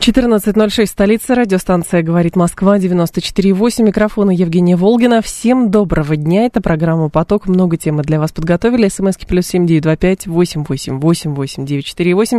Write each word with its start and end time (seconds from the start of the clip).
14.06, 0.00 0.86
столица, 0.86 1.34
радиостанция 1.34 2.02
«Говорит 2.02 2.34
Москва», 2.34 2.78
94.8, 2.78 3.82
микрофона 3.82 4.30
Евгения 4.30 4.74
Волгина. 4.74 5.20
Всем 5.20 5.70
доброго 5.70 6.16
дня, 6.16 6.46
это 6.46 6.62
программа 6.62 7.10
«Поток», 7.10 7.46
много 7.46 7.76
темы 7.76 8.02
для 8.02 8.18
вас 8.18 8.32
подготовили. 8.32 8.88
СМСки 8.88 9.26
плюс 9.26 9.46
семь 9.46 9.66
девять 9.66 9.82
два 9.82 9.96
пять 9.96 10.26
восемь 10.26 10.64
восемь 10.66 10.98
восемь 10.98 11.34
восемь 11.34 11.66
девять 11.66 11.84
четыре 11.84 12.14
восемь. 12.14 12.38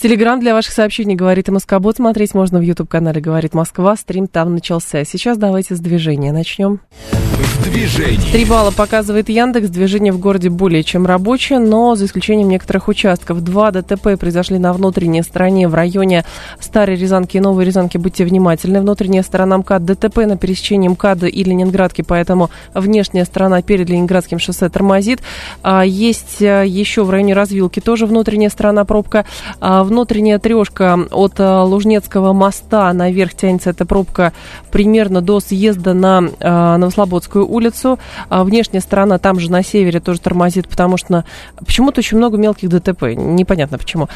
Телеграмм 0.00 0.38
для 0.38 0.54
ваших 0.54 0.72
сообщений 0.72 1.16
«Говорит 1.16 1.48
и 1.48 1.50
Москобот». 1.50 1.96
Смотреть 1.96 2.32
можно 2.32 2.60
в 2.60 2.62
YouTube-канале 2.62 3.20
«Говорит 3.20 3.54
Москва». 3.54 3.96
Стрим 3.96 4.28
там 4.28 4.54
начался. 4.54 5.04
Сейчас 5.04 5.36
давайте 5.36 5.74
с 5.74 5.80
движения 5.80 6.30
начнем. 6.30 6.78
В 7.10 7.64
движении. 7.64 8.30
Три 8.30 8.44
балла 8.44 8.70
показывает 8.70 9.28
Яндекс. 9.28 9.68
Движение 9.68 10.12
в 10.12 10.20
городе 10.20 10.48
более 10.48 10.84
чем 10.84 11.04
рабочее, 11.04 11.58
но 11.58 11.96
за 11.96 12.06
исключением 12.06 12.48
некоторых 12.48 12.86
участков. 12.88 13.42
Два 13.42 13.72
ДТП 13.72 14.16
произошли 14.18 14.58
на 14.58 14.72
внутренней 14.72 15.22
стороне 15.22 15.66
в 15.68 15.74
районе 15.74 16.24
Старой 16.60 16.99
Рязанки 17.00 17.36
и 17.36 17.40
Новой 17.40 17.64
Рязанки. 17.64 17.98
Будьте 17.98 18.24
внимательны. 18.24 18.80
Внутренняя 18.80 19.22
сторона 19.22 19.58
МКАД 19.58 19.84
ДТП 19.84 20.18
на 20.18 20.36
пересечении 20.36 20.88
МКАДа 20.88 21.26
и 21.26 21.42
Ленинградки, 21.42 22.02
поэтому 22.02 22.50
внешняя 22.74 23.24
сторона 23.24 23.62
перед 23.62 23.88
Ленинградским 23.88 24.38
шоссе 24.38 24.68
тормозит. 24.68 25.20
А, 25.62 25.84
есть 25.84 26.42
а, 26.42 26.62
еще 26.62 27.04
в 27.04 27.10
районе 27.10 27.34
развилки 27.34 27.80
тоже 27.80 28.06
внутренняя 28.06 28.50
сторона 28.50 28.84
пробка. 28.84 29.24
А, 29.60 29.84
внутренняя 29.84 30.38
трешка 30.38 30.98
от 31.10 31.34
а, 31.38 31.64
Лужнецкого 31.64 32.32
моста 32.32 32.92
наверх 32.92 33.34
тянется 33.34 33.70
эта 33.70 33.86
пробка 33.86 34.32
примерно 34.70 35.20
до 35.20 35.40
съезда 35.40 35.94
на 35.94 36.22
а, 36.40 36.76
Новослободскую 36.76 37.46
улицу. 37.46 37.98
А, 38.28 38.44
внешняя 38.44 38.80
сторона 38.80 39.18
там 39.18 39.40
же 39.40 39.50
на 39.50 39.62
севере 39.62 40.00
тоже 40.00 40.20
тормозит, 40.20 40.68
потому 40.68 40.96
что 40.96 41.24
почему-то 41.58 42.00
очень 42.00 42.18
много 42.18 42.36
мелких 42.36 42.68
ДТП. 42.68 43.14
Непонятно 43.16 43.78
почему. 43.78 44.08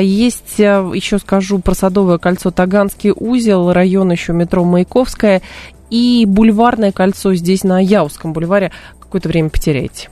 Есть, 0.00 0.58
еще 0.58 1.18
скажу, 1.18 1.58
про 1.58 1.74
Садовое 1.74 2.13
кольцо 2.18 2.50
Таганский 2.50 3.12
узел, 3.14 3.72
район 3.72 4.12
еще 4.12 4.32
метро 4.32 4.64
Маяковская 4.64 5.42
и 5.90 6.24
бульварное 6.26 6.92
кольцо 6.92 7.34
здесь 7.34 7.64
на 7.64 7.82
Яузском 7.82 8.32
бульваре 8.32 8.72
какое-то 9.00 9.28
время 9.28 9.48
потеряете. 9.48 10.08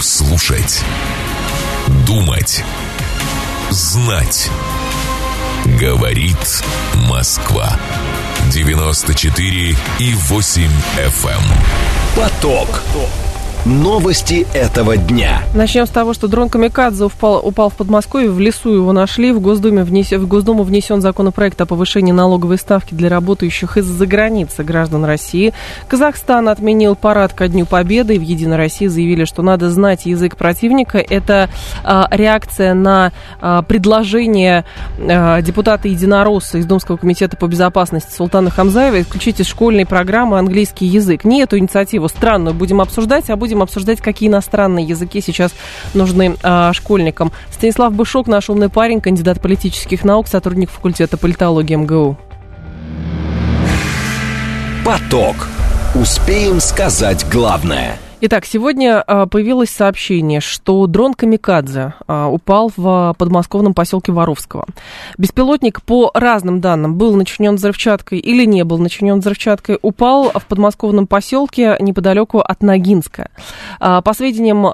Слушать. 0.00 0.82
Думать. 2.06 2.64
Знать. 3.70 4.50
Говорит 5.80 6.62
Москва. 7.08 7.78
94 8.52 9.76
и 9.98 10.14
8 10.14 10.62
FM. 10.96 11.28
эм. 11.28 11.42
Поток. 12.16 12.82
Новости 13.66 14.46
этого 14.54 14.96
дня. 14.96 15.42
Начнем 15.54 15.86
с 15.86 15.90
того, 15.90 16.14
что 16.14 16.26
дрон 16.26 16.48
Камикадзе 16.48 17.04
упал, 17.04 17.40
упал 17.44 17.68
в 17.68 17.74
Подмосковье, 17.74 18.30
в 18.30 18.38
лесу 18.38 18.72
его 18.72 18.92
нашли. 18.92 19.32
В, 19.32 19.40
Госдуме 19.40 19.82
внес, 19.82 20.10
в 20.12 20.26
Госдуму 20.26 20.62
внесен 20.62 21.02
законопроект 21.02 21.60
о 21.60 21.66
повышении 21.66 22.12
налоговой 22.12 22.56
ставки 22.56 22.94
для 22.94 23.10
работающих 23.10 23.76
из-за 23.76 24.06
границы 24.06 24.62
граждан 24.62 25.04
России. 25.04 25.52
Казахстан 25.86 26.48
отменил 26.48 26.94
парад 26.94 27.34
ко 27.34 27.46
Дню 27.48 27.66
Победы. 27.66 28.18
В 28.18 28.22
Единой 28.22 28.56
России 28.56 28.86
заявили, 28.86 29.24
что 29.24 29.42
надо 29.42 29.70
знать 29.70 30.06
язык 30.06 30.36
противника. 30.36 30.98
Это 30.98 31.50
а, 31.84 32.08
реакция 32.10 32.72
на 32.72 33.12
а, 33.40 33.62
предложение 33.62 34.64
а, 34.98 35.42
депутата 35.42 35.88
Единоросса 35.88 36.58
из 36.58 36.64
Думского 36.64 36.96
комитета 36.96 37.36
по 37.36 37.46
безопасности 37.46 38.14
Султана 38.14 38.50
Хамзаева 38.50 39.02
исключить 39.02 39.40
из 39.40 39.46
школьной 39.46 39.84
программы 39.84 40.38
английский 40.38 40.86
язык. 40.86 41.24
Не 41.24 41.42
эту 41.42 41.58
инициативу 41.58 42.08
странную 42.08 42.54
будем 42.54 42.80
обсуждать, 42.80 43.28
а 43.28 43.36
будем 43.36 43.47
обсуждать, 43.62 44.00
какие 44.00 44.28
иностранные 44.28 44.84
языки 44.84 45.20
сейчас 45.20 45.54
нужны 45.94 46.36
а, 46.42 46.72
школьникам. 46.72 47.32
Станислав 47.50 47.92
Бышок, 47.92 48.26
наш 48.26 48.50
умный 48.50 48.68
парень, 48.68 49.00
кандидат 49.00 49.40
политических 49.40 50.04
наук, 50.04 50.28
сотрудник 50.28 50.70
факультета 50.70 51.16
политологии 51.16 51.76
МГУ. 51.76 52.18
Поток. 54.84 55.48
Успеем 55.94 56.60
сказать 56.60 57.26
главное. 57.30 57.98
Итак, 58.20 58.46
сегодня 58.46 59.00
а, 59.00 59.26
появилось 59.26 59.70
сообщение, 59.70 60.40
что 60.40 60.88
дрон 60.88 61.14
Камикадзе 61.14 61.94
а, 62.08 62.26
упал 62.26 62.72
в 62.76 62.84
а, 62.84 63.14
подмосковном 63.14 63.74
поселке 63.74 64.10
Воровского. 64.10 64.66
Беспилотник, 65.18 65.82
по 65.82 66.10
разным 66.14 66.60
данным, 66.60 66.96
был 66.96 67.14
начинен 67.14 67.54
взрывчаткой 67.54 68.18
или 68.18 68.44
не 68.44 68.64
был 68.64 68.78
начинен 68.78 69.20
взрывчаткой, 69.20 69.78
упал 69.82 70.32
в 70.34 70.46
подмосковном 70.46 71.06
поселке 71.06 71.76
неподалеку 71.78 72.40
от 72.40 72.60
Ногинска. 72.60 73.30
По 73.78 74.12
сведениям 74.16 74.64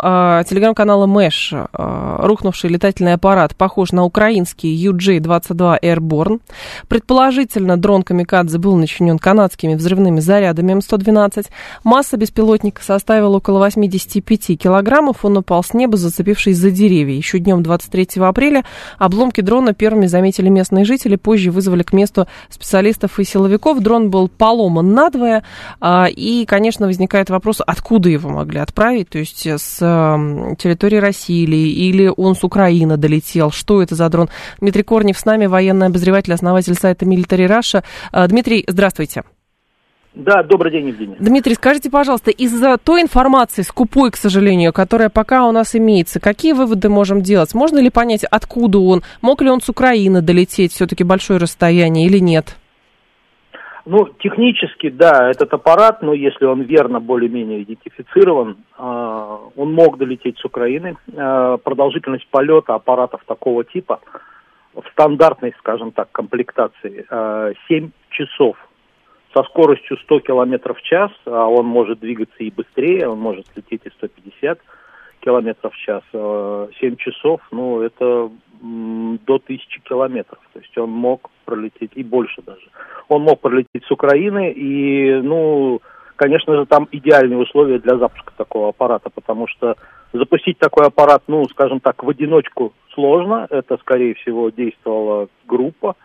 телеграм-канала 0.45 1.05
Мэш, 1.05 1.53
рухнувший 1.73 2.71
летательный 2.71 3.13
аппарат 3.13 3.55
похож 3.55 3.93
на 3.93 4.05
украинский 4.05 4.75
UJ-22 4.89 5.81
Airborne. 5.83 6.41
Предположительно, 6.89 7.77
дрон 7.77 8.05
Камикадзе 8.05 8.57
был 8.57 8.77
начинен 8.77 9.19
канадскими 9.19 9.75
взрывными 9.75 10.21
зарядами 10.21 10.73
М112. 10.73 11.47
Масса 11.83 12.17
беспилотника 12.17 12.83
составила 12.83 13.34
около 13.35 13.59
85 13.59 14.59
килограммов. 14.59 15.25
Он 15.25 15.39
упал 15.39 15.63
с 15.63 15.75
неба, 15.75 15.97
зацепившись 15.97 16.57
за 16.57 16.71
деревья. 16.71 17.15
Еще 17.15 17.39
днем 17.39 17.63
23 17.63 18.23
апреля 18.23 18.65
обломки 18.99 19.41
дрона 19.41 19.75
первыми 19.75 20.07
заметили 20.07 20.49
местные 20.49 20.85
жители. 20.85 21.17
Позже 21.17 21.51
вызвали 21.51 21.83
к 21.83 21.93
месту 21.93 22.27
специалистов 22.49 23.19
и 23.19 23.25
силовиков. 23.25 23.81
Дрон 23.81 24.11
был 24.11 24.29
поломан 24.29 24.93
надвое. 24.93 25.45
а, 25.81 26.07
И, 26.09 26.45
конечно, 26.47 26.87
возникает 26.87 27.31
вопрос, 27.31 27.61
откуда 27.67 28.09
его 28.09 28.31
могли 28.31 28.61
отправить? 28.61 29.09
То 29.11 29.19
есть 29.19 29.47
с 29.47 29.79
ам, 29.83 30.57
территории 30.57 30.97
России 30.97 31.45
или, 31.45 32.13
он 32.17 32.35
с 32.37 32.45
Украины 32.45 32.97
долетел? 32.97 33.51
Что 33.51 33.83
это 33.83 33.95
за 33.95 34.09
дрон? 34.09 34.29
Дмитрий 34.61 34.83
Корнев 34.83 35.19
с 35.19 35.25
нами, 35.25 35.47
военный 35.47 35.87
обозреватель, 35.87 36.33
основатель 36.33 36.75
сайта 36.75 37.05
Military 37.05 37.47
Russia. 37.49 37.83
А, 38.13 38.27
Дмитрий, 38.27 38.65
здравствуйте. 38.69 39.25
Да, 40.15 40.45
добрый 40.45 40.71
день, 40.71 40.89
Евгений. 40.89 41.17
Дмитрий, 41.19 41.55
скажите, 41.55 41.91
пожалуйста, 41.91 42.31
из-за 42.31 42.79
той 42.79 43.03
информации, 43.03 43.63
скупой, 43.63 44.13
к 44.13 44.17
сожалению, 44.17 44.73
которая 44.73 45.09
пока 45.09 45.47
у 45.49 45.53
нас 45.53 45.75
имеется, 45.75 46.21
какие 46.21 46.53
выводы 46.53 46.89
можем 46.89 47.21
делать? 47.21 47.53
Можно 47.53 47.81
ли 47.81 47.91
понять, 47.91 48.23
откуда 48.23 48.79
он? 48.79 49.03
Мог 49.23 49.43
ли 49.43 49.51
он 49.51 49.61
с 49.61 49.69
Украины 49.69 50.23
долететь 50.23 50.73
все-таки 50.73 51.03
большое 51.03 51.41
расстояние 51.41 52.07
или 52.07 52.19
нет? 52.19 52.57
Ну, 53.87 54.07
технически, 54.21 54.89
да, 54.89 55.31
этот 55.31 55.53
аппарат, 55.53 56.01
но 56.01 56.15
если 56.15 56.47
он 56.47 56.63
верно 56.63 57.01
более-менее 57.01 57.65
идентифицирован, 57.65 58.57
э, 58.79 58.83
он 59.57 59.75
мог 59.75 59.99
долететь 59.99 60.39
с 60.39 60.45
Украины. 60.45 60.97
Э, 61.13 61.59
продолжительность 61.63 62.27
полета 62.31 62.77
аппаратов 62.77 63.23
такого 63.27 63.65
типа 63.65 64.01
в 64.75 64.85
стандартной, 64.93 65.55
скажем 65.59 65.91
так, 65.91 66.11
комплектации 66.13 67.05
э, 67.11 67.53
7 67.69 67.91
часов 68.11 68.57
со 69.35 69.43
скоростью 69.45 69.99
100 69.99 70.21
километров 70.21 70.79
в 70.79 70.83
час, 70.83 71.11
а 71.27 71.47
он 71.47 71.67
может 71.67 72.01
двигаться 72.01 72.37
и 72.39 72.51
быстрее, 72.51 73.09
он 73.09 73.19
может 73.19 73.47
лететь 73.57 73.83
и 73.85 73.91
150 73.91 74.59
километров 75.21 75.75
в 75.75 75.79
час. 75.79 76.03
Э, 76.13 76.69
7 76.81 76.97
часов, 76.97 77.41
ну, 77.51 77.81
это 77.81 78.31
до 78.63 79.35
1000 79.35 79.81
километров. 79.83 80.39
То 80.53 80.61
есть 80.61 80.77
он 80.79 80.91
мог 80.91 81.31
пролететь, 81.45 81.91
и 81.95 82.03
больше 82.03 82.43
даже. 82.43 82.67
Он 83.09 83.23
мог 83.23 83.41
пролететь 83.41 83.85
с 83.87 83.91
Украины, 83.91 84.53
и, 84.53 85.21
ну, 85.21 85.81
конечно 86.17 86.57
же, 86.57 86.67
там 86.67 86.89
идеальные 86.91 87.39
условия 87.39 87.79
для 87.79 87.99
запуска 87.99 88.33
такого 88.37 88.69
аппарата, 88.69 89.11
потому 89.11 89.47
что 89.49 89.77
запустить 90.13 90.59
такой 90.59 90.87
аппарат, 90.87 91.25
ну, 91.27 91.45
скажем 91.49 91.81
так, 91.81 92.03
в 92.03 92.09
одиночку 92.09 92.73
сложно. 92.95 93.47
Это, 93.51 93.77
скорее 93.79 94.15
всего, 94.15 94.51
действовала 94.51 95.29
группа. 95.47 95.97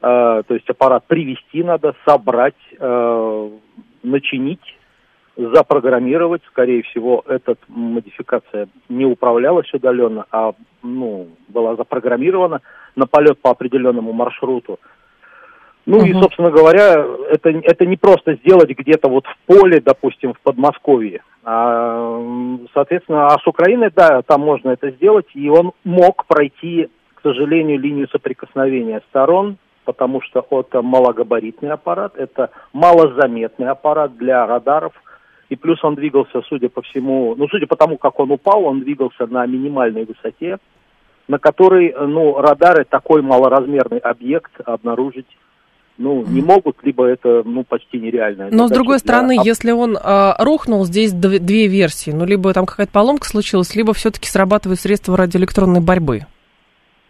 Э, 0.00 0.42
то 0.46 0.54
есть 0.54 0.68
аппарат 0.70 1.04
привести 1.06 1.62
надо, 1.64 1.94
собрать, 2.06 2.54
э, 2.78 3.50
начинить, 4.02 4.78
запрограммировать. 5.36 6.42
Скорее 6.48 6.82
всего, 6.82 7.24
эта 7.26 7.56
модификация 7.68 8.68
не 8.88 9.06
управлялась 9.06 9.72
удаленно, 9.72 10.26
а 10.30 10.52
ну, 10.82 11.28
была 11.48 11.76
запрограммирована 11.76 12.60
на 12.96 13.06
полет 13.06 13.40
по 13.40 13.50
определенному 13.50 14.12
маршруту. 14.12 14.78
Ну 15.86 16.04
и, 16.04 16.12
Мгм. 16.12 16.22
собственно 16.22 16.50
говоря, 16.50 17.02
это, 17.30 17.48
это 17.48 17.86
не 17.86 17.96
просто 17.96 18.34
сделать 18.34 18.68
где-то 18.68 19.08
вот 19.08 19.24
в 19.26 19.36
поле, 19.46 19.80
допустим, 19.80 20.34
в 20.34 20.40
Подмосковье. 20.40 21.22
А, 21.44 22.22
соответственно, 22.74 23.28
а 23.28 23.38
с 23.38 23.46
Украины, 23.46 23.90
да, 23.94 24.20
там 24.22 24.42
можно 24.42 24.70
это 24.70 24.90
сделать, 24.90 25.28
и 25.34 25.48
он 25.48 25.72
мог 25.84 26.26
пройти, 26.26 26.90
к 27.14 27.22
сожалению, 27.22 27.80
линию 27.80 28.06
соприкосновения 28.12 29.00
сторон, 29.08 29.56
потому 29.88 30.20
что 30.20 30.46
это 30.50 30.82
малогабаритный 30.82 31.70
аппарат, 31.70 32.12
это 32.14 32.50
малозаметный 32.74 33.68
аппарат 33.68 34.18
для 34.18 34.46
радаров, 34.46 34.92
и 35.48 35.56
плюс 35.56 35.82
он 35.82 35.94
двигался, 35.94 36.42
судя 36.46 36.68
по 36.68 36.82
всему, 36.82 37.34
ну, 37.38 37.48
судя 37.48 37.66
по 37.66 37.74
тому, 37.74 37.96
как 37.96 38.20
он 38.20 38.30
упал, 38.30 38.64
он 38.64 38.80
двигался 38.80 39.26
на 39.26 39.46
минимальной 39.46 40.04
высоте, 40.04 40.58
на 41.26 41.38
которой, 41.38 41.94
ну, 41.98 42.38
радары 42.38 42.84
такой 42.84 43.22
малоразмерный 43.22 43.96
объект 43.96 44.52
обнаружить 44.62 45.38
ну, 45.96 46.22
не 46.26 46.42
могут, 46.42 46.76
либо 46.82 47.06
это, 47.06 47.42
ну, 47.46 47.64
почти 47.64 47.98
нереально. 47.98 48.50
Но, 48.52 48.68
с 48.68 48.70
другой 48.70 48.98
стороны, 48.98 49.36
для... 49.36 49.42
если 49.42 49.72
он 49.72 49.96
э, 49.96 50.32
рухнул, 50.38 50.84
здесь 50.84 51.12
две 51.12 51.66
версии. 51.66 52.10
Ну, 52.10 52.26
либо 52.26 52.52
там 52.52 52.66
какая-то 52.66 52.92
поломка 52.92 53.26
случилась, 53.26 53.74
либо 53.74 53.94
все-таки 53.94 54.28
срабатывают 54.28 54.78
средства 54.78 55.16
радиоэлектронной 55.16 55.80
борьбы. 55.80 56.26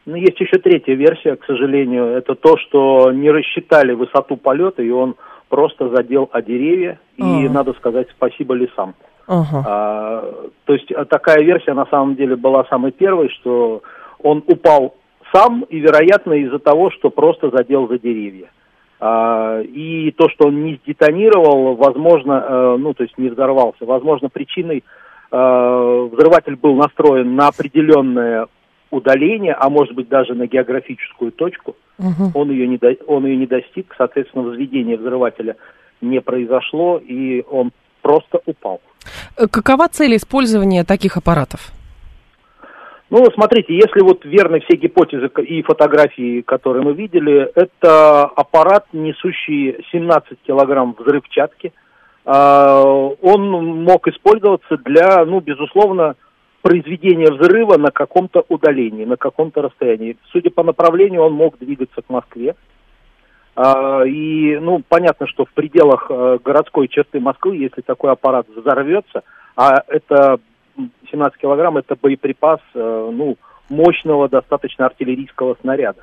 Ну, 0.08 0.14
есть 0.16 0.40
еще 0.40 0.56
третья 0.56 0.94
версия, 0.94 1.36
к 1.36 1.44
сожалению. 1.44 2.06
Это 2.06 2.34
то, 2.34 2.56
что 2.56 3.12
не 3.12 3.30
рассчитали 3.30 3.92
высоту 3.92 4.38
полета, 4.38 4.82
и 4.82 4.88
он 4.88 5.16
просто 5.50 5.90
задел 5.90 6.30
о 6.32 6.40
деревья. 6.40 6.98
И, 7.18 7.22
uh 7.22 7.48
надо 7.50 7.74
сказать, 7.74 8.08
спасибо 8.16 8.54
лесам. 8.54 8.94
Uh-huh. 9.26 9.62
А, 9.66 10.24
то 10.64 10.72
есть 10.72 10.90
а, 10.92 11.04
такая 11.04 11.42
версия 11.42 11.74
на 11.74 11.84
самом 11.86 12.16
деле 12.16 12.36
была 12.36 12.64
самой 12.70 12.92
первой, 12.92 13.28
что 13.28 13.82
он 14.22 14.42
упал 14.46 14.94
сам, 15.30 15.66
и, 15.68 15.78
вероятно, 15.78 16.32
из-за 16.32 16.58
того, 16.58 16.90
что 16.90 17.10
просто 17.10 17.50
задел 17.50 17.86
за 17.86 17.98
деревья. 17.98 18.50
А, 19.00 19.60
и 19.60 20.10
то, 20.12 20.30
что 20.30 20.46
он 20.46 20.64
не 20.64 20.76
сдетонировал, 20.76 21.74
возможно, 21.74 22.46
э, 22.48 22.76
ну, 22.78 22.94
то 22.94 23.02
есть 23.02 23.18
не 23.18 23.28
взорвался, 23.28 23.84
возможно, 23.84 24.30
причиной 24.30 24.82
э, 25.30 26.08
взрыватель 26.12 26.56
был 26.56 26.76
настроен 26.76 27.36
на 27.36 27.48
определенное 27.48 28.46
удаление, 28.90 29.54
а 29.54 29.68
может 29.68 29.94
быть 29.94 30.08
даже 30.08 30.34
на 30.34 30.46
географическую 30.46 31.32
точку. 31.32 31.76
Угу. 31.98 32.32
Он, 32.34 32.50
ее 32.50 32.66
не 32.66 32.78
до, 32.78 32.96
он 33.06 33.26
ее 33.26 33.36
не 33.36 33.46
достиг, 33.46 33.94
соответственно, 33.96 34.44
возведение 34.44 34.96
взрывателя 34.96 35.56
не 36.00 36.20
произошло, 36.20 36.98
и 36.98 37.42
он 37.50 37.72
просто 38.02 38.40
упал. 38.46 38.80
Э, 39.36 39.46
какова 39.50 39.88
цель 39.88 40.16
использования 40.16 40.84
таких 40.84 41.16
аппаратов? 41.16 41.72
Ну, 43.10 43.24
смотрите, 43.34 43.74
если 43.74 44.02
вот 44.02 44.24
верны 44.24 44.60
все 44.60 44.76
гипотезы 44.76 45.30
и 45.42 45.62
фотографии, 45.62 46.42
которые 46.42 46.82
мы 46.82 46.92
видели, 46.92 47.50
это 47.54 48.24
аппарат, 48.24 48.86
несущий 48.92 49.82
17 49.90 50.38
килограмм 50.46 50.94
взрывчатки. 50.98 51.72
А, 52.26 52.82
он 52.84 53.82
мог 53.84 54.06
использоваться 54.08 54.76
для, 54.84 55.24
ну, 55.24 55.40
безусловно, 55.40 56.16
произведения 56.68 57.32
взрыва 57.32 57.78
на 57.78 57.90
каком-то 57.90 58.44
удалении, 58.50 59.06
на 59.06 59.16
каком-то 59.16 59.62
расстоянии. 59.62 60.18
Судя 60.30 60.50
по 60.50 60.62
направлению, 60.62 61.22
он 61.22 61.32
мог 61.32 61.58
двигаться 61.58 62.02
к 62.02 62.10
Москве. 62.10 62.56
А, 63.56 64.02
и, 64.04 64.58
ну, 64.58 64.82
понятно, 64.86 65.26
что 65.26 65.46
в 65.46 65.52
пределах 65.54 66.08
э, 66.10 66.38
городской 66.44 66.88
черты 66.88 67.20
Москвы, 67.20 67.56
если 67.56 67.80
такой 67.80 68.12
аппарат 68.12 68.46
взорвется, 68.54 69.22
а 69.56 69.82
это 69.88 70.40
17 71.10 71.40
килограмм 71.40 71.78
это 71.78 71.96
боеприпас, 71.96 72.60
э, 72.74 73.10
ну, 73.14 73.38
мощного 73.70 74.28
достаточно 74.28 74.84
артиллерийского 74.84 75.56
снаряда 75.62 76.02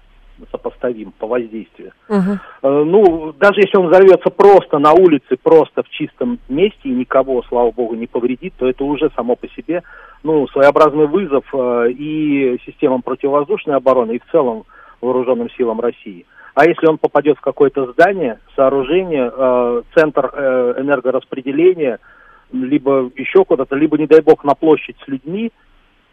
сопоставим 0.52 1.12
по 1.18 1.28
воздействию. 1.28 1.92
Uh-huh. 2.10 2.38
Ну, 2.84 3.34
даже 3.40 3.62
если 3.62 3.78
он 3.78 3.88
взорвется 3.88 4.30
просто 4.30 4.80
на 4.80 4.94
улице, 4.94 5.38
просто 5.42 5.84
в 5.84 5.90
чистом 5.90 6.40
месте 6.50 6.90
и 6.90 6.90
никого, 6.90 7.44
слава 7.44 7.72
богу, 7.72 7.96
не 7.96 8.08
повредит, 8.08 8.54
то 8.58 8.68
это 8.68 8.84
уже 8.84 9.10
само 9.16 9.36
по 9.36 9.48
себе, 9.50 9.84
ну, 10.24 10.48
своеобразный 10.48 11.08
вызов 11.08 11.46
э, 11.54 11.92
и 11.92 12.60
системам 12.66 13.02
противовоздушной 13.02 13.76
обороны, 13.76 14.14
и 14.14 14.20
в 14.20 14.32
целом 14.32 14.66
вооруженным 15.02 15.50
силам 15.52 15.80
России. 15.80 16.26
А 16.54 16.66
если 16.66 16.88
он 16.88 16.98
попадет 16.98 17.38
в 17.38 17.42
какое-то 17.42 17.92
здание, 17.92 18.40
сооружение, 18.56 19.30
центр 19.94 20.26
энергораспределения, 20.78 22.00
либо 22.54 23.12
еще 23.16 23.44
куда-то, 23.44 23.76
либо, 23.76 23.98
не 23.98 24.08
дай 24.08 24.22
бог, 24.22 24.46
на 24.46 24.56
площадь 24.56 24.96
с 25.04 25.08
людьми, 25.08 25.52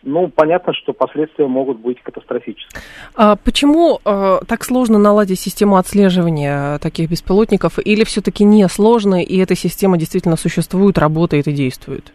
ну, 0.03 0.29
понятно, 0.29 0.73
что 0.75 0.93
последствия 0.93 1.47
могут 1.47 1.79
быть 1.79 2.01
катастрофическими. 2.03 2.83
А 3.15 3.37
почему 3.37 4.01
э, 4.05 4.39
так 4.47 4.65
сложно 4.65 4.99
наладить 4.99 5.41
систему 5.41 5.77
отслеживания 5.77 6.79
таких 6.79 7.11
беспилотников? 7.11 7.79
Или 7.85 8.05
все-таки 8.05 8.45
не 8.45 8.69
сложно, 8.69 9.23
и 9.23 9.39
эта 9.39 9.55
система 9.55 9.97
действительно 9.99 10.37
существует, 10.37 10.99
работает 10.99 11.47
и 11.49 11.53
действует? 11.53 12.13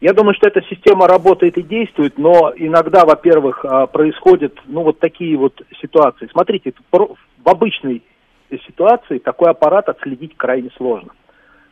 Я 0.00 0.14
думаю, 0.14 0.34
что 0.34 0.48
эта 0.48 0.62
система 0.62 1.06
работает 1.06 1.58
и 1.58 1.62
действует, 1.62 2.16
но 2.16 2.52
иногда, 2.56 3.04
во-первых, 3.04 3.64
происходят, 3.92 4.58
ну, 4.64 4.82
вот 4.82 4.98
такие 4.98 5.36
вот 5.36 5.60
ситуации. 5.80 6.26
Смотрите, 6.32 6.72
в 6.90 7.48
обычной 7.48 8.02
ситуации 8.66 9.18
такой 9.18 9.50
аппарат 9.50 9.88
отследить 9.88 10.36
крайне 10.36 10.70
сложно. 10.76 11.10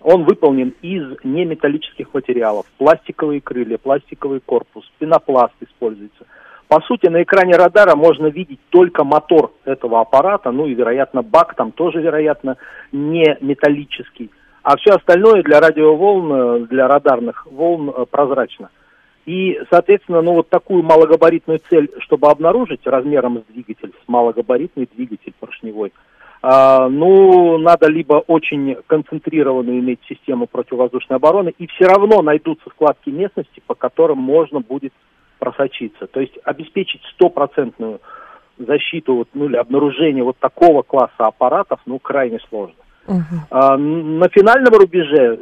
Он 0.01 0.25
выполнен 0.25 0.75
из 0.81 1.05
неметаллических 1.25 2.13
материалов. 2.15 2.67
Пластиковые 2.79 3.41
крылья, 3.41 3.79
пластиковый 3.79 4.41
корпус, 4.41 4.91
пенопласт 4.99 5.55
используется. 5.61 6.25
По 6.69 6.81
сути, 6.83 7.07
на 7.07 7.23
экране 7.23 7.55
радара 7.57 7.97
можно 7.97 8.27
видеть 8.27 8.61
только 8.69 9.03
мотор 9.03 9.53
этого 9.65 10.01
аппарата, 10.01 10.51
ну 10.51 10.67
и, 10.67 10.75
вероятно, 10.75 11.23
бак 11.23 11.55
там 11.55 11.73
тоже, 11.73 12.01
вероятно, 12.01 12.59
не 12.93 13.37
металлический. 13.41 14.31
А 14.63 14.77
все 14.77 14.93
остальное 14.93 15.43
для 15.43 15.61
радиоволн, 15.61 16.67
для 16.67 16.87
радарных 16.87 17.47
волн 17.47 17.89
э, 17.89 18.05
прозрачно. 18.11 18.69
И, 19.25 19.59
соответственно, 19.71 20.21
ну 20.21 20.35
вот 20.35 20.51
такую 20.51 20.83
малогабаритную 20.83 21.61
цель, 21.71 21.91
чтобы 22.01 22.29
обнаружить 22.29 22.87
размером 22.87 23.39
с 23.39 23.53
двигатель, 23.53 23.93
с 24.05 24.09
малогабаритный 24.09 24.89
двигатель 24.95 25.33
поршневой– 25.41 25.93
ну, 26.43 27.59
надо 27.59 27.89
либо 27.89 28.23
очень 28.27 28.77
концентрированную 28.87 29.81
иметь 29.81 30.01
систему 30.09 30.47
противовоздушной 30.47 31.17
обороны, 31.17 31.53
и 31.59 31.67
все 31.67 31.87
равно 31.87 32.23
найдутся 32.23 32.71
складки 32.71 33.11
местности, 33.11 33.61
по 33.67 33.75
которым 33.75 34.19
можно 34.19 34.61
будет 34.61 34.93
просочиться. 35.39 36.07
То 36.07 36.21
есть 36.21 36.35
обеспечить 36.45 37.03
стопроцентную 37.15 38.01
защиту 38.59 39.15
вот, 39.15 39.29
ну, 39.35 39.47
или 39.47 39.57
обнаружение 39.57 40.25
вот 40.25 40.37
такого 40.39 40.83
класса 40.83 41.27
аппаратов, 41.27 41.81
ну, 41.87 41.99
крайне 41.99 42.39
сложно. 42.49 42.75
Uh-huh. 43.07 43.21
А, 43.51 43.77
на 43.77 44.29
финальном 44.29 44.75
рубеже 44.75 45.41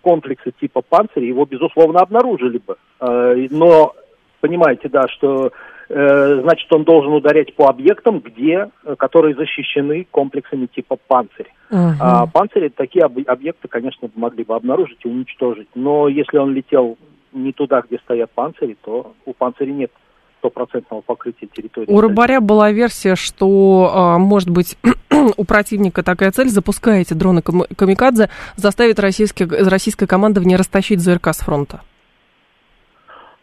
комплексы 0.00 0.52
типа 0.60 0.82
«Панцирь» 0.82 1.24
его, 1.24 1.44
безусловно, 1.44 2.00
обнаружили 2.00 2.58
бы. 2.58 2.76
А, 3.00 3.34
но 3.50 3.94
понимаете, 4.40 4.88
да, 4.88 5.06
что 5.08 5.52
значит, 5.88 6.72
он 6.72 6.84
должен 6.84 7.12
ударять 7.12 7.54
по 7.54 7.68
объектам, 7.68 8.20
где, 8.20 8.70
э, 8.84 8.94
которые 8.96 9.34
защищены 9.34 10.06
комплексами 10.10 10.66
типа 10.66 10.96
«Панцирь». 11.06 11.52
Uh-huh. 11.70 11.92
А 12.00 12.26
«Панцири» 12.26 12.68
такие 12.68 13.04
об, 13.04 13.18
объекты, 13.26 13.68
конечно, 13.68 14.08
могли 14.14 14.44
бы 14.44 14.54
обнаружить 14.54 14.98
и 15.04 15.08
уничтожить. 15.08 15.68
Но 15.74 16.08
если 16.08 16.38
он 16.38 16.52
летел 16.52 16.96
не 17.32 17.52
туда, 17.52 17.82
где 17.86 17.98
стоят 17.98 18.30
«Панцири», 18.30 18.76
то 18.82 19.12
у 19.26 19.32
«Панцири» 19.32 19.72
нет 19.72 19.90
стопроцентного 20.38 21.00
покрытия 21.00 21.46
территории. 21.46 21.90
У 21.90 22.00
Рыбаря 22.00 22.40
была 22.40 22.70
версия, 22.70 23.14
что, 23.14 23.90
а, 23.94 24.18
может 24.18 24.50
быть, 24.50 24.76
у 25.36 25.44
противника 25.44 26.02
такая 26.02 26.30
цель, 26.32 26.48
запускаете 26.48 27.14
дроны 27.14 27.42
«Камикадзе», 27.42 28.28
заставит 28.56 29.00
российские, 29.00 29.48
российская 29.48 30.06
команда 30.06 30.40
не 30.40 30.56
растащить 30.56 31.00
ЗРК 31.00 31.28
с 31.28 31.38
фронта. 31.40 31.80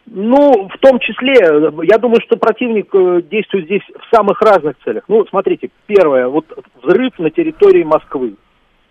Ну, 0.05 0.67
в 0.67 0.77
том 0.79 0.99
числе, 0.99 1.35
я 1.83 1.97
думаю, 1.97 2.21
что 2.21 2.35
противник 2.35 2.93
э, 2.93 3.21
действует 3.29 3.65
здесь 3.65 3.83
в 3.87 4.15
самых 4.15 4.41
разных 4.41 4.75
целях. 4.83 5.03
Ну, 5.07 5.25
смотрите, 5.27 5.69
первое, 5.85 6.27
вот 6.27 6.45
взрыв 6.81 7.17
на 7.19 7.29
территории 7.29 7.83
Москвы 7.83 8.35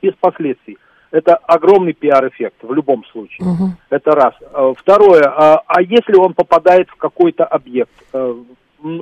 без 0.00 0.14
последствий. 0.21 0.79
Это 1.11 1.35
огромный 1.35 1.93
пиар-эффект 1.93 2.57
в 2.62 2.73
любом 2.73 3.05
случае. 3.07 3.47
Uh-huh. 3.47 3.69
Это 3.90 4.12
раз. 4.12 4.35
Э, 4.40 4.73
второе, 4.76 5.25
а, 5.25 5.62
а 5.67 5.83
если 5.83 6.14
он 6.14 6.35
попадает 6.35 6.88
в 6.88 6.97
какой-то 6.97 7.45
объект, 7.45 7.90
э, 8.12 8.35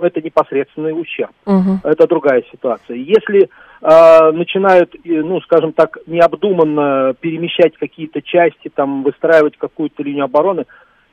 это 0.03 0.23
непосредственный 0.23 0.99
ущерб. 0.99 1.31
Uh-huh. 1.47 1.77
Это 1.85 2.09
другая 2.09 2.43
ситуация. 2.51 2.97
Если 2.97 3.49
э, 3.83 4.31
начинают, 4.33 4.97
ну, 5.05 5.41
скажем 5.43 5.73
так, 5.73 5.99
необдуманно 6.07 7.15
перемещать 7.21 7.77
какие-то 7.77 8.23
части, 8.23 8.71
там, 8.75 9.03
выстраивать 9.03 9.59
какую-то 9.59 10.03
линию 10.03 10.25
обороны, 10.25 10.65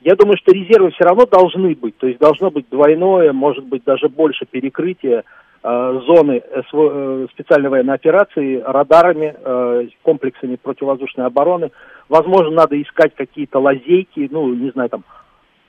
я 0.05 0.15
думаю, 0.15 0.37
что 0.37 0.51
резервы 0.53 0.91
все 0.91 1.03
равно 1.03 1.25
должны 1.25 1.73
быть, 1.73 1.97
то 1.97 2.05
есть 2.05 2.19
должно 2.19 2.51
быть 2.51 2.69
двойное, 2.69 3.33
может 3.33 3.65
быть 3.65 3.83
даже 3.83 4.07
больше 4.07 4.45
перекрытие 4.45 5.23
э, 5.63 6.01
зоны 6.05 6.43
э, 6.45 7.27
специальной 7.31 7.69
военной 7.69 7.95
операции 7.95 8.61
радарами, 8.61 9.33
э, 9.35 9.87
комплексами 10.03 10.57
противовоздушной 10.61 11.25
обороны. 11.25 11.71
Возможно, 12.07 12.51
надо 12.51 12.79
искать 12.79 13.15
какие-то 13.15 13.57
лазейки, 13.57 14.29
ну, 14.31 14.53
не 14.53 14.69
знаю, 14.69 14.89
там, 14.89 15.03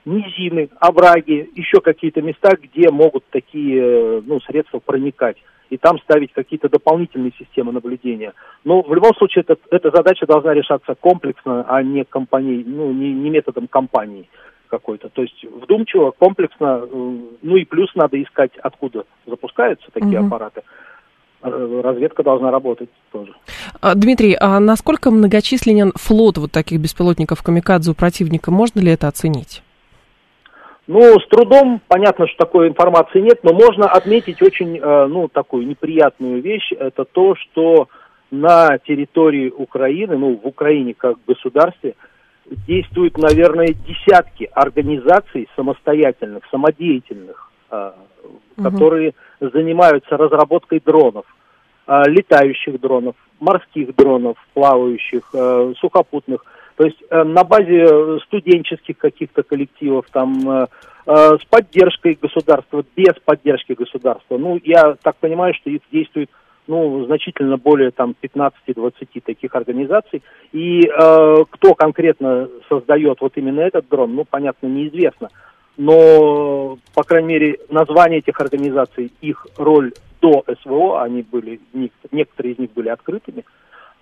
низины, 0.05 0.69
овраги, 0.79 1.49
еще 1.55 1.81
какие-то 1.81 2.21
места, 2.21 2.55
где 2.61 2.91
могут 2.91 3.23
такие 3.31 3.81
э, 3.81 4.21
ну, 4.23 4.39
средства 4.41 4.77
проникать 4.77 5.37
и 5.69 5.77
там 5.77 5.99
ставить 5.99 6.33
какие-то 6.33 6.69
дополнительные 6.69 7.33
системы 7.37 7.71
наблюдения. 7.71 8.33
Но 8.63 8.81
в 8.81 8.93
любом 8.93 9.13
случае 9.15 9.43
это, 9.47 9.57
эта 9.71 9.91
задача 9.95 10.25
должна 10.25 10.53
решаться 10.53 10.95
комплексно, 10.95 11.65
а 11.67 11.81
не, 11.83 12.03
компанией, 12.05 12.63
ну, 12.65 12.91
не, 12.91 13.13
не 13.13 13.29
методом 13.29 13.67
компании 13.67 14.29
какой-то. 14.67 15.09
То 15.09 15.21
есть 15.21 15.43
вдумчиво, 15.43 16.11
комплексно, 16.11 16.81
э, 16.83 17.17
ну 17.41 17.55
и 17.55 17.65
плюс 17.65 17.93
надо 17.95 18.21
искать, 18.21 18.51
откуда 18.61 19.05
запускаются 19.25 19.87
такие 19.91 20.19
угу. 20.19 20.27
аппараты 20.27 20.61
э, 21.41 21.81
разведка 21.83 22.23
должна 22.23 22.51
работать 22.51 22.89
тоже. 23.11 23.33
А, 23.81 23.95
Дмитрий, 23.95 24.35
а 24.39 24.59
насколько 24.59 25.11
многочисленен 25.11 25.93
флот 25.95 26.37
вот 26.37 26.51
таких 26.51 26.81
беспилотников 26.81 27.43
камикадзе 27.43 27.91
у 27.91 27.93
противника? 27.93 28.51
Можно 28.51 28.81
ли 28.81 28.91
это 28.91 29.07
оценить? 29.07 29.63
Ну, 30.87 31.19
с 31.19 31.27
трудом, 31.27 31.81
понятно, 31.89 32.27
что 32.27 32.45
такой 32.45 32.69
информации 32.69 33.19
нет, 33.19 33.39
но 33.43 33.53
можно 33.53 33.87
отметить 33.87 34.41
очень, 34.41 34.77
э, 34.77 35.07
ну, 35.07 35.27
такую 35.27 35.67
неприятную 35.67 36.41
вещь. 36.41 36.71
Это 36.71 37.03
то, 37.03 37.35
что 37.35 37.89
на 38.31 38.77
территории 38.79 39.49
Украины, 39.49 40.17
ну, 40.17 40.39
в 40.41 40.47
Украине 40.47 40.93
как 40.93 41.17
государстве, 41.27 41.95
действуют, 42.45 43.17
наверное, 43.17 43.67
десятки 43.67 44.49
организаций 44.53 45.49
самостоятельных, 45.57 46.43
самодеятельных, 46.49 47.51
угу. 47.69 48.63
которые 48.63 49.13
занимаются 49.41 50.15
разработкой 50.15 50.81
дронов, 50.85 51.25
э, 51.87 52.03
летающих 52.07 52.79
дронов, 52.79 53.15
морских 53.41 53.93
дронов, 53.93 54.37
плавающих, 54.53 55.33
сухопутных– 55.79 56.45
то 56.77 56.85
есть 56.85 57.03
э, 57.09 57.23
на 57.23 57.43
базе 57.43 58.19
студенческих 58.27 58.97
каких-то 58.99 59.41
коллективов, 59.41 60.05
там, 60.11 60.49
э, 60.49 60.67
э, 61.07 61.37
с 61.41 61.45
поддержкой 61.49 62.17
государства, 62.21 62.85
без 62.95 63.15
поддержки 63.25 63.73
государства. 63.73 64.37
Ну, 64.37 64.59
я 64.63 64.95
так 65.01 65.15
понимаю, 65.17 65.55
что 65.55 65.71
их 65.71 65.81
действует 65.91 66.29
ну, 66.67 67.03
значительно 67.05 67.57
более 67.57 67.89
там 67.89 68.13
15-20 68.21 69.21
таких 69.25 69.55
организаций. 69.55 70.21
И 70.51 70.81
э, 70.81 71.35
кто 71.49 71.73
конкретно 71.73 72.47
создает 72.69 73.21
вот 73.21 73.33
именно 73.37 73.61
этот 73.61 73.87
дрон, 73.89 74.13
ну, 74.13 74.23
понятно, 74.23 74.67
неизвестно. 74.67 75.29
Но, 75.77 76.77
по 76.93 77.03
крайней 77.03 77.27
мере, 77.27 77.59
название 77.69 78.19
этих 78.19 78.39
организаций, 78.39 79.11
их 79.21 79.47
роль 79.57 79.93
до 80.21 80.43
СВО, 80.61 81.01
они 81.01 81.23
были, 81.23 81.59
некоторые 82.11 82.53
из 82.53 82.59
них 82.59 82.71
были 82.73 82.89
открытыми, 82.89 83.45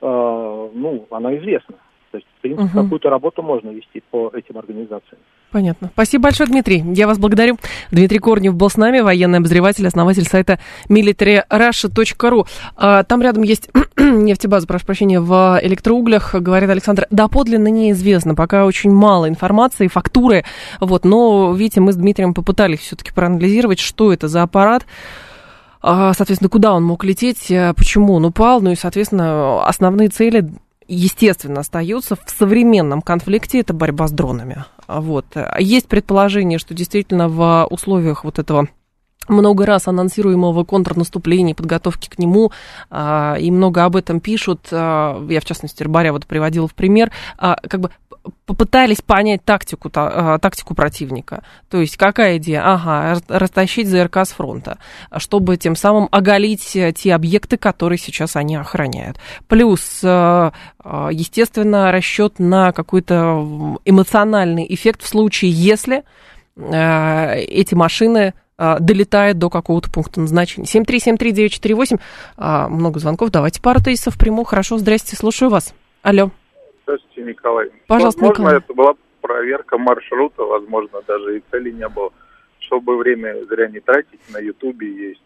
э, 0.01 0.69
ну, 0.73 1.07
она 1.09 1.37
известна. 1.37 1.75
То 2.15 2.19
есть, 2.19 2.27
в 2.37 2.41
принципе, 2.41 2.63
угу. 2.63 2.83
какую-то 2.83 3.09
работу 3.09 3.43
можно 3.43 3.71
вести 3.71 4.01
по 4.09 4.31
этим 4.33 4.57
организациям. 4.57 5.19
Понятно. 5.51 5.89
Спасибо 5.91 6.23
большое, 6.23 6.47
Дмитрий. 6.47 6.81
Я 6.95 7.07
вас 7.07 7.17
благодарю. 7.17 7.57
Дмитрий 7.91 8.19
Корнев 8.19 8.55
был 8.55 8.69
с 8.69 8.77
нами, 8.77 9.01
военный 9.01 9.39
обозреватель, 9.39 9.85
основатель 9.85 10.23
сайта 10.23 10.59
militaryrussia.ru. 10.87 12.47
А, 12.77 13.03
там 13.03 13.21
рядом 13.21 13.43
есть 13.43 13.69
нефтебаза, 13.97 14.65
прошу 14.65 14.85
прощения, 14.85 15.19
в 15.19 15.59
электроуглях, 15.61 16.35
говорит 16.35 16.69
Александр. 16.69 17.05
Доподлинно 17.09 17.67
неизвестно, 17.67 18.33
пока 18.33 18.65
очень 18.65 18.91
мало 18.91 19.27
информации, 19.27 19.87
фактуры. 19.87 20.45
Вот, 20.79 21.03
но, 21.03 21.53
видите, 21.53 21.81
мы 21.81 21.91
с 21.91 21.97
Дмитрием 21.97 22.33
попытались 22.33 22.79
все-таки 22.79 23.11
проанализировать, 23.11 23.79
что 23.79 24.13
это 24.13 24.29
за 24.29 24.41
аппарат 24.41 24.85
а, 25.81 26.13
соответственно, 26.13 26.49
куда 26.49 26.73
он 26.73 26.83
мог 26.83 27.03
лететь, 27.03 27.51
почему 27.75 28.13
он 28.13 28.25
упал, 28.25 28.59
ну 28.59 28.71
и, 28.71 28.75
соответственно, 28.75 29.63
основные 29.65 30.07
цели 30.07 30.49
естественно, 30.87 31.61
остаются 31.61 32.15
в 32.15 32.21
современном 32.27 33.01
конфликте, 33.01 33.59
это 33.59 33.73
борьба 33.73 34.07
с 34.07 34.11
дронами. 34.11 34.65
Вот. 34.87 35.25
Есть 35.59 35.87
предположение, 35.87 36.59
что 36.59 36.73
действительно 36.73 37.27
в 37.27 37.67
условиях 37.69 38.23
вот 38.23 38.39
этого 38.39 38.67
много 39.27 39.65
раз 39.65 39.87
анонсируемого 39.87 40.63
контрнаступления, 40.63 41.55
подготовки 41.55 42.09
к 42.09 42.19
нему, 42.19 42.51
а, 42.89 43.35
и 43.39 43.51
много 43.51 43.83
об 43.83 43.95
этом 43.95 44.19
пишут. 44.19 44.67
А, 44.71 45.25
я, 45.29 45.41
в 45.41 45.45
частности, 45.45 45.83
Рыбаря 45.83 46.13
вот 46.13 46.25
приводила 46.25 46.67
в 46.67 46.75
пример. 46.75 47.11
А, 47.37 47.57
как 47.67 47.81
бы 47.81 47.89
попытались 48.45 49.01
понять 49.01 49.43
тактику, 49.43 49.89
та, 49.89 50.37
тактику 50.39 50.75
противника. 50.75 51.43
То 51.69 51.81
есть 51.81 51.97
какая 51.97 52.37
идея? 52.37 52.61
Ага, 52.65 53.19
растащить 53.27 53.87
ЗРК 53.87 54.17
с 54.17 54.29
фронта, 54.29 54.77
чтобы 55.17 55.57
тем 55.57 55.75
самым 55.75 56.07
оголить 56.11 56.75
э, 56.75 56.93
те 56.93 57.13
объекты, 57.13 57.57
которые 57.57 57.97
сейчас 57.97 58.35
они 58.35 58.55
охраняют. 58.55 59.17
Плюс, 59.47 59.99
э, 60.03 60.51
э, 60.83 61.09
естественно, 61.11 61.91
расчет 61.91 62.39
на 62.39 62.71
какой-то 62.71 63.77
эмоциональный 63.85 64.65
эффект 64.69 65.03
в 65.03 65.07
случае, 65.07 65.51
если 65.51 66.03
эти 66.57 67.75
машины 67.75 68.33
долетает 68.57 69.37
до 69.37 69.49
какого-то 69.49 69.91
пункта 69.91 70.21
назначения. 70.21 70.65
7373948. 70.65 71.99
Много 72.69 73.01
звонков. 73.01 73.29
Давайте 73.29 73.61
пару 73.61 73.81
тезисов 73.81 74.17
приму. 74.17 74.45
Хорошо, 74.45 74.77
здрасте, 74.77 75.17
слушаю 75.17 75.49
вас. 75.51 75.73
Алло. 76.01 76.31
Здравствуйте, 76.85 77.23
Николай. 77.23 77.71
Пожалуйста, 77.87 78.21
Возможно, 78.21 78.41
Николай. 78.43 78.57
это 78.57 78.73
была 78.73 78.95
проверка 79.21 79.77
маршрута, 79.77 80.43
возможно, 80.43 81.01
даже 81.07 81.37
и 81.37 81.43
цели 81.51 81.71
не 81.71 81.87
было. 81.89 82.11
Чтобы 82.59 82.97
время 82.97 83.43
зря 83.45 83.67
не 83.67 83.79
тратить, 83.79 84.19
на 84.31 84.37
Ютубе 84.39 84.87
есть 84.87 85.21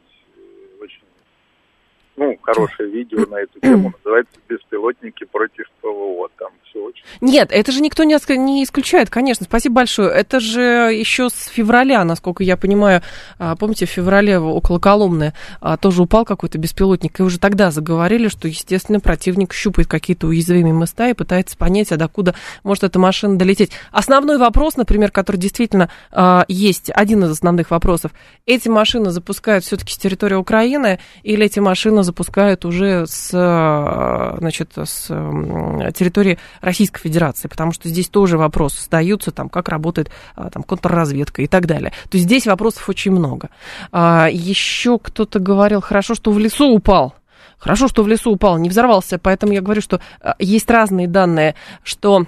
ну, 2.20 2.38
хорошее 2.42 2.90
видео 2.90 3.26
на 3.28 3.38
эту 3.38 3.60
тему, 3.62 3.94
называется 3.98 4.34
«Беспилотники 4.50 5.24
против 5.24 5.66
ПВО». 5.82 6.28
Там 6.38 6.52
все 6.70 6.80
очень... 6.80 7.04
Нет, 7.22 7.50
это 7.52 7.72
же 7.72 7.80
никто 7.80 8.04
не, 8.04 8.18
не 8.38 8.64
исключает, 8.64 9.10
конечно. 9.10 9.46
Спасибо 9.46 9.76
большое. 9.76 10.12
Это 10.12 10.42
же 10.42 10.62
еще 10.62 11.30
с 11.30 11.46
февраля, 11.46 12.04
насколько 12.04 12.44
я 12.44 12.58
понимаю. 12.58 13.02
А, 13.38 13.56
помните, 13.56 13.86
в 13.86 13.90
феврале 13.90 14.38
около 14.38 14.80
Коломны 14.80 15.34
а, 15.62 15.78
тоже 15.78 16.02
упал 16.02 16.26
какой-то 16.26 16.58
беспилотник, 16.58 17.22
и 17.22 17.24
уже 17.24 17.40
тогда 17.40 17.72
заговорили, 17.72 18.28
что, 18.28 18.50
естественно, 18.50 19.00
противник 19.00 19.54
щупает 19.54 19.88
какие-то 19.88 20.28
уязвимые 20.28 20.74
места 20.74 21.08
и 21.08 21.14
пытается 21.14 21.56
понять, 21.56 21.94
а 21.94 21.98
докуда 21.98 22.36
может 22.64 22.84
эта 22.84 23.00
машина 23.00 23.38
долететь. 23.38 23.72
Основной 23.92 24.38
вопрос, 24.38 24.76
например, 24.76 25.12
который 25.12 25.38
действительно 25.38 25.90
а, 26.12 26.44
есть, 26.50 26.92
один 26.94 27.24
из 27.24 27.32
основных 27.32 27.72
вопросов. 27.72 28.12
Эти 28.46 28.68
машины 28.68 29.12
запускают 29.12 29.64
все-таки 29.64 29.94
с 29.94 29.98
территории 29.98 30.36
Украины 30.36 31.00
или 31.24 31.46
эти 31.46 31.60
машины 31.60 32.04
запускают 32.10 32.66
уже 32.66 33.06
с, 33.08 33.30
э, 33.34 34.38
значит, 34.40 34.72
с 34.76 35.08
территории 35.08 36.40
Российской 36.62 37.02
Федерации, 37.02 37.48
потому 37.48 37.72
что 37.72 37.88
здесь 37.88 38.10
тоже 38.10 38.38
вопросы 38.38 38.80
остаются, 38.80 39.32
там, 39.32 39.50
как 39.50 39.70
работает 39.70 40.10
а, 40.36 40.50
там, 40.50 40.64
контрразведка 40.64 41.42
и 41.42 41.48
так 41.48 41.68
далее. 41.68 41.92
То 42.10 42.18
есть 42.18 42.26
здесь 42.26 42.48
вопросов 42.48 42.90
очень 42.90 43.12
много. 43.12 43.50
А, 43.92 44.28
еще 44.32 44.98
кто-то 44.98 45.40
говорил, 45.40 45.82
хорошо, 45.82 46.16
что 46.16 46.32
в 46.32 46.40
лесу 46.40 46.70
упал. 46.70 47.16
Хорошо, 47.58 47.88
что 47.88 48.04
в 48.04 48.08
лесу 48.08 48.32
упал, 48.32 48.58
не 48.58 48.70
взорвался, 48.70 49.20
поэтому 49.20 49.54
я 49.54 49.62
говорю, 49.62 49.82
что 49.82 50.00
а, 50.22 50.36
есть 50.40 50.70
разные 50.72 51.08
данные, 51.08 51.56
что 51.84 52.26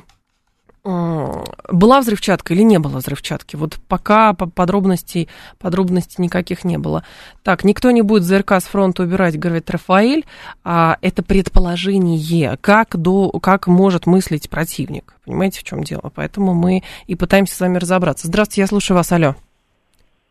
была 0.84 2.02
взрывчатка 2.02 2.54
или 2.54 2.64
не 2.64 2.80
было 2.80 2.98
взрывчатки? 2.98 3.56
Вот 3.56 3.80
пока 3.88 4.34
подробностей, 4.34 5.30
подробностей 5.60 6.24
никаких 6.24 6.64
не 6.64 6.78
было. 6.78 7.04
Так, 7.44 7.64
никто 7.64 7.92
не 7.92 8.02
будет 8.02 8.24
ЗРК 8.24 8.54
с 8.54 8.64
фронта 8.64 9.04
убирать, 9.04 9.38
говорит 9.38 9.70
Рафаэль. 9.70 10.26
А, 10.64 10.98
это 11.02 11.24
предположение, 11.24 12.58
как, 12.62 12.98
до, 12.98 13.30
как 13.40 13.68
может 13.68 14.08
мыслить 14.08 14.50
противник. 14.50 15.16
Понимаете, 15.26 15.60
в 15.60 15.64
чем 15.64 15.84
дело? 15.84 16.12
Поэтому 16.16 16.54
мы 16.56 16.82
и 17.06 17.16
пытаемся 17.16 17.56
с 17.56 17.60
вами 17.60 17.78
разобраться. 17.78 18.28
Здравствуйте, 18.28 18.62
я 18.62 18.68
слушаю 18.68 18.98
вас. 18.98 19.12
Алло. 19.12 19.36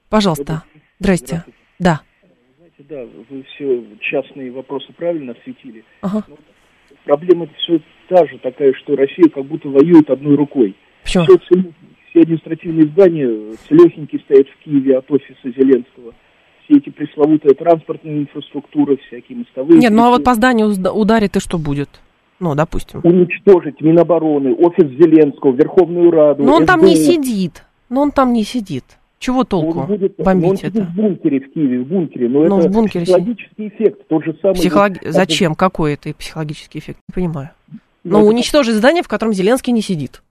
Пожалуйста. 0.08 0.64
Здрасте. 0.98 1.44
Да. 1.78 2.00
Знаете, 2.58 2.84
да, 2.88 3.04
вы 3.30 3.44
все 3.54 3.84
частные 4.00 4.50
вопросы 4.50 4.92
правильно 4.94 5.32
осветили. 5.32 5.84
Ага. 6.00 6.24
Но 6.28 6.36
проблема 7.04 7.46
все 7.56 7.80
та 8.10 8.26
же 8.26 8.38
такая, 8.38 8.74
что 8.74 8.96
Россия 8.96 9.28
как 9.32 9.46
будто 9.46 9.68
воюет 9.68 10.10
одной 10.10 10.34
рукой. 10.34 10.74
Все, 11.04 11.24
все, 11.24 12.20
административные 12.20 12.86
здания 12.88 13.54
целехенькие 13.68 14.20
стоят 14.22 14.48
в 14.48 14.64
Киеве 14.64 14.98
от 14.98 15.10
офиса 15.10 15.38
Зеленского. 15.44 16.12
Все 16.64 16.78
эти 16.78 16.90
пресловутые 16.90 17.54
транспортные 17.54 18.18
инфраструктуры, 18.18 18.98
всякие 19.06 19.38
мостовые. 19.38 19.80
Нет, 19.80 19.92
ну 19.92 20.06
а 20.06 20.10
вот 20.10 20.24
по 20.24 20.34
зданию 20.34 20.68
ударит 20.92 21.36
и 21.36 21.40
что 21.40 21.56
будет? 21.56 21.88
Ну, 22.40 22.54
допустим. 22.54 23.00
Уничтожить 23.04 23.80
Минобороны, 23.80 24.54
офис 24.54 24.88
Зеленского, 24.98 25.52
Верховную 25.52 26.10
Раду. 26.10 26.42
Но 26.42 26.54
он 26.54 26.62
СБУ. 26.62 26.66
там 26.66 26.84
не 26.84 26.96
сидит. 26.96 27.64
Но 27.90 28.02
он 28.02 28.10
там 28.10 28.32
не 28.32 28.44
сидит. 28.44 28.84
Чего 29.18 29.44
толку 29.44 29.80
он 29.80 29.86
будет, 29.86 30.14
бомбить 30.16 30.64
он 30.64 30.70
это? 30.70 30.82
в 30.82 30.94
бункере 30.94 31.40
в 31.40 31.52
Киеве, 31.52 31.80
в 31.80 31.86
бункере. 31.86 32.28
Но, 32.28 32.44
но 32.44 32.58
это 32.58 32.70
в 32.70 32.72
бункере 32.72 33.04
психологический 33.04 33.68
эффект, 33.68 34.08
тот 34.08 34.24
же 34.24 34.34
самый. 34.40 34.54
Психолог... 34.54 34.92
Зачем? 35.04 35.54
Какой 35.54 35.94
это 35.94 36.14
психологический 36.14 36.78
эффект? 36.78 36.98
Не 37.08 37.12
понимаю. 37.12 37.50
Но 38.04 38.20
ну, 38.20 38.26
уничтожить 38.26 38.76
здание, 38.76 39.02
в 39.02 39.08
котором 39.08 39.32
Зеленский 39.32 39.72
не 39.72 39.82
сидит. 39.82 40.22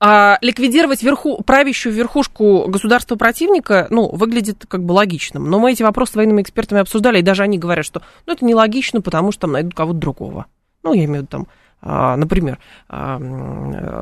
А 0.00 0.38
ликвидировать 0.42 1.02
верху, 1.02 1.42
правящую 1.42 1.92
верхушку 1.92 2.66
государства 2.68 3.16
противника, 3.16 3.88
ну, 3.90 4.08
выглядит 4.08 4.64
как 4.68 4.84
бы 4.84 4.92
логичным. 4.92 5.50
Но 5.50 5.58
мы 5.58 5.72
эти 5.72 5.82
вопросы 5.82 6.12
с 6.12 6.14
военными 6.16 6.42
экспертами 6.42 6.80
обсуждали, 6.80 7.18
и 7.18 7.22
даже 7.22 7.42
они 7.42 7.58
говорят, 7.58 7.84
что 7.84 8.02
ну, 8.26 8.32
это 8.32 8.44
нелогично, 8.44 9.00
потому 9.00 9.32
что 9.32 9.42
там 9.42 9.52
найдут 9.52 9.74
кого-то 9.74 9.98
другого. 9.98 10.46
Ну, 10.84 10.92
я 10.92 11.04
имею 11.04 11.10
в 11.10 11.22
виду 11.22 11.26
там 11.26 11.46
например, 11.80 12.58
а, 12.88 13.18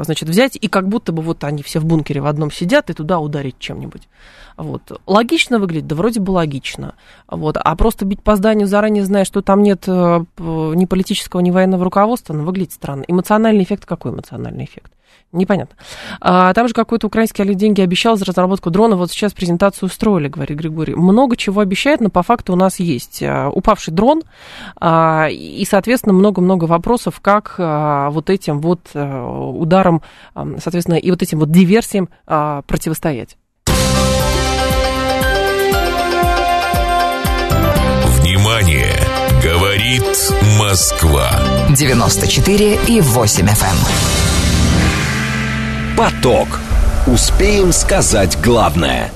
значит, 0.02 0.28
взять 0.28 0.56
и 0.60 0.68
как 0.68 0.88
будто 0.88 1.12
бы 1.12 1.22
вот 1.22 1.44
они 1.44 1.62
все 1.62 1.78
в 1.78 1.84
бункере 1.84 2.20
в 2.20 2.26
одном 2.26 2.50
сидят 2.50 2.90
и 2.90 2.94
туда 2.94 3.18
ударить 3.18 3.58
чем-нибудь. 3.58 4.08
Вот. 4.56 5.00
Логично 5.06 5.58
выглядит? 5.58 5.86
Да 5.86 5.96
вроде 5.96 6.20
бы 6.20 6.30
логично. 6.30 6.94
Вот. 7.28 7.56
А 7.58 7.76
просто 7.76 8.04
бить 8.04 8.22
по 8.22 8.36
зданию 8.36 8.66
заранее, 8.66 9.04
зная, 9.04 9.24
что 9.24 9.42
там 9.42 9.62
нет 9.62 9.84
э, 9.86 10.24
ни 10.38 10.84
политического, 10.86 11.40
ни 11.40 11.50
военного 11.50 11.84
руководства, 11.84 12.32
ну, 12.32 12.44
выглядит 12.44 12.72
странно. 12.72 13.04
Эмоциональный 13.06 13.64
эффект 13.64 13.84
какой 13.84 14.12
эмоциональный 14.12 14.64
эффект? 14.64 14.92
Непонятно. 15.32 15.76
А, 16.20 16.54
там 16.54 16.68
же 16.68 16.74
какой-то 16.74 17.08
украинский 17.08 17.42
олег 17.42 17.56
деньги 17.56 17.80
обещал 17.80 18.16
за 18.16 18.24
разработку 18.24 18.70
дрона. 18.70 18.96
Вот 18.96 19.10
сейчас 19.10 19.32
презентацию 19.32 19.88
устроили, 19.88 20.28
говорит 20.28 20.56
Григорий. 20.56 20.94
Много 20.94 21.36
чего 21.36 21.60
обещает, 21.60 22.00
но 22.00 22.10
по 22.10 22.22
факту 22.22 22.52
у 22.52 22.56
нас 22.56 22.78
есть 22.78 23.22
а, 23.22 23.50
упавший 23.50 23.92
дрон. 23.92 24.22
А, 24.76 25.28
и, 25.30 25.64
соответственно, 25.68 26.14
много-много 26.14 26.64
вопросов, 26.64 27.20
как 27.20 27.56
а, 27.58 27.62
а, 27.68 28.10
вот 28.10 28.30
этим 28.30 28.60
вот 28.60 28.80
э, 28.94 29.22
ударам, 29.54 30.02
а, 30.34 30.46
соответственно, 30.62 30.94
и 30.94 31.10
вот 31.10 31.20
этим 31.22 31.40
вот 31.40 31.50
диверсиям 31.50 32.08
а, 32.26 32.62
противостоять. 32.62 33.36
Внимание! 38.20 38.94
Говорит 39.42 40.04
Москва. 40.60 41.30
94 41.76 42.78
и 42.86 43.00
8 43.00 43.46
FM. 43.46 43.76
Поток. 45.96 46.60
Успеем 47.06 47.72
сказать 47.72 48.38
главное 48.40 49.10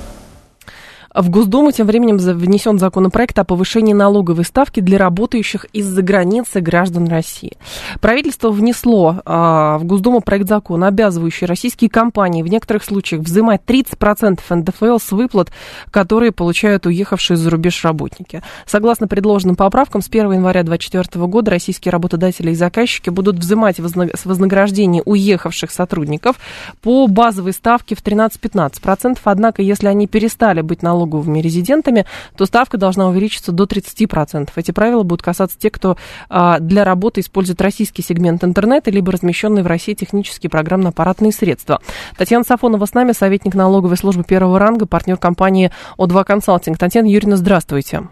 в 1.13 1.29
Госдуму 1.29 1.71
тем 1.71 1.87
временем 1.87 2.17
внесен 2.17 2.79
законопроект 2.79 3.37
о 3.39 3.43
повышении 3.43 3.93
налоговой 3.93 4.45
ставки 4.45 4.79
для 4.79 4.97
работающих 4.97 5.65
из-за 5.73 6.01
границы 6.01 6.61
граждан 6.61 7.07
России. 7.07 7.57
Правительство 7.99 8.49
внесло 8.49 9.21
а, 9.25 9.77
в 9.77 9.83
Госдуму 9.83 10.21
проект 10.21 10.47
закона, 10.47 10.87
обязывающий 10.87 11.47
российские 11.47 11.89
компании 11.89 12.43
в 12.43 12.47
некоторых 12.47 12.83
случаях 12.83 13.23
взимать 13.23 13.61
30% 13.65 14.39
НДФЛ 14.49 14.97
с 14.97 15.11
выплат, 15.11 15.51
которые 15.91 16.31
получают 16.31 16.85
уехавшие 16.85 17.37
за 17.37 17.49
рубеж 17.49 17.83
работники. 17.83 18.41
Согласно 18.65 19.07
предложенным 19.07 19.55
поправкам, 19.55 20.01
с 20.01 20.07
1 20.07 20.31
января 20.31 20.63
2024 20.63 21.25
года 21.27 21.51
российские 21.51 21.91
работодатели 21.91 22.51
и 22.51 22.55
заказчики 22.55 23.09
будут 23.09 23.37
взимать 23.37 23.77
с 23.77 24.25
вознаграждения 24.25 25.01
уехавших 25.03 25.71
сотрудников 25.71 26.37
по 26.81 27.07
базовой 27.07 27.53
ставке 27.53 27.95
в 27.95 28.03
13-15%. 28.03 29.19
Однако, 29.23 29.61
если 29.61 29.87
они 29.87 30.07
перестали 30.07 30.61
быть 30.61 30.81
налоговыми 30.81 31.00
налоговыми 31.01 31.39
резидентами, 31.39 32.05
то 32.37 32.45
ставка 32.45 32.77
должна 32.77 33.07
увеличиться 33.07 33.51
до 33.51 33.63
30%. 33.63 34.49
Эти 34.55 34.71
правила 34.71 35.03
будут 35.03 35.21
касаться 35.21 35.57
тех, 35.57 35.71
кто 35.71 35.97
а, 36.29 36.59
для 36.59 36.83
работы 36.83 37.21
использует 37.21 37.61
российский 37.61 38.01
сегмент 38.01 38.43
интернета, 38.43 38.91
либо 38.91 39.11
размещенные 39.11 39.63
в 39.63 39.67
России 39.67 39.93
технические 39.93 40.49
программно-аппаратные 40.49 41.31
средства. 41.31 41.81
Татьяна 42.17 42.43
Сафонова 42.43 42.85
с 42.85 42.93
нами, 42.93 43.11
советник 43.13 43.55
налоговой 43.55 43.97
службы 43.97 44.23
первого 44.23 44.59
ранга, 44.59 44.85
партнер 44.85 45.17
компании 45.17 45.71
О2 45.97 46.23
Консалтинг. 46.23 46.77
Татьяна 46.77 47.07
Юрьевна, 47.07 47.37
здравствуйте. 47.37 48.03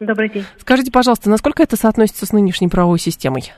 Добрый 0.00 0.28
день. 0.28 0.44
Скажите, 0.58 0.92
пожалуйста, 0.92 1.28
насколько 1.28 1.62
это 1.62 1.76
соотносится 1.76 2.24
с 2.24 2.32
нынешней 2.32 2.68
правовой 2.68 2.98
системой? 2.98 3.52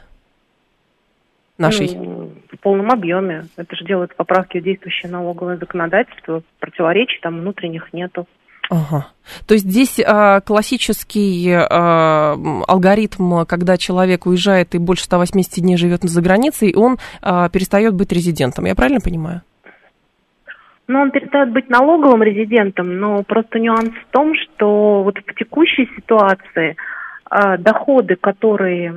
Нашей? 1.58 1.94
Ну, 1.94 2.32
в 2.50 2.58
полном 2.60 2.90
объеме. 2.90 3.44
Это 3.58 3.76
же 3.76 3.84
делают 3.84 4.14
поправки 4.16 4.58
в 4.58 4.64
действующее 4.64 5.12
налоговое 5.12 5.58
законодательство. 5.58 6.42
Противоречий 6.58 7.20
там 7.20 7.40
внутренних 7.40 7.92
нету. 7.92 8.26
Ага. 8.70 9.08
То 9.48 9.54
есть 9.54 9.68
здесь 9.68 10.00
а, 10.00 10.40
классический 10.40 11.52
а, 11.52 12.36
алгоритм, 12.68 13.44
когда 13.44 13.76
человек 13.76 14.26
уезжает 14.26 14.74
и 14.76 14.78
больше 14.78 15.04
180 15.04 15.60
дней 15.60 15.76
живет 15.76 16.02
за 16.02 16.22
границей, 16.22 16.74
он 16.76 16.98
а, 17.20 17.48
перестает 17.48 17.94
быть 17.94 18.12
резидентом. 18.12 18.66
Я 18.66 18.76
правильно 18.76 19.00
понимаю? 19.00 19.42
Ну, 20.86 21.00
он 21.00 21.10
перестает 21.10 21.52
быть 21.52 21.68
налоговым 21.68 22.22
резидентом, 22.22 22.98
но 22.98 23.22
просто 23.24 23.58
нюанс 23.58 23.90
в 23.90 24.12
том, 24.12 24.34
что 24.34 25.02
вот 25.02 25.18
в 25.18 25.34
текущей 25.34 25.88
ситуации 25.96 26.76
а, 27.24 27.56
доходы, 27.58 28.16
которые 28.16 28.94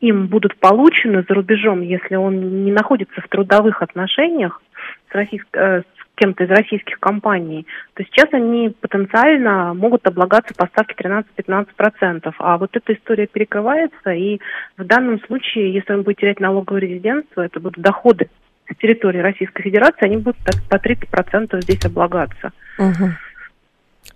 им 0.00 0.26
будут 0.28 0.56
получены 0.58 1.24
за 1.28 1.34
рубежом, 1.34 1.80
если 1.80 2.14
он 2.14 2.64
не 2.64 2.72
находится 2.72 3.20
в 3.20 3.28
трудовых 3.28 3.82
отношениях 3.82 4.62
с, 5.10 5.14
российск... 5.14 5.46
Э, 5.54 5.82
кем-то 6.18 6.44
из 6.44 6.50
российских 6.50 6.98
компаний, 6.98 7.66
то 7.94 8.04
сейчас 8.04 8.26
они 8.32 8.74
потенциально 8.80 9.72
могут 9.74 10.06
облагаться 10.06 10.54
по 10.54 10.66
ставке 10.66 10.94
13-15%. 10.98 12.32
А 12.38 12.58
вот 12.58 12.70
эта 12.76 12.92
история 12.92 13.26
перекрывается, 13.26 14.10
и 14.10 14.40
в 14.76 14.84
данном 14.84 15.20
случае, 15.26 15.72
если 15.72 15.92
он 15.94 16.02
будет 16.02 16.18
терять 16.18 16.40
налоговое 16.40 16.80
резидентство, 16.80 17.42
это 17.42 17.60
будут 17.60 17.82
доходы 17.82 18.28
с 18.70 18.76
территории 18.76 19.20
Российской 19.20 19.62
Федерации, 19.62 20.04
они 20.04 20.16
будут 20.18 20.36
по 20.68 20.76
30% 20.76 21.60
здесь 21.62 21.84
облагаться. 21.84 22.52
Угу. 22.78 23.10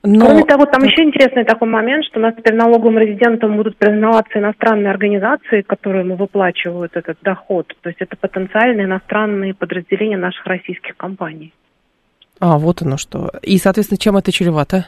Но... 0.04 0.26
Кроме 0.26 0.44
того, 0.44 0.66
там 0.66 0.82
еще 0.82 1.04
интересный 1.04 1.44
такой 1.44 1.68
момент, 1.68 2.04
что 2.06 2.18
у 2.18 2.22
нас 2.22 2.34
теперь 2.34 2.54
налоговым 2.54 2.98
резидентом 2.98 3.56
будут 3.56 3.76
признаваться 3.76 4.40
иностранные 4.40 4.90
организации, 4.90 5.62
которые 5.62 6.04
ему 6.04 6.16
выплачивают 6.16 6.96
этот 6.96 7.18
доход. 7.22 7.72
То 7.82 7.88
есть 7.88 8.00
это 8.00 8.16
потенциальные 8.16 8.86
иностранные 8.86 9.54
подразделения 9.54 10.16
наших 10.16 10.44
российских 10.46 10.96
компаний. 10.96 11.52
А, 12.42 12.58
вот 12.58 12.82
оно 12.82 12.96
что. 12.96 13.30
И, 13.42 13.56
соответственно, 13.56 13.98
чем 13.98 14.16
это 14.16 14.32
чревато? 14.32 14.86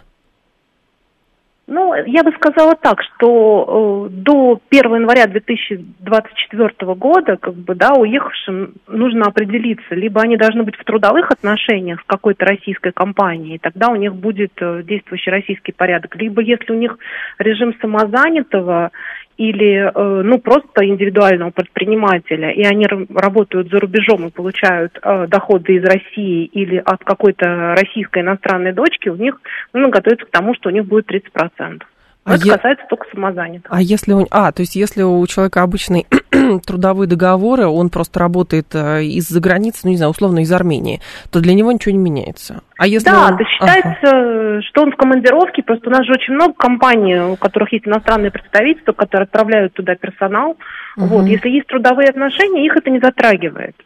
Ну, 1.68 1.94
я 1.94 2.24
бы 2.24 2.32
сказала 2.32 2.74
так, 2.74 3.00
что 3.02 4.08
э, 4.08 4.12
до 4.12 4.60
1 4.70 4.94
января 4.96 5.28
2024 5.28 6.94
года, 6.94 7.36
как 7.36 7.54
бы, 7.54 7.76
да, 7.76 7.94
уехавшим 7.94 8.74
нужно 8.88 9.26
определиться, 9.26 9.94
либо 9.94 10.20
они 10.20 10.36
должны 10.36 10.64
быть 10.64 10.76
в 10.76 10.84
трудовых 10.84 11.30
отношениях 11.30 12.00
с 12.00 12.04
какой-то 12.06 12.44
российской 12.44 12.90
компанией, 12.90 13.58
тогда 13.58 13.88
у 13.88 13.94
них 13.94 14.16
будет 14.16 14.52
э, 14.60 14.82
действующий 14.82 15.30
российский 15.30 15.70
порядок, 15.70 16.16
либо 16.16 16.42
если 16.42 16.72
у 16.72 16.76
них 16.76 16.98
режим 17.38 17.72
самозанятого 17.80 18.90
или 19.36 19.90
э, 19.92 20.22
ну 20.22 20.38
просто 20.38 20.86
индивидуального 20.86 21.50
предпринимателя, 21.50 22.50
и 22.50 22.62
они 22.62 22.86
работают 22.86 23.70
за 23.70 23.80
рубежом 23.80 24.26
и 24.26 24.30
получают 24.30 24.98
э, 25.02 25.26
доходы 25.28 25.74
из 25.74 25.84
России 25.84 26.44
или 26.44 26.76
от 26.84 27.02
какой-то 27.04 27.74
российской 27.74 28.22
иностранной 28.22 28.72
дочки, 28.72 29.08
у 29.08 29.16
них 29.16 29.40
нужно 29.72 29.90
готовиться 29.90 30.26
к 30.26 30.30
тому, 30.30 30.54
что 30.54 30.68
у 30.68 30.72
них 30.72 30.84
будет 30.86 31.10
30%. 31.10 31.82
А 32.24 32.36
это 32.36 32.46
е... 32.46 32.52
касается 32.52 32.86
только 32.88 33.06
самозанятых. 33.12 33.70
А 33.70 33.82
если 33.82 34.12
у... 34.12 34.26
А, 34.30 34.50
то 34.50 34.60
есть 34.62 34.76
если 34.76 35.02
у 35.02 35.26
человека 35.26 35.62
обычный 35.62 36.06
трудовые 36.66 37.06
договоры, 37.06 37.66
он 37.66 37.90
просто 37.90 38.18
работает 38.18 38.74
э, 38.74 39.04
из-за 39.04 39.40
границы, 39.40 39.80
ну, 39.84 39.90
не 39.90 39.96
знаю, 39.98 40.10
условно, 40.10 40.40
из 40.40 40.50
Армении, 40.50 41.00
то 41.30 41.40
для 41.40 41.54
него 41.54 41.70
ничего 41.70 41.92
не 41.92 41.98
меняется. 41.98 42.62
А 42.78 42.86
если 42.86 43.10
да, 43.10 43.26
он... 43.26 43.34
это 43.34 43.44
считается, 43.44 44.08
ага. 44.08 44.62
что 44.62 44.82
он 44.82 44.92
в 44.92 44.96
командировке, 44.96 45.62
просто 45.62 45.88
у 45.90 45.92
нас 45.92 46.06
же 46.06 46.12
очень 46.12 46.34
много 46.34 46.54
компаний, 46.54 47.16
у 47.16 47.36
которых 47.36 47.72
есть 47.72 47.86
иностранные 47.86 48.30
представительства, 48.30 48.92
которые 48.92 49.24
отправляют 49.24 49.74
туда 49.74 49.94
персонал. 49.94 50.56
Угу. 50.96 51.06
Вот, 51.06 51.26
если 51.26 51.50
есть 51.50 51.66
трудовые 51.66 52.08
отношения, 52.08 52.64
их 52.64 52.76
это 52.76 52.90
не 52.90 53.00
затрагивает. 53.00 53.76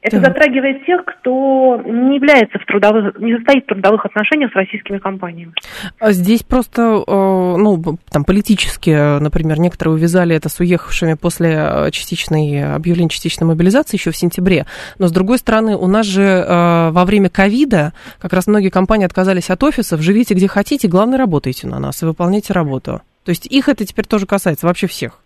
Это 0.00 0.20
так. 0.20 0.26
затрагивает 0.26 0.86
тех, 0.86 1.04
кто 1.04 1.82
не 1.84 2.16
является 2.16 2.58
в 2.60 2.64
трудовых, 2.66 3.18
не 3.18 3.34
состоит 3.36 3.64
в 3.64 3.66
трудовых 3.66 4.06
отношениях 4.06 4.52
с 4.52 4.54
российскими 4.54 4.98
компаниями. 4.98 5.52
А 5.98 6.12
здесь 6.12 6.44
просто, 6.44 7.02
э, 7.04 7.10
ну, 7.10 7.82
там 8.10 8.24
политически, 8.24 9.18
например, 9.20 9.58
некоторые 9.58 9.94
увязали 9.94 10.36
это 10.36 10.48
с 10.48 10.60
уехавшими 10.60 11.14
после 11.14 11.56
э, 11.58 11.90
частичной 11.90 12.74
объявления 12.76 13.08
частичной 13.08 13.48
мобилизации 13.48 13.96
еще 13.96 14.12
в 14.12 14.16
сентябре. 14.16 14.66
Но 15.00 15.08
с 15.08 15.12
другой 15.12 15.38
стороны, 15.38 15.76
у 15.76 15.88
нас 15.88 16.06
же 16.06 16.22
э, 16.22 16.90
во 16.90 17.04
время 17.04 17.28
ковида 17.28 17.92
как 18.20 18.32
раз 18.32 18.46
многие 18.46 18.70
компании 18.70 19.04
отказались 19.04 19.50
от 19.50 19.64
офисов. 19.64 20.00
Живите 20.00 20.34
где 20.34 20.46
хотите, 20.46 20.86
главное 20.86 21.18
работайте 21.18 21.66
на 21.66 21.80
нас 21.80 22.02
и 22.04 22.06
выполняйте 22.06 22.52
работу. 22.52 23.02
То 23.24 23.30
есть 23.30 23.46
их 23.46 23.68
это 23.68 23.84
теперь 23.84 24.06
тоже 24.06 24.26
касается 24.26 24.66
вообще 24.66 24.86
всех. 24.86 25.18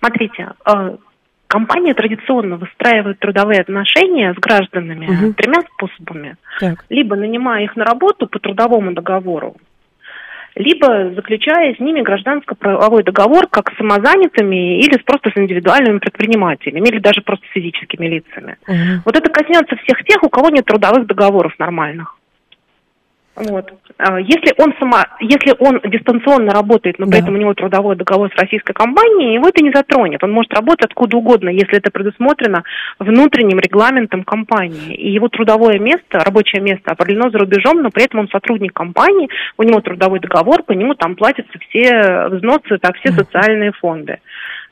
Смотрите, 0.00 0.50
Компания 1.54 1.94
традиционно 1.94 2.56
выстраивает 2.56 3.20
трудовые 3.20 3.60
отношения 3.60 4.34
с 4.34 4.36
гражданами 4.38 5.06
угу. 5.06 5.34
тремя 5.34 5.60
способами. 5.74 6.34
Так. 6.58 6.84
Либо 6.88 7.14
нанимая 7.14 7.62
их 7.62 7.76
на 7.76 7.84
работу 7.84 8.26
по 8.26 8.40
трудовому 8.40 8.92
договору, 8.92 9.54
либо 10.56 11.12
заключая 11.14 11.76
с 11.76 11.78
ними 11.78 12.00
гражданско-правовой 12.00 13.04
договор 13.04 13.46
как 13.46 13.70
с 13.70 13.76
самозанятыми 13.76 14.80
или 14.80 14.98
просто 14.98 15.30
с 15.30 15.38
индивидуальными 15.38 15.98
предпринимателями, 15.98 16.88
или 16.88 16.98
даже 16.98 17.22
просто 17.22 17.46
с 17.46 17.52
физическими 17.52 18.08
лицами. 18.08 18.56
Угу. 18.66 19.02
Вот 19.04 19.16
это 19.16 19.30
коснется 19.30 19.76
всех 19.76 20.02
тех, 20.02 20.24
у 20.24 20.28
кого 20.28 20.48
нет 20.48 20.64
трудовых 20.64 21.06
договоров 21.06 21.56
нормальных. 21.60 22.16
Вот. 23.36 23.72
А, 23.98 24.20
если 24.20 24.54
он 24.58 24.74
сама, 24.78 25.04
если 25.20 25.54
он 25.58 25.80
дистанционно 25.84 26.52
работает, 26.52 26.98
но 26.98 27.06
при 27.06 27.12
да. 27.12 27.18
этом 27.18 27.34
у 27.34 27.38
него 27.38 27.54
трудовой 27.54 27.96
договор 27.96 28.30
с 28.32 28.40
российской 28.40 28.72
компанией, 28.72 29.34
его 29.34 29.48
это 29.48 29.62
не 29.62 29.72
затронет. 29.72 30.22
Он 30.22 30.30
может 30.30 30.54
работать 30.54 30.86
откуда 30.86 31.16
угодно, 31.16 31.48
если 31.48 31.78
это 31.78 31.90
предусмотрено 31.90 32.62
внутренним 33.00 33.58
регламентом 33.58 34.22
компании. 34.22 34.94
И 34.94 35.10
его 35.10 35.28
трудовое 35.28 35.80
место, 35.80 36.20
рабочее 36.20 36.62
место 36.62 36.92
определено 36.92 37.30
за 37.30 37.38
рубежом, 37.38 37.82
но 37.82 37.90
при 37.90 38.04
этом 38.04 38.20
он 38.20 38.28
сотрудник 38.28 38.72
компании, 38.72 39.28
у 39.58 39.64
него 39.64 39.80
трудовой 39.80 40.20
договор, 40.20 40.62
по 40.62 40.72
нему 40.72 40.94
там 40.94 41.16
платятся 41.16 41.58
все 41.68 42.28
взносы, 42.28 42.78
так, 42.80 42.96
все 42.96 43.12
социальные 43.12 43.72
фонды. 43.72 44.18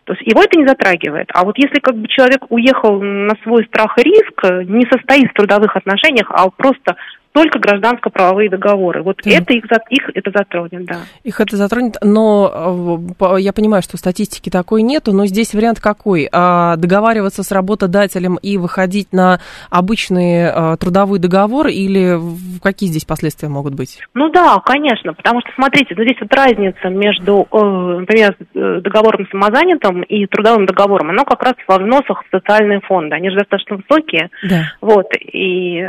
То 0.04 0.14
есть 0.14 0.26
его 0.26 0.42
это 0.42 0.58
не 0.58 0.66
затрагивает. 0.66 1.30
А 1.32 1.44
вот 1.44 1.56
если 1.58 1.78
как 1.78 1.96
бы 1.96 2.08
человек 2.08 2.46
уехал 2.48 3.00
на 3.00 3.34
свой 3.42 3.64
страх 3.66 3.96
и 3.98 4.02
риск, 4.02 4.42
не 4.68 4.84
состоит 4.90 5.30
в 5.30 5.34
трудовых 5.34 5.76
отношениях, 5.76 6.30
а 6.30 6.50
просто 6.50 6.96
только 7.32 7.58
гражданско-правовые 7.58 8.50
договоры. 8.50 9.02
Вот 9.02 9.20
mm. 9.24 9.32
это 9.32 9.54
их, 9.54 9.64
их 9.88 10.10
это 10.14 10.30
затронет, 10.30 10.84
да. 10.84 10.96
Их 11.24 11.40
это 11.40 11.56
затронет, 11.56 11.96
но 12.02 13.00
э, 13.18 13.40
я 13.40 13.52
понимаю, 13.52 13.82
что 13.82 13.96
статистики 13.96 14.50
такой 14.50 14.82
нету, 14.82 15.12
но 15.12 15.26
здесь 15.26 15.54
вариант 15.54 15.80
какой? 15.80 16.28
А, 16.30 16.76
договариваться 16.76 17.42
с 17.42 17.50
работодателем 17.50 18.36
и 18.36 18.58
выходить 18.58 19.12
на 19.12 19.40
обычный 19.70 20.48
а, 20.48 20.76
трудовой 20.76 21.18
договор 21.18 21.68
или 21.68 22.18
какие 22.62 22.90
здесь 22.90 23.04
последствия 23.04 23.48
могут 23.48 23.74
быть? 23.74 23.98
Ну 24.14 24.28
да, 24.28 24.60
конечно, 24.64 25.14
потому 25.14 25.40
что, 25.40 25.50
смотрите, 25.54 25.94
ну 25.96 26.04
здесь 26.04 26.20
вот 26.20 26.32
разница 26.34 26.88
между, 26.88 27.46
э, 27.50 27.98
например, 28.00 28.36
договором 28.54 29.26
самозанятым 29.30 30.02
и 30.02 30.26
трудовым 30.26 30.66
договором, 30.66 31.10
оно 31.10 31.24
как 31.24 31.42
раз 31.42 31.54
во 31.66 31.78
взносах 31.78 32.24
в 32.24 32.36
социальные 32.36 32.80
фонды, 32.80 33.16
они 33.16 33.30
же 33.30 33.36
достаточно 33.36 33.76
высокие, 33.76 34.30
да. 34.48 34.64
вот, 34.80 35.06
и 35.16 35.82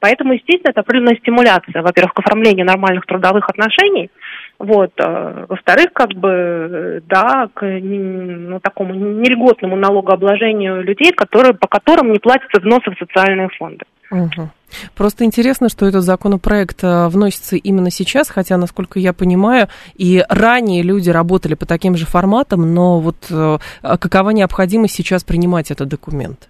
поэтому, 0.00 0.32
естественно, 0.32 0.72
это 0.78 0.80
определенная 0.80 1.16
стимуляция, 1.16 1.82
во-первых, 1.82 2.14
к 2.14 2.20
оформлению 2.20 2.66
нормальных 2.66 3.04
трудовых 3.06 3.48
отношений, 3.48 4.10
Вот. 4.58 4.92
А, 4.98 5.46
во-вторых, 5.48 5.88
как 5.92 6.10
бы, 6.14 7.02
да, 7.06 7.48
к 7.54 7.64
ну, 7.64 8.60
такому 8.60 8.94
нельготному 8.94 9.76
налогообложению 9.76 10.82
людей, 10.82 11.12
которые, 11.12 11.54
по 11.54 11.68
которым 11.68 12.12
не 12.12 12.18
платятся 12.18 12.60
взносы 12.60 12.90
в 12.90 12.98
социальные 12.98 13.48
фонды. 13.58 13.84
Угу. 14.10 14.50
Просто 14.96 15.24
интересно, 15.24 15.68
что 15.68 15.86
этот 15.86 16.02
законопроект 16.02 16.80
а, 16.82 17.08
вносится 17.08 17.56
именно 17.56 17.90
сейчас, 17.90 18.30
хотя, 18.30 18.56
насколько 18.56 18.98
я 18.98 19.12
понимаю, 19.12 19.68
и 19.94 20.24
ранее 20.28 20.82
люди 20.82 21.10
работали 21.10 21.54
по 21.54 21.66
таким 21.66 21.96
же 21.96 22.06
форматам, 22.06 22.74
но 22.74 23.00
вот 23.00 23.16
а, 23.30 23.58
какова 23.82 24.30
необходимость 24.30 24.94
сейчас 24.94 25.24
принимать 25.24 25.70
этот 25.70 25.88
документ? 25.88 26.48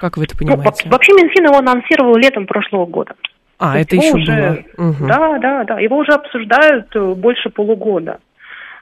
Как 0.00 0.16
вы 0.16 0.24
это 0.24 0.34
ну, 0.40 0.46
понимаете? 0.46 0.82
Ну, 0.86 0.90
вообще 0.92 1.12
Минфин 1.12 1.44
его 1.44 1.58
анонсировал 1.58 2.16
летом 2.16 2.46
прошлого 2.46 2.86
года. 2.86 3.14
А, 3.60 3.78
это 3.78 3.94
еще 3.94 4.14
уже, 4.14 4.64
было? 4.76 4.88
Угу. 4.88 5.06
Да, 5.06 5.38
да, 5.38 5.64
да. 5.64 5.80
Его 5.80 5.98
уже 5.98 6.12
обсуждают 6.12 6.86
э, 6.96 7.14
больше 7.14 7.50
полугода. 7.50 8.18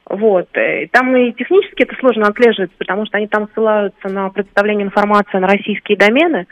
Вот. 0.07 0.49
Э, 0.57 0.87
там 0.93 1.17
и 1.17 1.33
технически 1.33 1.83
это 1.83 1.97
сложно 1.97 2.29
отслеживать, 2.29 2.71
потому 2.79 3.05
что 3.05 3.19
они 3.19 3.27
там 3.27 3.49
ссылаются 3.53 4.09
на 4.09 4.31
представление 4.31 4.87
информации 4.87 5.39
на 5.39 5.49
российские 5.49 5.99
домены. 5.99 6.47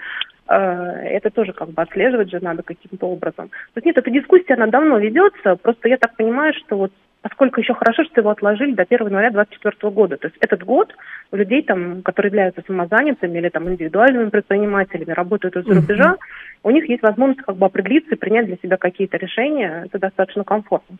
Э, 0.48 0.56
это 1.04 1.30
тоже 1.30 1.52
как 1.52 1.70
бы 1.70 1.80
отслеживать 1.80 2.30
же 2.30 2.40
надо 2.42 2.64
каким-то 2.64 3.06
образом. 3.06 3.48
То 3.48 3.76
есть 3.76 3.86
нет, 3.86 3.96
эта 3.96 4.10
дискуссия, 4.10 4.54
она 4.54 4.66
давно 4.66 4.98
ведется, 4.98 5.54
просто 5.54 5.88
я 5.88 5.96
так 5.96 6.16
понимаю, 6.16 6.52
что 6.54 6.76
вот 6.76 6.92
поскольку 7.28 7.60
еще 7.60 7.74
хорошо, 7.74 8.04
что 8.04 8.20
его 8.20 8.30
отложили 8.30 8.72
до 8.72 8.82
1 8.82 9.06
января 9.06 9.30
2024 9.30 9.92
года. 9.92 10.16
То 10.16 10.28
есть 10.28 10.36
этот 10.40 10.62
год 10.62 10.94
у 11.32 11.36
людей, 11.36 11.62
там, 11.62 12.02
которые 12.02 12.30
являются 12.30 12.62
самозанятыми 12.64 13.38
или 13.38 13.48
там, 13.48 13.68
индивидуальными 13.68 14.30
предпринимателями, 14.30 15.10
работают 15.10 15.56
из-за 15.56 15.74
рубежа, 15.74 16.16
у 16.62 16.70
них 16.70 16.88
есть 16.88 17.02
возможность 17.02 17.42
как 17.42 17.56
бы 17.56 17.66
определиться 17.66 18.14
и 18.14 18.18
принять 18.18 18.46
для 18.46 18.56
себя 18.62 18.76
какие-то 18.76 19.16
решения. 19.16 19.86
Это 19.86 19.98
достаточно 19.98 20.44
комфортно. 20.44 20.98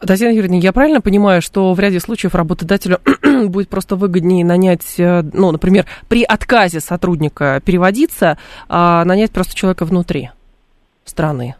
Татьяна 0.00 0.32
Юрьевна, 0.32 0.58
я 0.58 0.72
правильно 0.72 1.00
понимаю, 1.00 1.42
что 1.42 1.74
в 1.74 1.80
ряде 1.80 1.98
случаев 1.98 2.36
работодателю 2.36 2.98
будет 3.48 3.68
просто 3.68 3.96
выгоднее 3.96 4.44
нанять, 4.44 5.00
э, 5.00 5.22
ну, 5.32 5.50
например, 5.50 5.86
при 6.08 6.22
отказе 6.22 6.78
сотрудника 6.78 7.60
переводиться, 7.64 8.38
а 8.68 9.04
нанять 9.04 9.32
просто 9.32 9.56
человека 9.56 9.84
внутри 9.84 10.30
страны? 11.04 11.56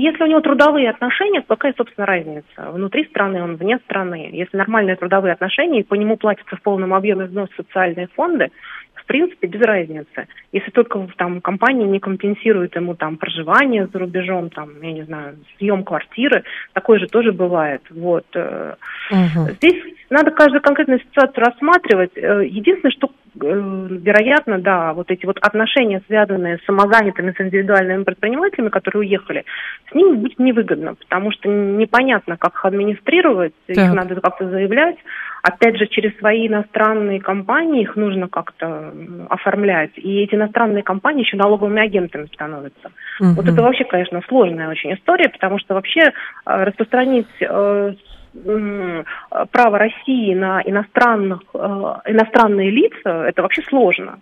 Если 0.00 0.24
у 0.24 0.26
него 0.26 0.40
трудовые 0.40 0.88
отношения, 0.88 1.42
какая, 1.46 1.74
собственно, 1.76 2.06
разница? 2.06 2.70
Внутри 2.72 3.04
страны 3.04 3.42
он, 3.42 3.56
вне 3.56 3.78
страны. 3.84 4.30
Если 4.32 4.56
нормальные 4.56 4.96
трудовые 4.96 5.34
отношения, 5.34 5.80
и 5.80 5.84
по 5.84 5.94
нему 5.94 6.16
платятся 6.16 6.56
в 6.56 6.62
полном 6.62 6.94
объеме 6.94 7.26
взнос 7.26 7.50
социальные 7.54 8.08
фонды, 8.14 8.50
в 8.94 9.04
принципе, 9.04 9.46
без 9.46 9.60
разницы. 9.60 10.26
Если 10.52 10.70
только 10.70 11.06
там 11.18 11.42
компания 11.42 11.84
не 11.84 12.00
компенсирует 12.00 12.76
ему 12.76 12.94
там 12.94 13.18
проживание 13.18 13.88
за 13.92 13.98
рубежом, 13.98 14.48
там, 14.48 14.80
я 14.80 14.92
не 14.92 15.02
знаю, 15.02 15.36
съем 15.58 15.84
квартиры, 15.84 16.44
такое 16.72 16.98
же 16.98 17.06
тоже 17.06 17.32
бывает. 17.32 17.82
Вот. 17.90 18.24
Угу. 18.34 19.50
Здесь 19.56 19.82
надо 20.08 20.30
каждую 20.30 20.62
конкретную 20.62 21.00
ситуацию 21.00 21.44
рассматривать. 21.44 22.12
Э, 22.16 22.44
единственное, 22.46 22.92
что 22.92 23.10
вероятно, 23.34 24.58
да, 24.58 24.92
вот 24.92 25.10
эти 25.10 25.26
вот 25.26 25.38
отношения, 25.40 26.02
связанные 26.06 26.58
с 26.58 26.64
самозанятыми, 26.64 27.34
с 27.36 27.40
индивидуальными 27.40 28.04
предпринимателями, 28.04 28.68
которые 28.68 29.00
уехали, 29.00 29.44
с 29.90 29.94
ними 29.94 30.16
будет 30.16 30.38
невыгодно, 30.38 30.94
потому 30.94 31.32
что 31.32 31.48
непонятно, 31.48 32.36
как 32.36 32.54
их 32.54 32.64
администрировать, 32.64 33.52
так. 33.66 33.76
их 33.76 33.92
надо 33.92 34.20
как-то 34.20 34.48
заявлять. 34.48 34.96
Опять 35.42 35.78
же, 35.78 35.86
через 35.86 36.16
свои 36.18 36.48
иностранные 36.48 37.18
компании 37.18 37.82
их 37.82 37.96
нужно 37.96 38.28
как-то 38.28 38.92
оформлять. 39.30 39.92
И 39.96 40.22
эти 40.22 40.34
иностранные 40.34 40.82
компании 40.82 41.24
еще 41.24 41.38
налоговыми 41.38 41.80
агентами 41.80 42.26
становятся. 42.26 42.90
Угу. 43.20 43.30
Вот 43.36 43.48
это 43.48 43.62
вообще, 43.62 43.84
конечно, 43.84 44.20
сложная 44.28 44.68
очень 44.68 44.92
история, 44.92 45.30
потому 45.30 45.58
что 45.58 45.74
вообще 45.74 46.00
э, 46.00 46.12
распространить 46.44 47.28
э, 47.40 47.94
право 48.32 49.78
России 49.78 50.34
на 50.34 50.62
иностранных, 50.62 51.40
э, 51.52 51.58
иностранные 52.06 52.70
лица, 52.70 53.26
это 53.26 53.42
вообще 53.42 53.62
сложно. 53.62 54.18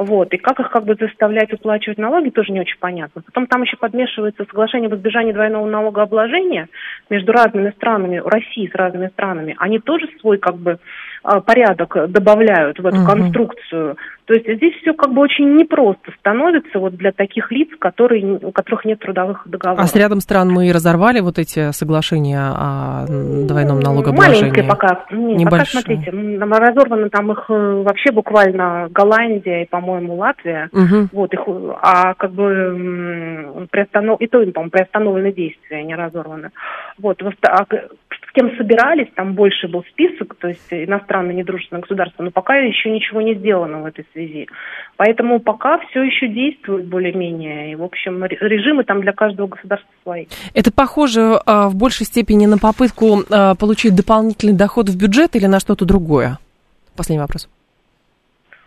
Вот. 0.00 0.32
И 0.32 0.38
как 0.38 0.58
их 0.60 0.70
как 0.70 0.84
бы 0.84 0.94
заставлять 0.94 1.52
уплачивать 1.52 1.98
налоги, 1.98 2.30
тоже 2.30 2.52
не 2.52 2.60
очень 2.60 2.78
понятно. 2.78 3.20
Потом 3.20 3.46
там 3.46 3.62
еще 3.62 3.76
подмешивается 3.76 4.46
соглашение 4.46 4.88
об 4.88 4.94
избежании 4.94 5.32
двойного 5.32 5.68
налогообложения 5.68 6.68
между 7.10 7.32
разными 7.32 7.70
странами, 7.72 8.22
России 8.24 8.70
с 8.72 8.74
разными 8.74 9.08
странами. 9.08 9.56
Они 9.58 9.78
тоже 9.78 10.08
свой 10.20 10.38
как 10.38 10.56
бы 10.56 10.78
а, 11.22 11.40
порядок 11.40 12.10
добавляют 12.10 12.78
в 12.78 12.86
эту 12.86 12.96
угу. 12.96 13.06
конструкцию. 13.06 13.98
То 14.30 14.34
есть 14.34 14.46
здесь 14.46 14.76
все 14.80 14.94
как 14.94 15.12
бы 15.12 15.22
очень 15.22 15.56
непросто 15.56 16.12
становится 16.20 16.78
вот 16.78 16.94
для 16.94 17.10
таких 17.10 17.50
лиц, 17.50 17.68
которые, 17.80 18.24
у 18.36 18.52
которых 18.52 18.84
нет 18.84 19.00
трудовых 19.00 19.42
договоров. 19.44 19.82
А 19.82 19.88
с 19.88 19.96
рядом 19.96 20.20
стран 20.20 20.48
мы 20.52 20.72
разорвали 20.72 21.18
вот 21.18 21.40
эти 21.40 21.72
соглашения 21.72 22.38
о 22.38 23.06
двойном 23.08 23.80
налогообложении? 23.80 24.42
Маленькие 24.42 24.64
пока. 24.68 25.04
Нет, 25.10 25.50
пока, 25.50 25.64
смотрите, 25.64 26.12
разорваны 26.12 27.10
там 27.10 27.32
их 27.32 27.44
э, 27.48 27.82
вообще 27.82 28.12
буквально 28.12 28.88
Голландия 28.92 29.64
и, 29.64 29.68
по-моему, 29.68 30.14
Латвия. 30.14 30.68
Угу. 30.70 31.08
Вот 31.10 31.34
их, 31.34 31.40
а 31.82 32.14
как 32.14 32.30
бы 32.30 33.66
приостанов... 33.72 34.20
и 34.20 34.28
то, 34.28 34.38
по-моему, 34.38 34.70
приостановлены 34.70 35.32
действия, 35.32 35.82
не 35.82 35.96
разорваны. 35.96 36.50
Вот, 36.98 37.20
а 37.42 37.64
с 38.30 38.32
кем 38.32 38.56
собирались, 38.56 39.08
там 39.16 39.34
больше 39.34 39.66
был 39.66 39.82
список, 39.90 40.36
то 40.36 40.46
есть 40.46 40.68
иностранные 40.70 41.34
недружественные 41.34 41.82
государства, 41.82 42.22
но 42.22 42.30
пока 42.30 42.54
еще 42.54 42.90
ничего 42.90 43.20
не 43.20 43.34
сделано 43.34 43.82
в 43.82 43.86
этой 43.86 44.06
связи. 44.12 44.19
Поэтому 44.96 45.40
пока 45.40 45.78
все 45.78 46.02
еще 46.02 46.28
действует 46.28 46.86
более-менее. 46.86 47.72
И, 47.72 47.74
в 47.74 47.82
общем, 47.82 48.24
режимы 48.24 48.84
там 48.84 49.00
для 49.00 49.12
каждого 49.12 49.46
государства 49.48 49.88
свои. 50.02 50.26
Это 50.54 50.72
похоже 50.72 51.40
а, 51.46 51.68
в 51.68 51.76
большей 51.76 52.06
степени 52.06 52.46
на 52.46 52.58
попытку 52.58 53.22
а, 53.30 53.54
получить 53.54 53.94
дополнительный 53.94 54.56
доход 54.56 54.88
в 54.88 54.96
бюджет 54.96 55.36
или 55.36 55.46
на 55.46 55.60
что-то 55.60 55.84
другое? 55.84 56.38
Последний 56.96 57.20
вопрос. 57.20 57.48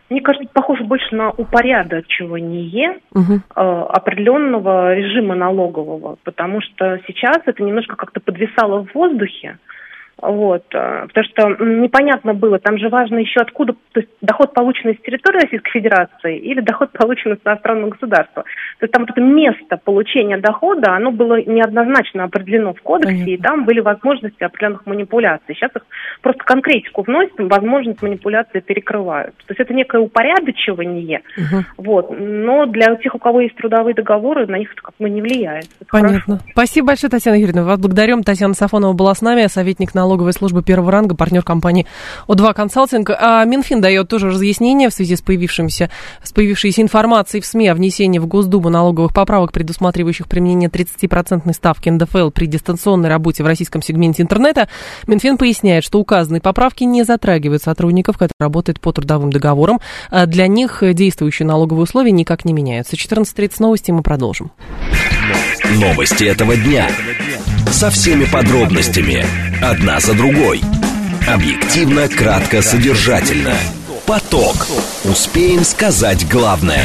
Мне 0.10 0.22
кажется, 0.22 0.48
похоже 0.54 0.84
больше 0.84 1.16
на 1.16 1.32
упорядочивание 1.32 3.00
угу. 3.14 3.34
э, 3.34 3.60
определенного 3.60 4.94
режима 4.94 5.34
налогового, 5.34 6.18
потому 6.24 6.62
что 6.62 7.00
сейчас 7.08 7.38
это 7.48 7.64
немножко 7.64 7.96
как-то 7.96 8.20
подвисало 8.20 8.86
в 8.86 8.94
воздухе. 8.94 9.58
Вот, 10.22 10.64
э, 10.74 11.08
потому 11.08 11.26
что 11.26 11.66
непонятно 11.66 12.34
было, 12.34 12.60
там 12.60 12.78
же 12.78 12.88
важно 12.90 13.18
еще 13.18 13.42
откуда, 13.42 13.74
то 13.92 14.00
есть 14.00 14.12
доход, 14.22 14.54
полученный 14.54 14.96
с 14.96 15.06
территории 15.06 15.42
Российской 15.42 15.72
Федерации 15.72 16.38
или 16.38 16.62
доход, 16.62 16.92
полученный 16.94 17.36
с 17.36 17.46
иностранного 17.46 17.90
государства. 17.90 18.44
То 18.44 18.84
есть 18.86 18.94
там 18.94 19.04
вот 19.04 19.10
это 19.10 19.22
место 19.22 19.78
получения 19.84 20.38
дохода, 20.38 20.94
оно 20.96 21.12
было 21.12 21.42
неоднозначно 21.42 22.26
определено 22.26 22.74
в 22.74 22.82
кодексе, 22.82 23.12
Понятно. 23.12 23.32
и 23.32 23.38
там 23.38 23.66
были 23.66 23.80
возможности 23.80 24.44
определенных 24.44 24.86
манипуляций. 24.86 25.56
Сейчас 25.56 25.72
их 25.76 25.86
просто 26.22 26.44
конкретику 26.44 27.02
вносят, 27.02 27.34
возможность 27.38 28.02
манипуляции 28.02 28.60
перекрывают. 28.60 29.36
То 29.38 29.46
есть 29.50 29.60
это 29.60 29.74
некое 29.74 30.00
упорядочивание, 30.00 31.24
угу. 31.36 31.64
вот, 31.78 32.16
но 32.18 32.66
для 32.68 32.96
тех, 32.96 33.16
у 33.16 33.20
кого 33.20 33.42
есть 33.42 33.56
трудовые 33.56 33.94
договоры, 33.96 34.48
на 34.48 34.58
них 34.58 34.72
это 34.72 34.82
как 34.84 34.94
бы 35.00 35.10
не 35.10 35.22
влияет. 35.22 35.66
Это 35.82 35.90
Понятно. 35.90 36.38
Хорошо. 36.38 36.46
Спасибо 36.52 36.88
большое, 36.88 37.12
Татьяна 37.12 37.36
Юрьевна. 37.36 37.64
Вас 37.64 37.80
благодарим. 37.80 38.24
Татьяна 38.24 38.54
Сафонова 38.54 38.94
была 38.94 39.14
с 39.16 39.22
нами, 39.22 39.48
советник 39.48 39.94
налоговой 39.94 40.03
налоговой 40.04 40.34
службы 40.34 40.62
первого 40.64 40.92
ранга, 40.92 41.16
партнер 41.16 41.44
компании 41.44 41.88
О2 42.28 42.54
Консалтинг. 42.54 43.10
А 43.10 43.44
Минфин 43.46 43.80
дает 43.80 44.10
тоже 44.10 44.30
разъяснение 44.30 44.90
в 44.90 44.94
связи 44.94 45.16
с, 45.16 45.22
появившимся, 45.22 45.90
с 46.22 46.34
появившейся 46.34 46.82
информацией 46.82 47.42
в 47.42 47.46
СМИ 47.46 47.70
о 47.70 47.76
внесении 47.76 48.20
в 48.20 48.28
Госдуму 48.28 48.70
налоговых 48.70 49.14
поправок, 49.14 49.54
предусматривающих 49.54 50.28
применение 50.28 50.70
30% 50.70 51.54
ставки 51.54 51.90
НДФЛ 51.90 52.32
при 52.32 52.48
дистанционной 52.48 53.08
работе 53.08 53.44
в 53.44 53.48
российском 53.48 53.82
сегменте 53.82 54.24
интернета. 54.24 54.68
Минфин 55.08 55.38
поясняет, 55.38 55.86
что 55.86 56.00
указанные 56.00 56.42
поправки 56.42 56.84
не 56.84 57.04
затрагивают 57.04 57.64
сотрудников, 57.64 58.18
которые 58.18 58.36
работают 58.40 58.82
по 58.82 58.92
трудовым 58.92 59.32
договорам. 59.32 59.80
А 60.10 60.26
для 60.26 60.48
них 60.48 60.84
действующие 60.94 61.48
налоговые 61.48 61.84
условия 61.84 62.12
никак 62.12 62.44
не 62.44 62.52
меняются. 62.52 62.98
14.30 62.98 63.54
новости 63.60 63.92
мы 63.92 64.04
продолжим. 64.04 64.52
Новости 65.72 66.26
этого 66.26 66.56
дня. 66.56 66.90
Со 67.72 67.90
всеми 67.90 68.26
подробностями. 68.26 69.26
Одна 69.62 70.00
за 70.00 70.14
другой. 70.14 70.62
Объективно, 71.28 72.08
кратко, 72.10 72.62
содержательно. 72.62 73.56
Поток. 74.06 74.68
Успеем 75.06 75.64
сказать 75.64 76.30
главное. 76.30 76.84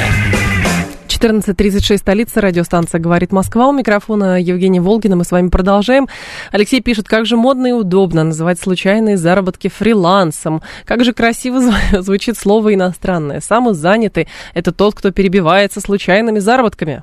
14.36, 1.08 1.98
столица, 1.98 2.40
радиостанция 2.40 3.00
«Говорит 3.00 3.32
Москва». 3.32 3.68
У 3.68 3.72
микрофона 3.72 4.40
Евгения 4.40 4.80
Волгина. 4.80 5.16
Мы 5.16 5.24
с 5.24 5.32
вами 5.32 5.48
продолжаем. 5.48 6.06
Алексей 6.52 6.80
пишет, 6.80 7.08
как 7.08 7.26
же 7.26 7.36
модно 7.36 7.66
и 7.66 7.72
удобно 7.72 8.22
называть 8.22 8.60
случайные 8.60 9.16
заработки 9.16 9.68
фрилансом. 9.68 10.62
Как 10.84 11.04
же 11.04 11.12
красиво 11.12 11.60
звучит 12.00 12.38
слово 12.38 12.74
«иностранное». 12.74 13.40
Самый 13.40 13.74
занятый– 13.74 14.28
это 14.54 14.70
тот, 14.70 14.94
кто 14.94 15.10
перебивается 15.10 15.80
случайными 15.80 16.38
заработками. 16.38 17.02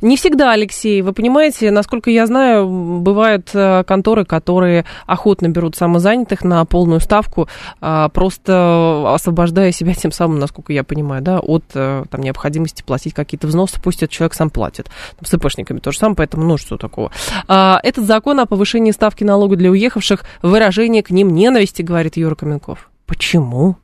Не 0.00 0.16
всегда, 0.16 0.52
Алексей. 0.52 1.02
Вы 1.02 1.12
понимаете, 1.12 1.70
насколько 1.70 2.10
я 2.10 2.26
знаю, 2.26 2.68
бывают 2.68 3.50
э, 3.54 3.84
конторы, 3.84 4.24
которые 4.24 4.84
охотно 5.06 5.48
берут 5.48 5.76
самозанятых 5.76 6.44
на 6.44 6.64
полную 6.64 7.00
ставку, 7.00 7.48
а, 7.80 8.08
просто 8.08 9.04
освобождая 9.14 9.72
себя 9.72 9.94
тем 9.94 10.12
самым, 10.12 10.38
насколько 10.38 10.72
я 10.72 10.84
понимаю, 10.84 11.22
да, 11.22 11.40
от 11.40 11.64
э, 11.74 12.04
там, 12.10 12.20
необходимости 12.20 12.82
платить 12.82 13.14
какие-то 13.14 13.46
взносы, 13.46 13.80
пусть 13.82 14.02
этот 14.02 14.10
человек 14.10 14.34
сам 14.34 14.50
платит. 14.50 14.88
С 15.24 15.34
ИПшниками 15.34 15.78
то 15.78 15.92
же 15.92 15.98
самое, 15.98 16.16
поэтому 16.16 16.44
ну 16.44 16.56
что 16.56 16.76
такого. 16.76 17.10
А, 17.46 17.80
этот 17.82 18.06
закон 18.06 18.40
о 18.40 18.46
повышении 18.46 18.90
ставки 18.90 19.24
налога 19.24 19.56
для 19.56 19.70
уехавших 19.70 20.24
выражение 20.42 21.02
к 21.02 21.10
ним 21.10 21.30
ненависти, 21.30 21.82
говорит 21.82 22.16
Юра 22.16 22.34
Каменков. 22.34 22.90
Почему? 23.06 23.76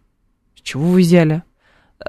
С 0.57 0.61
чего 0.61 0.89
вы 0.89 1.01
взяли? 1.01 1.43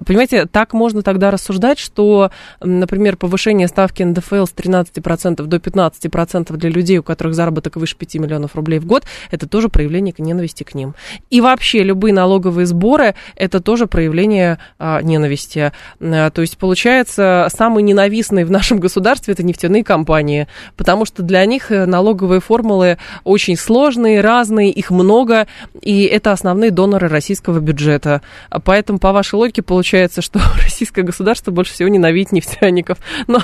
Понимаете, 0.05 0.45
так 0.45 0.73
можно 0.73 1.03
тогда 1.03 1.31
рассуждать, 1.31 1.79
что, 1.79 2.31
например, 2.61 3.17
повышение 3.17 3.67
ставки 3.67 4.03
НДФЛ 4.03 4.45
с 4.45 4.53
13% 4.53 5.43
до 5.43 5.57
15% 5.57 6.55
для 6.57 6.69
людей, 6.69 6.97
у 6.97 7.03
которых 7.03 7.33
заработок 7.33 7.77
выше 7.77 7.95
5 7.95 8.15
миллионов 8.15 8.55
рублей 8.55 8.79
в 8.79 8.85
год, 8.85 9.03
это 9.31 9.47
тоже 9.47 9.69
проявление 9.69 10.13
ненависти 10.17 10.63
к 10.63 10.75
ним. 10.75 10.95
И 11.29 11.39
вообще 11.39 11.83
любые 11.83 12.13
налоговые 12.13 12.65
сборы, 12.65 13.15
это 13.35 13.61
тоже 13.61 13.87
проявление 13.87 14.59
а, 14.79 15.01
ненависти. 15.01 15.71
А, 16.01 16.29
то 16.29 16.41
есть, 16.41 16.57
получается, 16.57 17.47
самые 17.55 17.83
ненавистные 17.83 18.45
в 18.45 18.51
нашем 18.51 18.79
государстве 18.79 19.33
это 19.33 19.43
нефтяные 19.43 19.83
компании, 19.83 20.47
потому 20.75 21.05
что 21.05 21.23
для 21.23 21.45
них 21.45 21.71
э, 21.71 21.85
налоговые 21.85 22.41
формулы 22.41 22.97
очень 23.23 23.55
сложные, 23.55 24.21
разные, 24.21 24.71
их 24.71 24.91
много, 24.91 25.47
и 25.81 26.03
это 26.03 26.31
основные 26.31 26.71
доноры 26.71 27.07
российского 27.07 27.59
бюджета. 27.59 28.21
Поэтому, 28.63 28.99
по 28.99 29.13
вашей 29.13 29.35
логике, 29.35 29.61
получается, 29.61 29.84
получается, 29.85 30.23
что 30.23 30.39
российское 30.63 31.03
государство 31.03 31.51
больше 31.51 31.73
всего 31.73 31.89
ненавидит 31.89 32.31
нефтяников. 32.31 32.97
Но, 33.27 33.39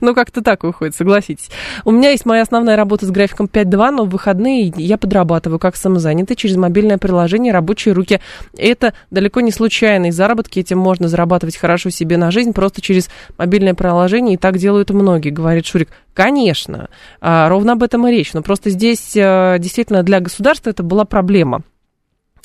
но 0.00 0.14
как-то 0.14 0.42
так 0.42 0.64
выходит, 0.64 0.94
согласитесь. 0.94 1.50
У 1.84 1.90
меня 1.90 2.10
есть 2.10 2.26
моя 2.26 2.42
основная 2.42 2.76
работа 2.76 3.06
с 3.06 3.10
графиком 3.10 3.46
5.2, 3.46 3.90
но 3.90 4.04
в 4.04 4.10
выходные 4.10 4.72
я 4.76 4.98
подрабатываю 4.98 5.58
как 5.58 5.76
самозанятый 5.76 6.36
через 6.36 6.56
мобильное 6.56 6.98
приложение 6.98 7.52
«Рабочие 7.52 7.94
руки». 7.94 8.20
Это 8.58 8.92
далеко 9.10 9.40
не 9.40 9.52
случайные 9.52 10.12
заработки, 10.12 10.58
этим 10.58 10.78
можно 10.78 11.08
зарабатывать 11.08 11.56
хорошо 11.56 11.90
себе 11.90 12.16
на 12.16 12.30
жизнь 12.30 12.52
просто 12.52 12.82
через 12.82 13.08
мобильное 13.38 13.74
приложение, 13.74 14.34
и 14.34 14.38
так 14.38 14.58
делают 14.58 14.90
многие, 14.90 15.30
говорит 15.30 15.66
Шурик. 15.66 15.88
Конечно, 16.14 16.90
а, 17.20 17.48
ровно 17.48 17.72
об 17.72 17.82
этом 17.82 18.06
и 18.06 18.10
речь, 18.10 18.34
но 18.34 18.42
просто 18.42 18.68
здесь 18.70 19.14
а, 19.16 19.58
действительно 19.58 20.02
для 20.02 20.20
государства 20.20 20.70
это 20.70 20.82
была 20.82 21.04
проблема 21.04 21.62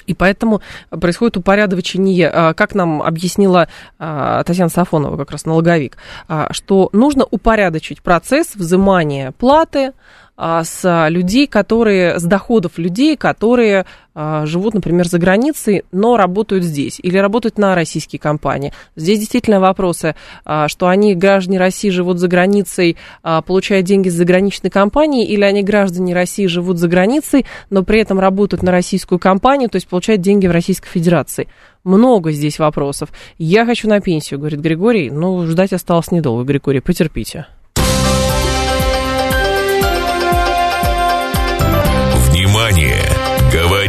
и 0.07 0.13
поэтому 0.13 0.61
происходит 0.89 1.37
упорядочение, 1.37 2.29
а, 2.29 2.53
как 2.53 2.73
нам 2.73 3.01
объяснила 3.01 3.67
а, 3.99 4.43
Татьяна 4.43 4.69
Сафонова, 4.69 5.17
как 5.17 5.31
раз 5.31 5.45
налоговик, 5.45 5.97
а, 6.27 6.51
что 6.51 6.89
нужно 6.93 7.25
упорядочить 7.29 8.01
процесс 8.01 8.55
взимания 8.55 9.31
платы, 9.33 9.93
с 10.37 11.07
людей, 11.09 11.47
которые, 11.47 12.19
с 12.19 12.23
доходов 12.23 12.77
людей, 12.77 13.17
которые 13.17 13.85
а, 14.19 14.47
живут, 14.47 14.73
например, 14.73 15.07
за 15.07 15.19
границей, 15.19 15.83
но 15.91 16.17
работают 16.17 16.63
здесь 16.63 16.99
или 17.01 17.17
работают 17.17 17.59
на 17.59 17.75
российские 17.75 18.19
компании. 18.19 18.73
Здесь 18.95 19.19
действительно 19.19 19.59
вопросы, 19.59 20.15
а, 20.43 20.67
что 20.67 20.87
они, 20.87 21.13
граждане 21.13 21.59
России, 21.59 21.89
живут 21.89 22.17
за 22.17 22.27
границей, 22.27 22.97
получают 23.21 23.85
деньги 23.85 24.09
с 24.09 24.13
заграничной 24.13 24.69
компании, 24.69 25.27
или 25.27 25.43
они, 25.43 25.61
граждане 25.61 26.13
России, 26.15 26.47
живут 26.47 26.79
за 26.79 26.87
границей, 26.87 27.45
но 27.69 27.83
при 27.83 27.99
этом 27.99 28.19
работают 28.19 28.63
на 28.63 28.71
российскую 28.71 29.19
компанию, 29.19 29.69
то 29.69 29.75
есть 29.75 29.87
получают 29.87 30.21
деньги 30.21 30.47
в 30.47 30.51
Российской 30.51 30.89
Федерации. 30.89 31.47
Много 31.83 32.31
здесь 32.31 32.59
вопросов. 32.59 33.09
Я 33.37 33.65
хочу 33.65 33.87
на 33.87 34.01
пенсию, 34.01 34.39
говорит 34.39 34.59
Григорий. 34.59 35.09
Ну, 35.09 35.45
ждать 35.45 35.73
осталось 35.73 36.11
недолго, 36.11 36.43
Григорий, 36.43 36.79
потерпите. 36.79 37.47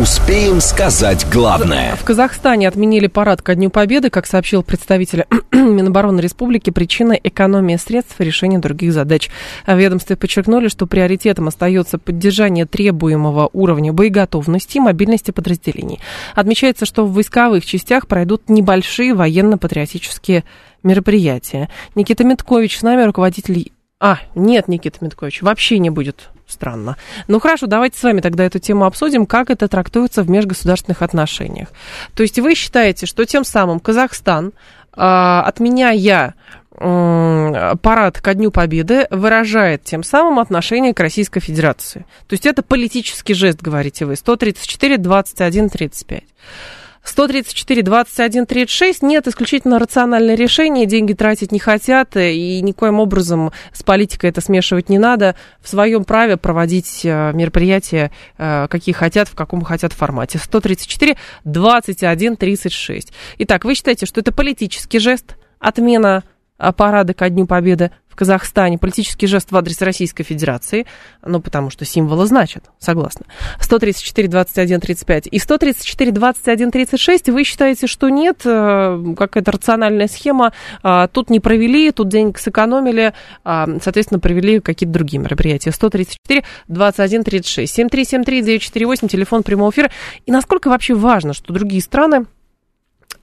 Успеем 0.00 0.60
сказать 0.60 1.26
главное. 1.32 1.96
В 1.96 2.04
Казахстане 2.04 2.68
отменили 2.68 3.06
парад 3.06 3.40
ко 3.40 3.54
Дню 3.54 3.70
Победы, 3.70 4.10
как 4.10 4.26
сообщил 4.26 4.62
представитель 4.62 5.24
Минобороны 5.52 6.20
Республики. 6.20 6.68
Причина– 6.68 7.12
экономия 7.24 7.78
средств 7.78 8.20
и 8.20 8.24
решение 8.24 8.58
других 8.58 8.92
задач. 8.92 9.30
В 9.66 9.74
ведомстве 9.74 10.16
подчеркнули, 10.16 10.68
что 10.68 10.86
приоритетом 10.86 11.48
остается 11.48 11.96
поддержание 11.96 12.66
требуемого 12.66 13.48
уровня 13.54 13.90
боеготовности 13.94 14.76
и 14.76 14.80
мобильности 14.80 15.30
подразделений. 15.30 16.00
Отмечается, 16.34 16.84
что 16.84 17.06
в 17.06 17.14
войсковых 17.14 17.64
частях 17.64 18.06
пройдут 18.06 18.50
небольшие 18.50 19.14
военно-патриотические 19.14 20.44
мероприятия. 20.82 21.70
Никита 21.94 22.22
Миткович 22.22 22.78
с 22.78 22.82
нами, 22.82 23.02
руководитель... 23.04 23.72
А, 23.98 24.18
нет, 24.34 24.68
Никита 24.68 24.98
Миткович, 25.02 25.40
вообще 25.40 25.78
не 25.78 25.88
будет 25.88 26.28
странно. 26.46 26.96
Ну 27.28 27.40
хорошо, 27.40 27.66
давайте 27.66 27.98
с 27.98 28.02
вами 28.02 28.20
тогда 28.20 28.44
эту 28.44 28.58
тему 28.58 28.84
обсудим, 28.84 29.26
как 29.26 29.50
это 29.50 29.68
трактуется 29.68 30.22
в 30.22 30.30
межгосударственных 30.30 31.02
отношениях. 31.02 31.68
То 32.14 32.22
есть 32.22 32.38
вы 32.38 32.54
считаете, 32.54 33.06
что 33.06 33.24
тем 33.24 33.44
самым 33.44 33.80
Казахстан, 33.80 34.52
а, 34.92 35.42
отменяя 35.46 36.34
парад 36.78 38.20
ко 38.20 38.34
Дню 38.34 38.50
Победы 38.50 39.06
выражает 39.10 39.84
тем 39.84 40.02
самым 40.02 40.38
отношение 40.38 40.92
к 40.92 41.00
Российской 41.00 41.40
Федерации. 41.40 42.04
То 42.26 42.34
есть 42.34 42.44
это 42.44 42.62
политический 42.62 43.32
жест, 43.32 43.62
говорите 43.62 44.04
вы. 44.04 44.14
134, 44.16 44.98
21, 44.98 45.70
35. 45.70 46.24
134, 47.06 47.82
21, 47.82 48.46
36 48.46 49.02
нет 49.02 49.28
исключительно 49.28 49.78
рациональное 49.78 50.34
решение, 50.34 50.86
деньги 50.86 51.12
тратить 51.12 51.52
не 51.52 51.60
хотят, 51.60 52.16
и 52.16 52.60
никоим 52.60 52.98
образом 52.98 53.52
с 53.72 53.84
политикой 53.84 54.30
это 54.30 54.40
смешивать 54.40 54.88
не 54.88 54.98
надо. 54.98 55.36
В 55.60 55.68
своем 55.68 56.04
праве 56.04 56.36
проводить 56.36 57.02
э, 57.04 57.32
мероприятия, 57.32 58.10
э, 58.38 58.66
какие 58.68 58.92
хотят, 58.92 59.28
в 59.28 59.36
каком 59.36 59.62
хотят 59.62 59.92
формате. 59.92 60.38
134, 60.38 61.16
21, 61.44 62.36
36. 62.36 63.12
Итак, 63.38 63.64
вы 63.64 63.74
считаете, 63.76 64.04
что 64.04 64.20
это 64.20 64.32
политический 64.32 64.98
жест, 64.98 65.36
отмена 65.60 66.24
э, 66.58 66.72
парада 66.72 67.14
ко 67.14 67.30
Дню 67.30 67.46
Победы 67.46 67.92
Казахстане 68.16 68.78
политический 68.78 69.26
жест 69.26 69.52
в 69.52 69.56
адрес 69.56 69.80
Российской 69.82 70.24
Федерации, 70.24 70.86
ну, 71.24 71.40
потому 71.40 71.70
что 71.70 71.84
символы 71.84 72.26
значат, 72.26 72.64
согласна. 72.78 73.26
134, 73.60 74.28
21, 74.28 74.80
35 74.80 75.28
и 75.30 75.38
134, 75.38 76.10
21, 76.10 76.70
36 76.70 77.28
вы 77.28 77.44
считаете, 77.44 77.86
что 77.86 78.08
нет, 78.08 78.40
э, 78.44 79.14
какая-то 79.16 79.52
рациональная 79.52 80.08
схема, 80.08 80.52
а, 80.82 81.08
тут 81.08 81.30
не 81.30 81.40
провели, 81.40 81.90
тут 81.92 82.08
денег 82.08 82.38
сэкономили, 82.38 83.12
а, 83.44 83.66
соответственно, 83.82 84.18
провели 84.18 84.60
какие-то 84.60 84.92
другие 84.92 85.20
мероприятия. 85.20 85.70
134, 85.70 86.44
21, 86.68 87.24
36, 87.24 87.72
7373, 87.74 88.42
948, 88.42 89.08
телефон 89.08 89.42
прямого 89.42 89.70
эфира. 89.70 89.90
И 90.24 90.32
насколько 90.32 90.68
вообще 90.68 90.94
важно, 90.94 91.34
что 91.34 91.52
другие 91.52 91.82
страны 91.82 92.26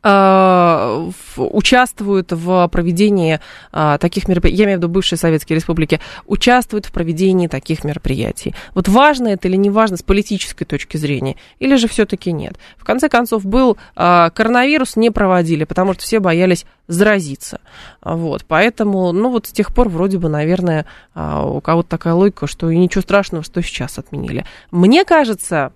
Э, 0.05 1.09
участвуют 1.37 2.33
в 2.33 2.67
проведении 2.67 3.39
а, 3.71 3.97
таких 3.97 4.27
мероприятий, 4.27 4.59
я 4.59 4.65
имею 4.65 4.77
в 4.77 4.81
виду 4.81 4.89
бывшие 4.91 5.17
советские 5.17 5.55
республики, 5.55 6.01
участвуют 6.25 6.85
в 6.85 6.91
проведении 6.91 7.47
таких 7.47 7.85
мероприятий. 7.85 8.53
Вот 8.75 8.89
важно 8.89 9.29
это 9.29 9.47
или 9.47 9.55
не 9.55 9.69
важно 9.69 9.95
с 9.95 10.03
политической 10.03 10.65
точки 10.65 10.97
зрения, 10.97 11.37
или 11.59 11.77
же 11.77 11.87
все-таки 11.87 12.33
нет. 12.33 12.57
В 12.77 12.83
конце 12.83 13.07
концов, 13.07 13.45
был 13.45 13.77
а, 13.95 14.29
коронавирус, 14.31 14.97
не 14.97 15.09
проводили, 15.09 15.63
потому 15.63 15.93
что 15.93 16.03
все 16.03 16.19
боялись 16.19 16.65
заразиться. 16.87 17.61
Вот, 18.01 18.43
поэтому, 18.45 19.13
ну 19.13 19.29
вот 19.29 19.47
с 19.47 19.51
тех 19.53 19.73
пор 19.73 19.87
вроде 19.87 20.17
бы, 20.17 20.27
наверное, 20.27 20.85
у 21.15 21.61
кого-то 21.61 21.89
такая 21.89 22.13
логика, 22.13 22.45
что 22.45 22.69
и 22.69 22.77
ничего 22.77 23.01
страшного, 23.01 23.43
что 23.43 23.61
сейчас 23.61 23.97
отменили. 23.97 24.45
Мне 24.69 25.05
кажется, 25.05 25.71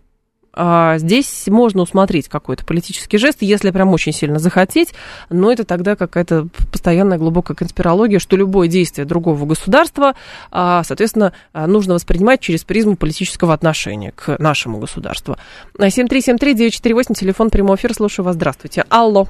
здесь 0.97 1.47
можно 1.47 1.81
усмотреть 1.83 2.27
какой-то 2.27 2.65
политический 2.65 3.17
жест, 3.17 3.39
если 3.41 3.71
прям 3.71 3.89
очень 3.89 4.11
сильно 4.11 4.39
захотеть, 4.39 4.93
но 5.29 5.51
это 5.51 5.63
тогда 5.63 5.95
какая-то 5.95 6.47
постоянная 6.71 7.17
глубокая 7.17 7.55
конспирология, 7.55 8.19
что 8.19 8.35
любое 8.35 8.67
действие 8.67 9.05
другого 9.05 9.45
государства, 9.45 10.15
а, 10.51 10.83
соответственно, 10.83 11.33
а, 11.53 11.67
нужно 11.67 11.93
воспринимать 11.93 12.41
через 12.41 12.63
призму 12.63 12.95
политического 12.95 13.53
отношения 13.53 14.11
к 14.15 14.37
нашему 14.39 14.79
государству. 14.79 15.37
7373948, 15.77 17.13
телефон 17.13 17.49
прямого 17.49 17.75
эфира, 17.75 17.93
слушаю 17.93 18.25
вас, 18.25 18.35
здравствуйте. 18.35 18.85
Алло. 18.89 19.27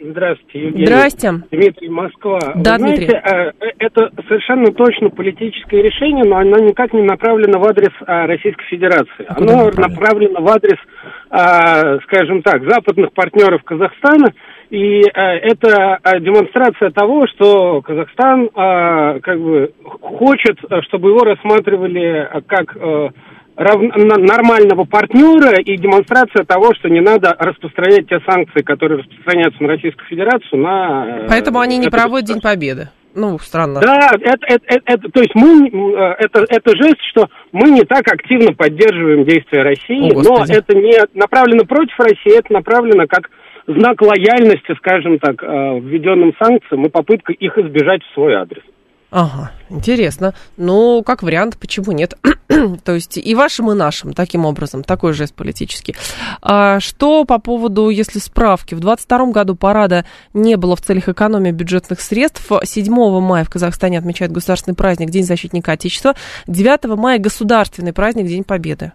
Здравствуйте, 0.00 0.66
Евгений. 0.66 0.86
Здрасте. 0.86 1.32
Дмитрий, 1.50 1.88
Москва. 1.88 2.38
Да, 2.56 2.74
Вы 2.74 2.78
Дмитрий. 2.78 3.06
знаете, 3.06 3.52
э, 3.60 3.66
это 3.78 4.10
совершенно 4.28 4.72
точно 4.72 5.10
политическое 5.10 5.82
решение, 5.82 6.24
но 6.24 6.36
оно 6.36 6.58
никак 6.58 6.92
не 6.92 7.02
направлено 7.02 7.58
в 7.58 7.64
адрес 7.64 7.90
а, 8.06 8.26
Российской 8.26 8.64
Федерации. 8.66 9.26
А 9.26 9.36
оно 9.36 9.70
направлено 9.70 10.40
в 10.40 10.48
адрес, 10.48 10.78
а, 11.30 11.98
скажем 12.00 12.42
так, 12.42 12.62
западных 12.68 13.12
партнеров 13.12 13.62
Казахстана. 13.64 14.32
И 14.70 15.00
э, 15.00 15.10
это 15.12 15.98
демонстрация 16.20 16.90
того, 16.90 17.26
что 17.26 17.80
Казахстан 17.82 18.48
как 18.50 19.40
бы 19.40 19.72
хочет, 20.00 20.58
чтобы 20.82 21.10
его 21.10 21.20
рассматривали 21.20 22.28
как 22.46 22.76
рав... 23.58 23.80
нормального 23.80 24.84
партнера 24.84 25.60
и 25.60 25.76
демонстрация 25.76 26.44
того, 26.44 26.74
что 26.74 26.88
не 26.88 27.00
надо 27.00 27.36
распространять 27.38 28.08
те 28.08 28.20
санкции, 28.26 28.62
которые 28.62 29.00
распространяются 29.00 29.62
на 29.62 29.68
Российскую 29.68 30.06
Федерацию, 30.06 30.62
на... 30.62 31.06
Э, 31.24 31.26
Поэтому 31.28 31.60
они 31.60 31.78
не 31.78 31.88
проводят 31.88 32.28
День 32.28 32.40
Победы. 32.40 32.88
Ну, 33.14 33.38
странно. 33.38 33.80
Да, 33.80 34.10
это, 34.20 34.46
это, 34.46 34.64
это, 34.66 34.82
это, 34.86 35.08
то 35.10 35.20
есть 35.20 35.34
мы, 35.34 35.68
э, 35.68 36.14
это, 36.20 36.44
это 36.48 36.76
жест, 36.76 36.98
что 37.10 37.28
мы 37.52 37.70
не 37.70 37.82
так 37.82 38.06
активно 38.06 38.52
поддерживаем 38.52 39.24
действия 39.24 39.62
России, 39.62 40.12
О, 40.12 40.22
но 40.22 40.44
это 40.48 40.76
не 40.76 40.94
направлено 41.14 41.64
против 41.64 41.98
России, 41.98 42.38
это 42.38 42.52
направлено 42.52 43.06
как 43.08 43.30
знак 43.66 44.00
лояльности, 44.00 44.74
скажем 44.78 45.18
так, 45.18 45.42
э, 45.42 45.80
введенным 45.80 46.32
санкциям 46.40 46.86
и 46.86 46.90
попытка 46.90 47.32
их 47.32 47.58
избежать 47.58 48.02
в 48.04 48.14
свой 48.14 48.34
адрес. 48.34 48.62
Ага, 49.10 49.52
интересно. 49.70 50.34
Ну, 50.58 51.02
как 51.02 51.22
вариант, 51.22 51.56
почему 51.58 51.92
нет? 51.92 52.18
То 52.84 52.92
есть 52.92 53.16
и 53.16 53.34
вашим, 53.34 53.70
и 53.70 53.74
нашим, 53.74 54.12
таким 54.12 54.44
образом, 54.44 54.84
такой 54.84 55.14
жест 55.14 55.34
политический. 55.34 55.96
А 56.42 56.78
что 56.80 57.24
по 57.24 57.38
поводу, 57.38 57.88
если 57.88 58.18
справки, 58.18 58.74
в 58.74 58.80
22 58.80 59.26
году 59.32 59.56
парада 59.56 60.04
не 60.34 60.56
было 60.56 60.76
в 60.76 60.82
целях 60.82 61.08
экономии 61.08 61.52
бюджетных 61.52 62.02
средств. 62.02 62.50
7 62.62 63.20
мая 63.20 63.44
в 63.44 63.50
Казахстане 63.50 63.98
отмечают 63.98 64.32
государственный 64.32 64.74
праздник 64.74 65.08
День 65.08 65.24
защитника 65.24 65.72
Отечества. 65.72 66.14
9 66.46 66.84
мая 66.98 67.18
государственный 67.18 67.94
праздник 67.94 68.26
День 68.26 68.44
Победы 68.44 68.92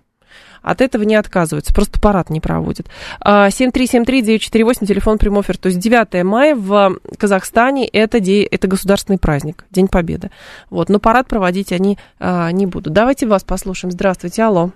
от 0.63 0.81
этого 0.81 1.03
не 1.03 1.15
отказываются, 1.15 1.73
просто 1.73 1.99
парад 1.99 2.29
не 2.29 2.39
проводят. 2.39 2.87
7373948, 3.23 4.85
телефон 4.85 5.17
прямофер. 5.17 5.57
То 5.57 5.67
есть 5.67 5.79
9 5.79 6.23
мая 6.23 6.55
в 6.55 6.97
Казахстане 7.17 7.87
это, 7.87 8.19
день, 8.19 8.47
это 8.49 8.67
государственный 8.67 9.19
праздник, 9.19 9.65
День 9.69 9.87
Победы. 9.87 10.31
Вот, 10.69 10.89
но 10.89 10.99
парад 10.99 11.27
проводить 11.27 11.71
они 11.71 11.97
а, 12.19 12.51
не 12.51 12.65
будут. 12.65 12.93
Давайте 12.93 13.27
вас 13.27 13.43
послушаем. 13.43 13.91
Здравствуйте, 13.91 14.43
алло. 14.43 14.71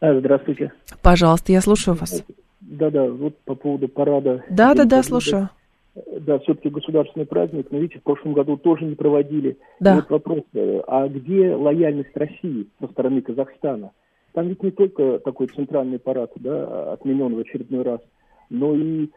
А, 0.00 0.18
здравствуйте. 0.18 0.72
Пожалуйста, 1.02 1.52
я 1.52 1.60
слушаю 1.60 1.96
вас. 1.96 2.22
Да-да, 2.60 3.04
вот 3.04 3.36
по 3.38 3.54
поводу 3.54 3.88
парада. 3.88 4.44
Да-да-да, 4.48 5.02
слушаю. 5.02 5.48
Да, 6.20 6.38
все-таки 6.40 6.68
государственный 6.68 7.26
праздник, 7.26 7.66
но 7.70 7.78
видите, 7.78 7.98
в 7.98 8.02
прошлом 8.02 8.32
году 8.32 8.56
тоже 8.56 8.84
не 8.84 8.94
проводили. 8.94 9.58
Да. 9.80 9.96
вот 9.96 10.10
вопрос, 10.10 10.42
э, 10.54 10.80
а 10.86 11.08
где 11.08 11.54
лояльность 11.54 12.16
России 12.16 12.68
со 12.80 12.86
стороны 12.88 13.22
Казахстана? 13.22 13.90
Там 14.32 14.48
ведь 14.48 14.62
не 14.62 14.70
только 14.70 15.18
такой 15.18 15.48
центральный 15.48 15.98
парад, 15.98 16.32
да, 16.36 16.92
отменен 16.92 17.34
в 17.34 17.38
очередной 17.38 17.82
раз, 17.82 18.00
но 18.48 18.74
и 18.74 19.08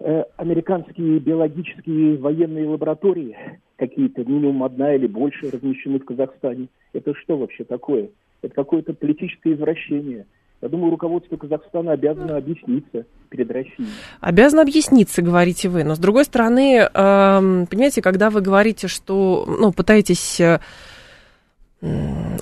э, 0.00 0.24
американские 0.36 1.18
биологические 1.20 2.16
военные 2.18 2.68
лаборатории, 2.68 3.36
какие-то, 3.76 4.24
минимум 4.24 4.64
одна 4.64 4.94
или 4.94 5.06
больше, 5.06 5.50
размещены 5.50 6.00
в 6.00 6.04
Казахстане. 6.04 6.68
Это 6.92 7.14
что 7.14 7.36
вообще 7.36 7.64
такое? 7.64 8.08
Это 8.42 8.54
какое-то 8.54 8.92
политическое 8.92 9.52
извращение. 9.52 10.26
Я 10.62 10.68
думаю, 10.68 10.90
руководство 10.90 11.36
Казахстана 11.36 11.92
обязано 11.92 12.36
объясниться 12.36 13.04
перед 13.28 13.50
Россией. 13.50 13.88
Обязано 14.20 14.62
объясниться, 14.62 15.20
говорите 15.20 15.68
вы. 15.68 15.84
Но 15.84 15.94
с 15.94 15.98
другой 15.98 16.24
стороны, 16.24 16.78
э, 16.78 16.88
понимаете, 16.90 18.00
когда 18.02 18.30
вы 18.30 18.40
говорите, 18.40 18.88
что 18.88 19.44
ну, 19.46 19.72
пытаетесь 19.72 20.40
э, 20.40 20.60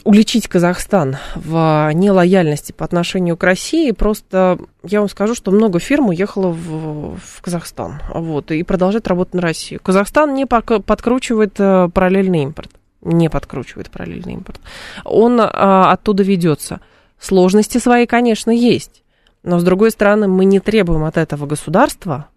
уличить 0.04 0.48
Казахстан 0.48 1.16
в 1.34 1.90
нелояльности 1.92 2.72
по 2.72 2.84
отношению 2.84 3.36
к 3.36 3.42
России. 3.42 3.90
Просто 3.90 4.58
я 4.82 5.00
вам 5.00 5.08
скажу, 5.08 5.34
что 5.34 5.50
много 5.50 5.80
фирм 5.80 6.08
уехало 6.08 6.48
в, 6.48 7.18
в 7.18 7.42
Казахстан 7.42 8.00
вот, 8.12 8.50
и 8.50 8.62
продолжает 8.62 9.08
работать 9.08 9.34
на 9.34 9.42
Россию. 9.42 9.80
Казахстан 9.82 10.34
не 10.34 10.46
подкручивает 10.46 11.54
э, 11.58 11.88
параллельный 11.92 12.42
импорт. 12.44 12.70
Не 13.02 13.28
подкручивает 13.28 13.90
параллельный 13.90 14.34
импорт. 14.34 14.60
Он 15.04 15.38
а, 15.40 15.92
оттуда 15.92 16.22
ведется. 16.22 16.80
Сложности 17.18 17.78
свои, 17.78 18.06
конечно, 18.06 18.50
есть. 18.50 19.02
Но, 19.42 19.58
с 19.58 19.64
другой 19.64 19.90
стороны, 19.90 20.26
мы 20.26 20.46
не 20.46 20.58
требуем 20.58 21.04
от 21.04 21.18
этого 21.18 21.44
государства, 21.44 22.28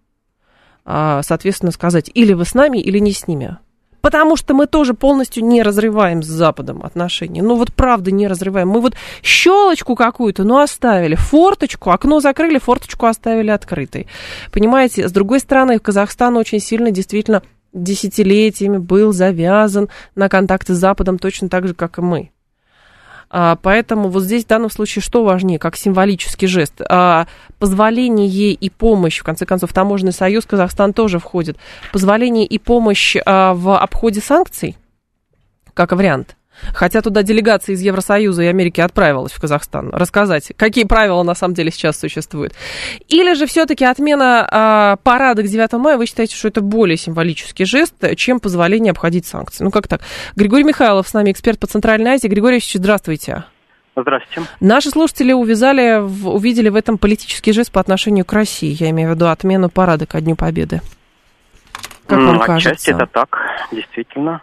а, 0.84 1.22
соответственно, 1.22 1.72
сказать, 1.72 2.10
или 2.12 2.34
вы 2.34 2.44
с 2.44 2.52
нами, 2.52 2.78
или 2.78 2.98
не 2.98 3.12
с 3.12 3.26
ними. 3.26 3.56
Потому 4.00 4.36
что 4.36 4.54
мы 4.54 4.66
тоже 4.66 4.94
полностью 4.94 5.44
не 5.44 5.62
разрываем 5.62 6.22
с 6.22 6.26
Западом 6.26 6.82
отношения. 6.82 7.42
Ну 7.42 7.56
вот 7.56 7.72
правда 7.74 8.10
не 8.10 8.28
разрываем. 8.28 8.68
Мы 8.68 8.80
вот 8.80 8.94
щелочку 9.22 9.96
какую-то, 9.96 10.44
ну 10.44 10.58
оставили, 10.58 11.16
форточку, 11.16 11.90
окно 11.90 12.20
закрыли, 12.20 12.58
форточку 12.58 13.06
оставили 13.06 13.50
открытой. 13.50 14.06
Понимаете, 14.52 15.08
с 15.08 15.12
другой 15.12 15.40
стороны, 15.40 15.78
Казахстан 15.78 16.36
очень 16.36 16.60
сильно 16.60 16.90
действительно 16.90 17.42
десятилетиями 17.72 18.78
был 18.78 19.12
завязан 19.12 19.88
на 20.14 20.28
контакты 20.28 20.74
с 20.74 20.78
Западом 20.78 21.18
точно 21.18 21.48
так 21.48 21.66
же, 21.66 21.74
как 21.74 21.98
и 21.98 22.02
мы. 22.02 22.30
А, 23.30 23.56
поэтому 23.56 24.08
вот 24.08 24.22
здесь 24.22 24.44
в 24.44 24.48
данном 24.48 24.70
случае 24.70 25.02
что 25.02 25.24
важнее, 25.24 25.58
как 25.58 25.76
символический 25.76 26.48
жест? 26.48 26.80
А, 26.88 27.26
позволение 27.58 28.52
и 28.52 28.70
помощь, 28.70 29.18
в 29.18 29.24
конце 29.24 29.44
концов, 29.44 29.72
таможенный 29.72 30.12
союз 30.12 30.46
Казахстан 30.46 30.92
тоже 30.92 31.18
входит, 31.18 31.58
позволение 31.92 32.46
и 32.46 32.58
помощь 32.58 33.16
а, 33.26 33.52
в 33.54 33.76
обходе 33.76 34.20
санкций, 34.20 34.76
как 35.74 35.92
вариант. 35.92 36.37
Хотя 36.74 37.02
туда 37.02 37.22
делегация 37.22 37.74
из 37.74 37.80
Евросоюза 37.80 38.42
и 38.42 38.46
Америки 38.46 38.80
отправилась 38.80 39.32
в 39.32 39.40
Казахстан 39.40 39.90
рассказать, 39.90 40.52
какие 40.56 40.84
правила 40.84 41.22
на 41.22 41.34
самом 41.34 41.54
деле 41.54 41.70
сейчас 41.70 41.98
существуют. 41.98 42.54
Или 43.08 43.34
же 43.34 43.46
все-таки 43.46 43.84
отмена 43.84 44.48
э, 44.50 45.02
парада 45.02 45.42
к 45.42 45.46
9 45.46 45.72
мая, 45.74 45.96
вы 45.96 46.06
считаете, 46.06 46.36
что 46.36 46.48
это 46.48 46.60
более 46.60 46.96
символический 46.96 47.64
жест, 47.64 47.94
чем 48.16 48.40
позволение 48.40 48.90
обходить 48.90 49.26
санкции? 49.26 49.64
Ну 49.64 49.70
как 49.70 49.88
так? 49.88 50.00
Григорий 50.36 50.64
Михайлов 50.64 51.08
с 51.08 51.14
нами, 51.14 51.32
эксперт 51.32 51.58
по 51.58 51.66
Центральной 51.66 52.12
Азии. 52.12 52.28
Григорий 52.28 52.56
Ильич, 52.56 52.72
здравствуйте. 52.74 53.44
Здравствуйте. 53.96 54.48
Наши 54.60 54.90
слушатели 54.90 55.32
увязали, 55.32 55.98
увидели 55.98 56.68
в 56.68 56.76
этом 56.76 56.98
политический 56.98 57.52
жест 57.52 57.72
по 57.72 57.80
отношению 57.80 58.24
к 58.24 58.32
России, 58.32 58.76
я 58.78 58.90
имею 58.90 59.10
в 59.10 59.14
виду 59.14 59.26
отмену 59.26 59.68
парада 59.70 60.06
ко 60.06 60.20
Дню 60.20 60.36
Победы. 60.36 60.80
Как 62.06 62.18
вам 62.18 62.40
Отчасти 62.40 62.46
кажется? 62.46 62.90
это 62.92 63.06
так, 63.06 63.38
действительно. 63.72 64.40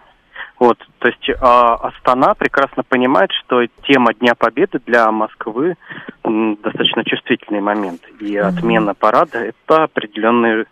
Вот, 0.58 0.78
то 1.00 1.10
есть 1.10 1.30
э, 1.30 1.34
Астана 1.34 2.34
прекрасно 2.34 2.84
понимает, 2.84 3.30
что 3.34 3.66
тема 3.84 4.14
Дня 4.14 4.36
Победы 4.36 4.80
для 4.86 5.12
Москвы 5.12 5.76
м, 6.24 6.58
достаточно 6.62 7.04
чувствительный 7.04 7.60
момент. 7.60 8.02
И 8.22 8.38
отмена 8.38 8.94
парада– 8.94 9.40
это 9.40 9.84
определенный 9.84 10.66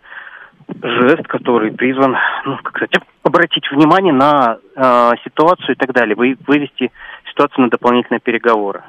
жест, 0.82 1.26
который 1.26 1.72
призван, 1.72 2.16
ну, 2.46 2.56
как 2.62 2.76
сказать, 2.76 3.04
обратить 3.22 3.70
внимание 3.70 4.12
на 4.12 4.58
э, 4.74 5.10
ситуацию 5.24 5.74
и 5.74 5.78
так 5.78 5.92
далее, 5.92 6.14
вы, 6.16 6.36
вывести 6.46 6.90
ситуацию 7.34 7.64
на 7.64 7.70
дополнительные 7.70 8.20
переговоры. 8.20 8.82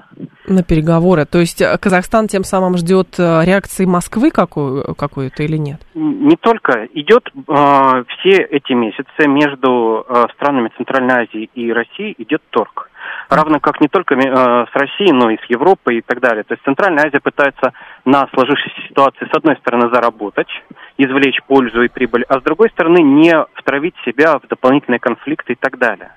На 0.48 0.64
переговоры. 0.64 1.26
То 1.26 1.40
есть 1.40 1.62
э, 1.62 1.78
Казахстан 1.78 2.28
тем 2.28 2.44
самым 2.44 2.78
ждет 2.78 3.20
э, 3.20 3.44
реакции 3.44 3.86
Москвы 3.86 4.30
какую, 4.30 4.96
какую-то 4.96 5.44
или 5.44 5.58
нет? 5.58 5.82
Не 5.96 6.36
только. 6.38 6.86
Идет 6.94 7.30
э, 7.36 8.04
все 8.18 8.38
эти 8.38 8.74
месяцы 8.74 9.28
между 9.28 10.06
э, 10.08 10.26
странами 10.36 10.72
Центральной 10.78 11.24
Азии 11.24 11.50
и 11.56 11.72
Россией 11.72 12.16
идет 12.20 12.42
торг. 12.52 12.92
Равно 13.30 13.60
как 13.60 13.82
не 13.82 13.88
только 13.88 14.16
э, 14.16 14.20
с 14.22 14.76
Россией, 14.76 15.12
но 15.12 15.32
и 15.32 15.38
с 15.38 15.50
Европой 15.50 15.98
и 15.98 16.02
так 16.02 16.20
далее. 16.22 16.44
То 16.44 16.54
есть 16.54 16.64
Центральная 16.64 17.06
Азия 17.06 17.20
пытается 17.20 17.74
на 18.06 18.28
сложившейся 18.34 18.82
ситуации 18.88 19.26
с 19.26 19.36
одной 19.36 19.56
стороны 19.58 19.90
заработать, 19.90 20.50
извлечь 20.98 21.42
пользу 21.48 21.82
и 21.82 21.88
прибыль, 21.88 22.26
а 22.30 22.40
с 22.40 22.44
другой 22.44 22.70
стороны 22.70 23.00
не 23.02 23.34
втравить 23.56 23.96
себя 24.06 24.38
в 24.38 24.48
дополнительные 24.48 25.00
конфликты 25.00 25.54
и 25.54 25.58
так 25.60 25.80
далее. 25.80 26.12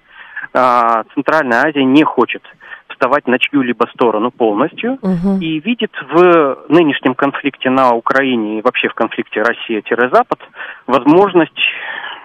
А, 0.55 1.05
Центральная 1.15 1.63
Азия 1.63 1.85
не 1.85 2.05
хочет 2.05 2.43
вставать 2.89 3.27
на 3.29 3.39
чью-либо 3.39 3.87
сторону 3.95 4.31
полностью 4.31 4.99
угу. 5.01 5.39
и 5.41 5.61
видит 5.61 5.93
в 6.11 6.65
нынешнем 6.69 7.15
конфликте 7.15 7.71
на 7.71 7.95
Украине 7.95 8.59
и 8.59 8.63
вообще 8.63 8.89
в 8.89 8.95
конфликте 8.95 9.43
Россия-Запад 9.43 10.41
возможность, 10.87 11.61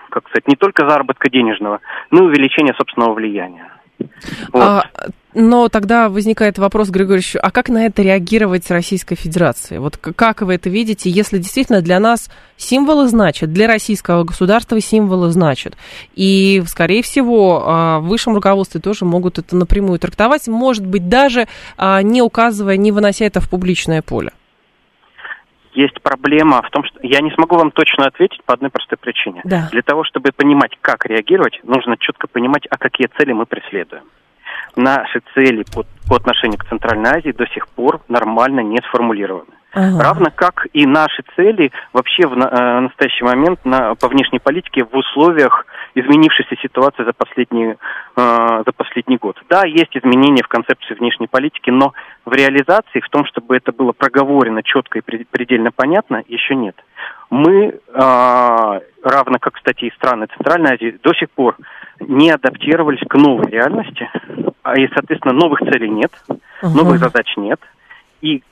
как 0.09 0.27
сказать, 0.29 0.47
не 0.47 0.55
только 0.55 0.87
заработка 0.87 1.29
денежного, 1.29 1.79
но 2.11 2.23
и 2.23 2.27
увеличения 2.27 2.73
собственного 2.73 3.13
влияния. 3.13 3.71
А, 4.53 4.83
но 5.33 5.67
тогда 5.67 6.09
возникает 6.09 6.57
вопрос, 6.59 6.89
Григорьевич, 6.89 7.35
а 7.41 7.49
как 7.49 7.69
на 7.69 7.85
это 7.85 8.03
реагировать 8.03 8.69
Российской 8.69 9.15
Федерации? 9.15 9.77
Вот 9.77 9.97
как 9.97 10.41
вы 10.41 10.55
это 10.55 10.69
видите, 10.69 11.09
если 11.09 11.39
действительно 11.39 11.81
для 11.81 11.99
нас 11.99 12.29
символы 12.57 13.07
значат, 13.07 13.51
для 13.51 13.67
российского 13.67 14.23
государства 14.23 14.79
символы 14.79 15.31
значат, 15.31 15.75
и, 16.13 16.63
скорее 16.67 17.01
всего, 17.01 17.63
а, 17.65 17.99
в 17.99 18.07
высшем 18.07 18.35
руководстве 18.35 18.79
тоже 18.79 19.05
могут 19.05 19.39
это 19.39 19.55
напрямую 19.55 19.97
трактовать, 19.97 20.47
может 20.47 20.85
быть, 20.85 21.09
даже 21.09 21.47
а, 21.77 22.01
не 22.03 22.21
указывая, 22.21 22.77
не 22.77 22.91
вынося 22.91 23.25
это 23.25 23.41
в 23.41 23.49
публичное 23.49 24.01
поле? 24.01 24.31
Есть 25.75 26.01
проблема 26.01 26.61
в 26.61 26.69
том, 26.69 26.83
что 26.83 26.99
я 27.01 27.21
не 27.21 27.31
смогу 27.31 27.57
вам 27.57 27.71
точно 27.71 28.05
ответить 28.05 28.43
по 28.43 28.53
одной 28.53 28.69
простой 28.69 28.97
причине. 28.97 29.41
Да. 29.43 29.69
Для 29.71 29.81
того, 29.81 30.03
чтобы 30.03 30.31
понимать, 30.31 30.77
как 30.81 31.05
реагировать, 31.05 31.59
нужно 31.63 31.97
четко 31.97 32.27
понимать, 32.27 32.67
а 32.69 32.77
какие 32.77 33.07
цели 33.17 33.33
мы 33.33 33.45
преследуем. 33.45 34.03
Наши 34.75 35.21
цели 35.33 35.63
по, 35.73 35.83
по 36.07 36.15
отношению 36.15 36.57
к 36.59 36.65
Центральной 36.65 37.11
Азии 37.11 37.31
до 37.31 37.45
сих 37.47 37.67
пор 37.67 38.01
нормально 38.07 38.61
не 38.61 38.77
сформулированы. 38.87 39.53
Ага. 39.75 40.03
Равно 40.03 40.27
как 40.33 40.67
и 40.73 40.85
наши 40.85 41.23
цели 41.35 41.71
вообще 41.93 42.27
в 42.27 42.37
э, 42.37 42.79
настоящий 42.79 43.23
момент 43.23 43.65
на, 43.65 43.95
по 43.95 44.07
внешней 44.07 44.37
политике 44.37 44.85
в 44.85 44.95
условиях 44.95 45.65
изменившейся 45.95 46.55
ситуации 46.61 47.03
за 47.03 47.13
последний, 47.13 47.75
э, 48.15 48.63
за 48.65 48.71
последний 48.71 49.17
год. 49.17 49.41
Да, 49.49 49.65
есть 49.65 49.97
изменения 49.97 50.43
в 50.43 50.47
концепции 50.47 50.93
внешней 50.93 51.27
политики, 51.27 51.71
но 51.71 51.93
В 52.25 52.33
реализации, 52.33 53.01
в 53.01 53.09
том, 53.09 53.25
чтобы 53.25 53.57
это 53.57 53.71
было 53.71 53.91
проговорено 53.91 54.63
четко 54.63 54.99
и 54.99 55.01
предельно 55.01 55.71
понятно, 55.71 56.23
еще 56.27 56.55
нет. 56.55 56.75
Мы, 57.31 57.79
э, 57.93 58.79
равно 59.03 59.39
как, 59.39 59.53
кстати, 59.53 59.85
и 59.85 59.91
страны 59.91 60.27
Центральной 60.37 60.75
Азии, 60.75 60.99
до 61.03 61.13
сих 61.13 61.31
пор 61.31 61.57
не 61.99 62.29
адаптировались 62.29 63.01
к 63.07 63.15
новой 63.15 63.49
реальности, 63.49 64.09
а 64.61 64.79
и, 64.79 64.87
соответственно, 64.93 65.33
новых 65.33 65.59
целей 65.59 65.89
нет, 65.89 66.11
новых 66.61 66.99
задач 66.99 67.33
нет. 67.37 67.59
И 68.21 68.43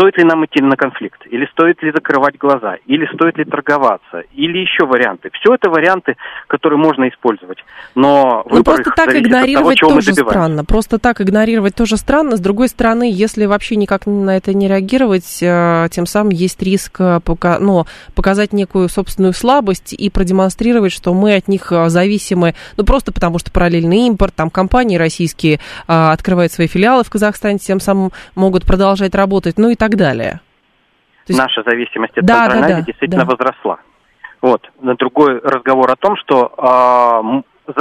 стоит 0.00 0.16
ли 0.16 0.24
нам 0.24 0.44
идти 0.46 0.62
на 0.62 0.76
конфликт, 0.76 1.20
или 1.26 1.46
стоит 1.52 1.82
ли 1.82 1.92
закрывать 1.92 2.38
глаза, 2.38 2.76
или 2.86 3.06
стоит 3.14 3.36
ли 3.36 3.44
торговаться, 3.44 4.22
или 4.32 4.58
еще 4.58 4.86
варианты. 4.86 5.28
Все 5.34 5.54
это 5.54 5.68
варианты, 5.68 6.16
которые 6.46 6.78
можно 6.78 7.06
использовать. 7.08 7.58
Но 7.94 8.42
ну, 8.48 8.64
просто 8.64 8.90
так 8.96 9.14
игнорировать 9.14 9.78
того, 9.78 9.94
тоже 9.94 10.14
странно. 10.14 10.64
Просто 10.64 10.98
так 10.98 11.20
игнорировать 11.20 11.74
тоже 11.74 11.98
странно. 11.98 12.36
С 12.36 12.40
другой 12.40 12.68
стороны, 12.68 13.10
если 13.12 13.44
вообще 13.44 13.76
никак 13.76 14.06
на 14.06 14.36
это 14.36 14.54
не 14.54 14.68
реагировать, 14.68 15.38
э, 15.42 15.88
тем 15.90 16.06
самым 16.06 16.30
есть 16.30 16.62
риск 16.62 16.96
э, 16.98 17.20
пока, 17.22 17.58
ну, 17.58 17.84
показать 18.14 18.54
некую 18.54 18.88
собственную 18.88 19.34
слабость 19.34 19.92
и 19.92 20.08
продемонстрировать, 20.08 20.92
что 20.92 21.12
мы 21.12 21.34
от 21.34 21.46
них 21.46 21.72
э, 21.72 21.90
зависимы, 21.90 22.54
ну, 22.78 22.84
просто 22.84 23.12
потому 23.12 23.38
что 23.38 23.50
параллельный 23.50 24.06
импорт, 24.06 24.34
там 24.34 24.48
компании 24.48 24.96
российские 24.96 25.60
открывают 25.86 26.52
свои 26.52 26.68
филиалы 26.68 27.04
в 27.04 27.10
Казахстане, 27.10 27.58
тем 27.58 27.80
самым 27.80 28.12
могут 28.34 28.64
продолжать 28.64 29.14
работать, 29.14 29.58
ну 29.58 29.70
и 29.70 29.74
так 29.74 29.89
далее. 29.96 30.40
есть... 31.26 31.40
Наша 31.40 31.62
зависимость 31.62 32.16
от 32.18 32.24
да, 32.24 32.42
Центральной 32.42 32.68
да, 32.68 32.74
Азии 32.74 32.80
да, 32.80 32.86
действительно 32.86 33.24
да. 33.24 33.30
возросла. 33.30 33.78
Вот. 34.42 34.70
Другой 34.80 35.38
разговор 35.40 35.90
о 35.90 35.96
том, 35.96 36.16
что 36.16 37.42
э, 37.66 37.72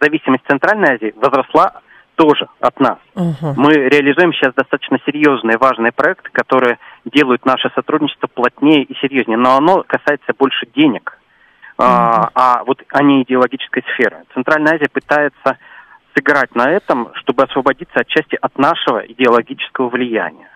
зависимость 0.00 0.44
Центральной 0.48 0.94
Азии 0.94 1.14
возросла 1.16 1.80
тоже 2.16 2.48
от 2.60 2.78
нас. 2.80 2.98
Uh-huh. 3.14 3.54
Мы 3.56 3.72
реализуем 3.72 4.34
сейчас 4.34 4.52
достаточно 4.54 4.98
серьезные, 5.06 5.56
важные 5.56 5.92
проекты, 5.92 6.28
которые 6.32 6.78
делают 7.06 7.46
наше 7.46 7.70
сотрудничество 7.74 8.26
плотнее 8.26 8.82
и 8.82 8.94
серьезнее, 8.96 9.38
но 9.38 9.56
оно 9.56 9.84
касается 9.86 10.34
больше 10.38 10.66
денег, 10.74 11.18
uh-huh. 11.78 11.84
а, 11.86 12.30
а 12.34 12.64
вот 12.64 12.82
а 12.92 13.02
не 13.02 13.22
идеологической 13.22 13.84
сферы. 13.94 14.24
Центральная 14.34 14.74
Азия 14.74 14.88
пытается 14.92 15.56
сыграть 16.14 16.54
на 16.54 16.70
этом, 16.70 17.10
чтобы 17.14 17.44
освободиться 17.44 18.00
отчасти 18.00 18.36
от 18.40 18.58
нашего 18.58 18.98
идеологического 18.98 19.88
влияния. 19.88 20.50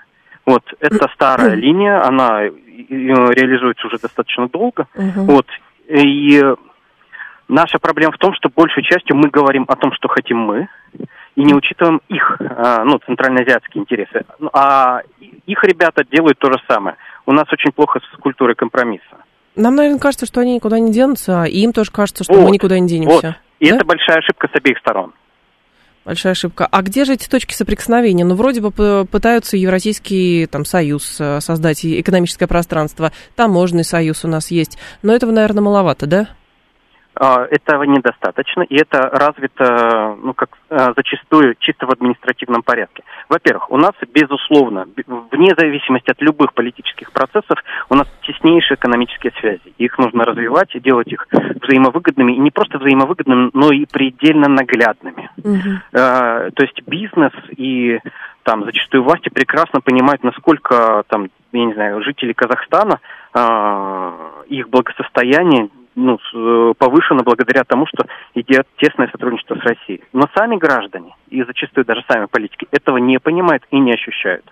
Вот, 0.47 0.63
это 0.81 1.09
старая 1.15 1.55
линия, 1.55 2.07
она 2.07 2.43
э, 2.43 2.51
реализуется 2.51 3.87
уже 3.87 3.99
достаточно 3.99 4.49
долго. 4.49 4.87
Uh-huh. 4.95 5.25
Вот, 5.25 5.47
и 5.89 6.43
наша 7.49 7.79
проблема 7.79 8.13
в 8.13 8.19
том, 8.19 8.35
что 8.35 8.51
большей 8.55 8.83
частью 8.83 9.17
мы 9.17 9.31
говорим 9.31 9.65
о 9.69 9.77
том, 9.77 9.93
что 9.93 10.09
хотим 10.09 10.39
мы, 10.39 10.69
и 11.37 11.43
не 11.43 11.55
учитываем 11.55 12.01
их, 12.09 12.37
а, 12.41 12.85
ну, 12.85 12.99
центральноазиатские 13.05 13.83
интересы. 13.83 14.25
Ну, 14.39 14.51
а 14.53 15.01
их 15.47 15.65
ребята 15.65 16.05
делают 16.05 16.39
то 16.39 16.51
же 16.53 16.59
самое. 16.69 16.97
У 17.27 17.33
нас 17.33 17.53
очень 17.53 17.73
плохо 17.73 18.01
с 18.01 18.21
культурой 18.21 18.55
компромисса. 18.55 19.25
Нам, 19.57 19.75
наверное, 19.75 19.99
кажется, 19.99 20.27
что 20.27 20.41
они 20.41 20.55
никуда 20.55 20.79
не 20.79 20.93
денутся, 20.93 21.45
и 21.45 21.59
им 21.59 21.73
тоже 21.73 21.91
кажется, 21.91 22.25
что 22.25 22.35
вот, 22.35 22.45
мы 22.45 22.51
никуда 22.51 22.79
не 22.79 22.89
денемся. 22.89 23.15
Вот. 23.15 23.35
И 23.61 23.69
да? 23.69 23.77
это 23.77 23.85
большая 23.85 24.19
ошибка 24.19 24.49
с 24.53 24.57
обеих 24.57 24.79
сторон. 24.79 25.13
Большая 26.05 26.33
ошибка. 26.33 26.69
А 26.71 26.83
где 26.83 27.05
же 27.05 27.15
эти 27.15 27.29
точки 27.29 27.55
соприкосновения? 27.55 28.25
Ну, 28.25 28.35
вроде 28.35 28.61
бы 28.61 29.07
пытаются 29.07 29.57
Евразийский 29.57 30.47
там, 30.47 30.65
союз 30.65 31.17
э, 31.19 31.41
создать, 31.41 31.85
экономическое 31.85 32.47
пространство, 32.47 33.11
таможенный 33.37 33.85
союз 33.85 34.25
у 34.25 34.29
нас 34.29 34.51
есть, 34.51 34.77
но 35.03 35.15
этого, 35.15 35.31
наверное, 35.31 35.63
маловато, 35.63 36.07
да? 36.07 36.29
А, 37.17 37.47
этого 37.49 37.85
недостаточно, 37.85 38.63
и 38.63 38.75
это 38.77 38.99
развито, 39.03 40.17
ну, 40.21 40.35
как 40.35 40.51
а, 40.69 40.93
зачастую, 40.97 41.55
чисто 41.61 41.87
в 41.87 41.91
административном 41.91 42.63
порядке. 42.63 43.05
Во-первых, 43.29 43.71
у 43.71 43.77
нас, 43.77 43.93
безусловно, 44.13 44.87
вне 45.31 45.55
зависимости 45.57 46.11
от 46.11 46.21
любых 46.21 46.55
политических 46.55 47.13
процессов, 47.13 47.63
у 47.89 47.95
нас 47.95 48.09
теснейшие 48.23 48.77
экономические 48.77 49.33
связи. 49.39 49.73
Их 49.79 49.97
нужно 49.99 50.25
развивать 50.25 50.75
и 50.75 50.81
делать 50.81 51.07
их 51.07 51.29
взаимовыгодными, 51.63 52.33
и 52.33 52.39
не 52.39 52.51
просто 52.51 52.79
взаимовыгодными, 52.79 53.51
но 53.53 53.71
и 53.71 53.87
предельно 53.87 54.49
наглядными. 54.49 55.31
Угу. 55.39 55.81
То 55.93 56.63
есть 56.63 56.83
бизнес 56.87 57.33
и 57.57 58.01
там 58.43 58.65
зачастую 58.65 59.05
власти 59.05 59.29
прекрасно 59.29 59.81
понимают, 59.81 60.23
насколько 60.25 61.05
там, 61.09 61.29
я 61.53 61.65
не 61.65 61.75
знаю, 61.75 62.03
жители 62.03 62.33
Казахстана, 62.33 63.01
их 64.49 64.69
благосостояние 64.69 65.69
ну, 65.95 66.19
э, 66.35 66.75
повышено 66.79 67.23
благодаря 67.23 67.65
тому, 67.65 67.87
что 67.87 68.07
идет 68.35 68.67
тесное 68.77 69.09
сотрудничество 69.09 69.57
с 69.57 69.63
Россией. 69.63 70.03
Но 70.13 70.29
сами 70.35 70.57
граждане, 70.57 71.15
и 71.29 71.43
зачастую 71.43 71.85
даже 71.85 72.05
сами 72.09 72.27
политики, 72.27 72.67
этого 72.71 72.99
не 72.99 73.19
понимают 73.19 73.65
и 73.71 73.79
не 73.79 73.93
ощущают. 73.93 74.45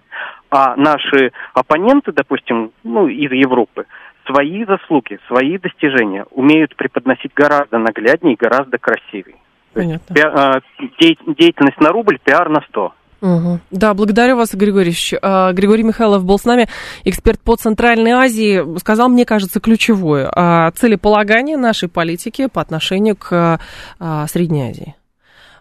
А 0.50 0.76
наши 0.76 1.32
оппоненты, 1.54 2.12
допустим, 2.12 2.72
ну, 2.84 3.08
из 3.08 3.32
Европы, 3.32 3.86
свои 4.26 4.64
заслуги, 4.64 5.18
свои 5.26 5.58
достижения 5.58 6.26
умеют 6.30 6.76
преподносить 6.76 7.32
гораздо 7.34 7.78
нагляднее 7.78 8.34
и 8.34 8.38
гораздо 8.38 8.78
красивее. 8.78 9.36
Понятно. 9.72 10.14
Э, 10.14 10.60
деятельность 10.98 11.80
на 11.80 11.90
рубль, 11.90 12.18
пиар 12.22 12.48
на 12.48 12.60
сто. 12.68 12.94
Угу. 13.22 13.60
Да, 13.70 13.94
благодарю 13.94 14.36
вас, 14.36 14.52
Григорий 14.52 14.96
а, 15.22 15.52
Григорий 15.52 15.84
Михайлов 15.84 16.24
был 16.24 16.40
с 16.40 16.44
нами, 16.44 16.68
эксперт 17.04 17.40
по 17.40 17.54
Центральной 17.54 18.10
Азии. 18.10 18.78
Сказал, 18.80 19.08
мне 19.08 19.24
кажется, 19.24 19.60
ключевое. 19.60 20.28
А, 20.34 20.72
целеполагание 20.72 21.56
нашей 21.56 21.88
политики 21.88 22.48
по 22.48 22.60
отношению 22.60 23.14
к 23.16 23.60
а, 24.00 24.26
Средней 24.26 24.70
Азии. 24.70 24.96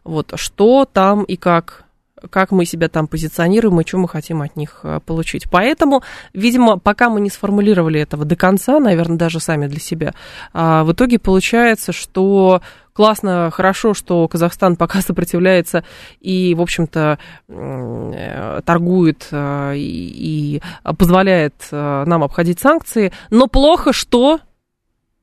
Вот, 0.03 0.33
что 0.35 0.85
там 0.91 1.23
и 1.23 1.35
как 1.37 1.85
как 2.29 2.51
мы 2.51 2.65
себя 2.65 2.87
там 2.87 3.07
позиционируем 3.07 3.81
и 3.81 3.87
что 3.87 3.97
мы 3.97 4.07
хотим 4.07 4.43
от 4.43 4.55
них 4.55 4.85
получить. 5.07 5.49
Поэтому, 5.49 6.03
видимо, 6.35 6.77
пока 6.77 7.09
мы 7.09 7.19
не 7.19 7.31
сформулировали 7.31 7.99
этого 7.99 8.25
до 8.25 8.35
конца, 8.35 8.79
наверное, 8.79 9.17
даже 9.17 9.39
сами 9.39 9.65
для 9.65 9.79
себя, 9.79 10.13
в 10.53 10.91
итоге 10.91 11.17
получается, 11.17 11.91
что 11.91 12.61
классно, 12.93 13.49
хорошо, 13.51 13.93
что 13.93 14.27
Казахстан 14.27 14.75
пока 14.75 15.01
сопротивляется 15.01 15.83
и, 16.19 16.55
в 16.55 16.61
общем-то, 16.61 17.19
э, 17.47 18.61
торгует 18.65 19.27
э, 19.31 19.73
и 19.75 20.61
позволяет 20.97 21.55
э, 21.71 22.03
нам 22.05 22.23
обходить 22.23 22.59
санкции, 22.59 23.11
но 23.29 23.47
плохо, 23.47 23.93
что 23.93 24.39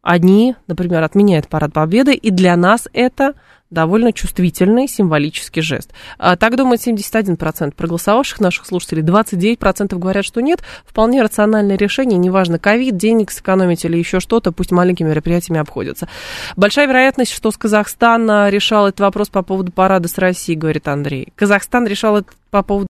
одни, 0.03 0.57
например, 0.67 1.03
отменяют 1.03 1.49
парад 1.49 1.73
победы, 1.73 2.15
и 2.15 2.31
для 2.31 2.57
нас 2.57 2.89
это 2.93 3.35
довольно 3.71 4.13
чувствительный 4.13 4.89
символический 4.89 5.63
жест. 5.63 5.93
А, 6.19 6.37
так 6.37 6.57
думает 6.57 6.87
71% 6.87 7.75
проголосовавших 7.75 8.41
наших 8.41 8.67
слушателей, 8.67 9.03
29% 9.03 9.99
говорят, 9.99 10.25
что 10.25 10.41
нет. 10.41 10.63
Вполне 10.87 11.23
рациональное 11.23 11.77
решение, 11.77 12.19
неважно, 12.19 12.59
ковид, 12.59 12.97
денег 12.97 13.31
сэкономить 13.31 13.85
или 13.85 13.97
еще 13.97 14.21
что-то, 14.21 14.53
пусть 14.53 14.73
маленькими 14.73 15.09
мероприятиями 15.09 15.61
обходятся. 15.61 16.09
Большая 16.57 16.87
вероятность, 16.87 17.33
что 17.33 17.51
с 17.51 17.57
Казахстана 17.57 18.49
решал 18.49 18.89
этот 18.89 19.01
вопрос 19.01 19.29
по 19.29 19.43
поводу 19.43 19.71
парада 19.71 20.09
с 20.09 20.17
Россией, 20.19 20.59
говорит 20.59 20.89
Андрей. 20.89 21.29
Казахстан 21.37 21.87
решал 21.87 22.19
этот 22.19 22.35
по 22.51 22.63
поводу, 22.63 22.89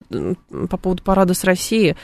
по 0.69 0.77
поводу 0.77 1.03
парада 1.03 1.35
с 1.35 1.45
Россией. 1.45 1.97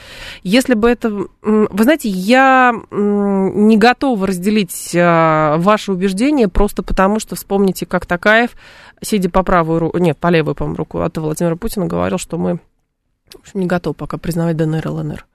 Если 0.43 0.73
бы 0.73 0.89
это... 0.89 1.09
Вы 1.41 1.83
знаете, 1.83 2.09
я 2.09 2.73
не 2.91 3.77
готова 3.77 4.27
разделить 4.27 4.93
а, 4.95 5.57
ваши 5.57 5.91
убеждения 5.91 6.47
просто 6.47 6.83
потому, 6.83 7.19
что 7.19 7.35
вспомните, 7.35 7.85
как 7.85 8.05
Такаев, 8.05 8.51
сидя 9.01 9.29
по 9.29 9.43
правую 9.43 9.79
руку, 9.79 9.97
нет, 9.97 10.17
по 10.17 10.27
левую, 10.27 10.55
по-моему, 10.55 10.77
руку 10.77 10.99
от 11.01 11.17
Владимира 11.17 11.55
Путина, 11.55 11.85
говорил, 11.87 12.17
что 12.17 12.37
мы 12.37 12.59
в 13.33 13.41
общем, 13.41 13.59
не 13.61 13.65
готов 13.67 13.95
пока 13.95 14.17
признавать 14.17 14.57
ДНР 14.57 14.85
и 14.85 14.89
ЛНР. 14.89 15.25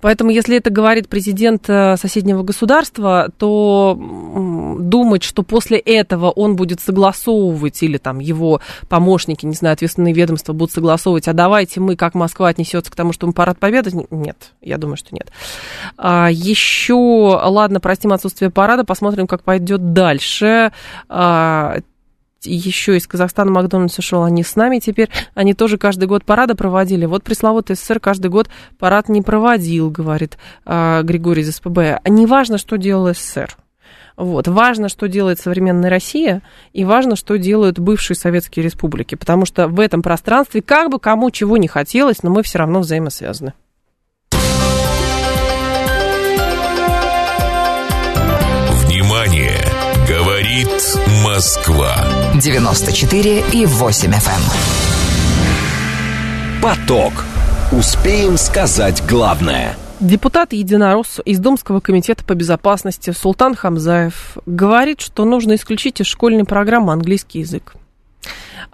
Поэтому, 0.00 0.30
если 0.30 0.56
это 0.56 0.70
говорит 0.70 1.08
президент 1.08 1.68
э, 1.68 1.96
соседнего 1.96 2.42
государства, 2.42 3.30
то 3.38 3.98
думать, 4.78 5.22
что 5.22 5.42
после 5.42 5.78
этого 5.78 6.30
он 6.30 6.56
будет 6.56 6.80
согласовывать, 6.80 7.82
или 7.82 7.98
там 7.98 8.18
его 8.18 8.60
помощники, 8.88 9.46
не 9.46 9.54
знаю, 9.54 9.72
ответственные 9.74 10.14
ведомства 10.14 10.52
будут 10.52 10.72
согласовывать, 10.72 11.28
а 11.28 11.32
давайте 11.32 11.80
мы, 11.80 11.96
как 11.96 12.14
Москва, 12.14 12.48
отнесется 12.48 12.92
к 12.92 12.96
тому, 12.96 13.12
что 13.12 13.26
мы 13.26 13.32
парад 13.32 13.58
победы, 13.58 13.90
нет, 14.10 14.52
я 14.60 14.78
думаю, 14.78 14.96
что 14.96 15.14
нет. 15.14 15.32
А, 15.96 16.28
еще, 16.30 16.94
ладно, 16.94 17.80
простим 17.80 18.12
отсутствие 18.12 18.50
парада, 18.50 18.84
посмотрим, 18.84 19.26
как 19.26 19.42
пойдет 19.42 19.92
дальше 19.92 20.72
а, 21.08 21.78
еще 22.44 22.96
из 22.96 23.06
Казахстана 23.06 23.50
Макдональдс 23.50 23.98
ушел, 23.98 24.24
они 24.24 24.42
с 24.42 24.56
нами 24.56 24.78
теперь, 24.78 25.08
они 25.34 25.54
тоже 25.54 25.78
каждый 25.78 26.06
год 26.06 26.24
парады 26.24 26.54
проводили. 26.54 27.06
Вот 27.06 27.24
пресловутый 27.24 27.76
СССР 27.76 28.00
каждый 28.00 28.30
год 28.30 28.48
парад 28.78 29.08
не 29.08 29.22
проводил, 29.22 29.90
говорит 29.90 30.38
э, 30.64 31.02
Григорий 31.02 31.42
из 31.42 31.56
СПБ. 31.56 32.00
Не 32.06 32.26
важно, 32.26 32.58
что 32.58 32.76
делал 32.76 33.12
СССР. 33.12 33.56
Вот. 34.16 34.48
Важно, 34.48 34.88
что 34.88 35.06
делает 35.06 35.38
современная 35.38 35.90
Россия, 35.90 36.42
и 36.72 36.84
важно, 36.84 37.14
что 37.14 37.38
делают 37.38 37.78
бывшие 37.78 38.16
советские 38.16 38.64
республики, 38.64 39.14
потому 39.14 39.46
что 39.46 39.68
в 39.68 39.78
этом 39.78 40.02
пространстве, 40.02 40.60
как 40.60 40.90
бы 40.90 40.98
кому 40.98 41.30
чего 41.30 41.56
не 41.56 41.68
хотелось, 41.68 42.24
но 42.24 42.30
мы 42.30 42.42
все 42.42 42.58
равно 42.58 42.80
взаимосвязаны. 42.80 43.52
Говорит 50.58 50.98
Москва. 51.24 51.94
94 52.34 53.44
и 53.52 53.64
8 53.64 54.10
FM. 54.10 54.16
Эм. 54.16 54.20
Поток. 56.60 57.12
Успеем 57.70 58.36
сказать 58.36 59.04
главное. 59.08 59.76
Депутат 60.00 60.52
Единорос 60.52 61.20
из 61.24 61.38
Думского 61.38 61.78
комитета 61.78 62.24
по 62.24 62.34
безопасности 62.34 63.12
Султан 63.12 63.54
Хамзаев 63.54 64.38
говорит, 64.46 65.00
что 65.00 65.24
нужно 65.24 65.54
исключить 65.54 66.00
из 66.00 66.06
школьной 66.06 66.44
программы 66.44 66.92
английский 66.92 67.38
язык. 67.40 67.74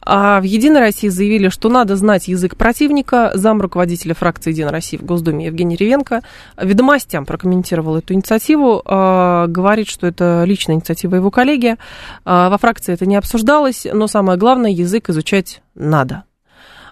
А 0.06 0.40
в 0.40 0.44
«Единой 0.44 0.80
России» 0.80 1.08
заявили, 1.08 1.48
что 1.48 1.68
надо 1.68 1.96
знать 1.96 2.28
язык 2.28 2.56
противника. 2.56 3.30
Зам 3.34 3.60
руководителя 3.60 4.14
фракции 4.14 4.50
«Единой 4.50 4.70
России» 4.70 4.96
в 4.96 5.04
Госдуме 5.04 5.46
Евгений 5.46 5.76
Ревенко 5.76 6.22
ведомостям 6.60 7.24
прокомментировал 7.24 7.96
эту 7.96 8.12
инициативу. 8.14 8.82
А, 8.84 9.46
говорит, 9.46 9.88
что 9.88 10.06
это 10.06 10.44
личная 10.46 10.76
инициатива 10.76 11.16
его 11.16 11.30
коллеги. 11.30 11.76
А, 12.24 12.50
во 12.50 12.58
фракции 12.58 12.92
это 12.92 13.06
не 13.06 13.16
обсуждалось, 13.16 13.86
но 13.90 14.06
самое 14.06 14.38
главное, 14.38 14.70
язык 14.70 15.08
изучать 15.10 15.62
надо. 15.74 16.24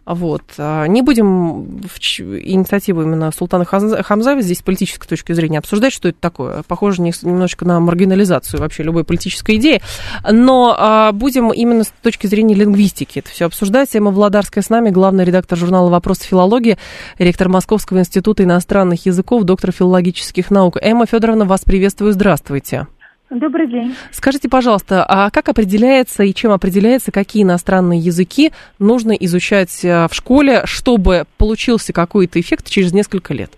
Вот. 0.05 0.43
А, 0.59 0.87
не 0.87 1.03
будем 1.03 1.79
инициативу 1.79 3.03
именно 3.03 3.31
Султана 3.31 3.65
Хамзаева 3.65 4.43
здесь 4.43 4.59
с 4.59 4.63
политической 4.63 5.07
точки 5.07 5.33
зрения 5.33 5.59
обсуждать, 5.59 5.93
что 5.93 6.09
это 6.09 6.19
такое. 6.21 6.63
Похоже 6.67 7.03
немножечко 7.03 7.65
на 7.65 7.79
маргинализацию 7.79 8.61
вообще 8.61 8.83
любой 8.83 9.05
политической 9.05 9.57
идеи. 9.57 9.81
Но 10.29 10.75
а, 10.77 11.13
будем 11.13 11.53
именно 11.53 11.85
с 11.85 11.93
точки 12.03 12.27
зрения 12.27 12.55
лингвистики 12.55 13.21
это 13.21 13.31
все 13.31 13.47
обсуждать. 13.47 13.95
Эмма 13.95 14.11
Владарская 14.11 14.65
с 14.65 14.71
нами, 14.71 14.91
главный 14.91 15.25
редактор 15.25 15.57
журнала 15.57 15.89
«Вопросы 15.89 16.25
филологии», 16.25 16.79
ректор 17.19 17.49
Московского 17.49 17.99
института 17.99 18.43
иностранных 18.43 19.07
языков, 19.07 19.45
доктор 19.45 19.71
филологических 19.71 20.51
наук. 20.51 20.79
Эмма 20.81 21.07
Федоровна, 21.07 21.45
вас 21.45 21.63
приветствую. 21.65 22.13
Здравствуйте. 22.13 22.89
Добрый 23.33 23.67
день. 23.67 23.95
Скажите, 24.11 24.51
пожалуйста, 24.51 25.07
а 25.09 25.31
как 25.31 25.49
определяется 25.49 26.23
и 26.23 26.35
чем 26.35 26.53
определяется, 26.53 27.11
какие 27.13 27.45
иностранные 27.45 27.99
языки 27.99 28.53
нужно 28.79 29.13
изучать 29.13 29.83
э, 29.87 30.07
в 30.07 30.13
школе, 30.13 30.63
чтобы 30.65 31.25
получился 31.39 31.95
какой-то 31.95 32.39
эффект 32.39 32.69
через 32.69 32.93
несколько 32.93 33.33
лет? 33.33 33.51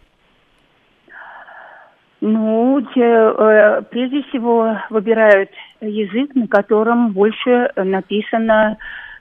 Ну, 2.21 2.79
э, 2.79 3.83
прежде 3.91 4.23
всего 4.29 4.79
выбирают 4.91 5.51
язык, 5.81 6.37
на 6.37 6.47
котором 6.47 7.11
больше 7.11 7.73
написано 7.75 8.77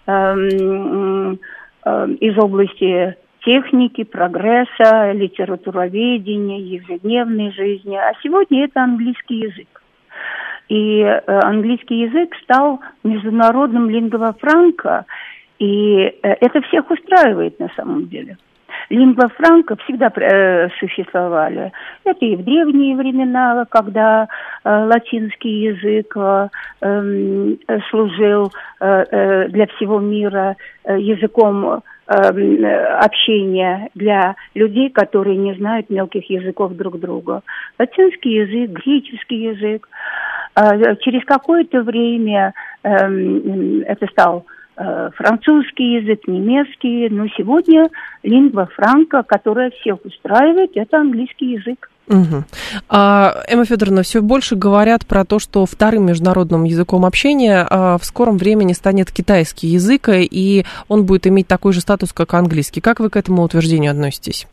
эм, 0.05 1.39
э, 1.83 2.07
из 2.19 2.37
области 2.37 3.15
техники, 3.43 4.03
прогресса, 4.03 5.13
литературоведения, 5.13 6.59
ежедневной 6.59 7.51
жизни. 7.53 7.95
А 7.95 8.13
сегодня 8.21 8.65
это 8.65 8.83
английский 8.83 9.39
язык. 9.39 9.72
И 10.69 11.01
э, 11.01 11.21
английский 11.43 12.01
язык 12.01 12.35
стал 12.43 12.79
международным 13.03 13.89
лингва 13.89 14.35
франко, 14.39 15.05
и 15.59 15.97
э, 15.99 16.11
это 16.21 16.61
всех 16.61 16.89
устраивает 16.89 17.59
на 17.59 17.69
самом 17.75 18.07
деле. 18.07 18.37
Лингва 18.89 19.29
франка 19.29 19.75
всегда 19.83 20.11
э, 20.15 20.69
существовали. 20.79 21.71
Это 22.03 22.25
и 22.25 22.35
в 22.35 22.43
древние 22.43 22.95
времена, 22.95 23.65
когда 23.69 24.27
э, 24.63 24.69
латинский 24.69 25.69
язык 25.69 26.13
э, 26.15 26.49
э, 26.81 27.79
служил 27.89 28.51
э, 28.79 29.47
для 29.49 29.67
всего 29.67 29.99
мира 29.99 30.55
языком 30.85 31.65
Эм, 31.65 31.83
общения 32.05 33.89
для 33.95 34.35
людей, 34.53 34.89
которые 34.89 35.37
не 35.37 35.53
знают 35.55 35.89
мелких 35.89 36.29
языков 36.29 36.73
друг 36.73 36.99
друга. 36.99 37.41
Латинский 37.79 38.41
язык, 38.41 38.71
греческий 38.71 39.43
язык. 39.43 39.87
А, 40.55 40.95
через 40.97 41.23
какое-то 41.25 41.81
время 41.81 42.53
эм, 42.83 43.81
это 43.81 44.05
стал 44.07 44.45
э, 44.77 45.09
французский 45.15 45.95
язык, 45.95 46.27
немецкий, 46.27 47.09
но 47.09 47.27
сегодня 47.29 47.89
лингва 48.21 48.67
франка, 48.67 49.23
которая 49.23 49.71
всех 49.71 50.03
устраивает, 50.05 50.71
это 50.75 50.99
английский 50.99 51.53
язык. 51.53 51.89
Угу. 52.07 52.43
А, 52.89 53.33
Эмма 53.47 53.65
Федоровна, 53.65 54.03
все 54.03 54.21
больше 54.21 54.55
говорят 54.55 55.05
про 55.05 55.23
то, 55.23 55.39
что 55.39 55.65
вторым 55.65 56.05
международным 56.05 56.65
языком 56.65 57.05
общения 57.05 57.65
а, 57.69 57.97
в 57.97 58.03
скором 58.03 58.37
времени 58.37 58.73
станет 58.73 59.11
китайский 59.11 59.67
язык, 59.67 60.09
и 60.09 60.65
он 60.89 61.05
будет 61.05 61.27
иметь 61.27 61.47
такой 61.47 61.71
же 61.71 61.79
статус, 61.79 62.11
как 62.11 62.33
английский. 62.33 62.81
Как 62.81 62.99
вы 62.99 63.09
к 63.09 63.15
этому 63.15 63.43
утверждению 63.43 63.91
относитесь? 63.91 64.47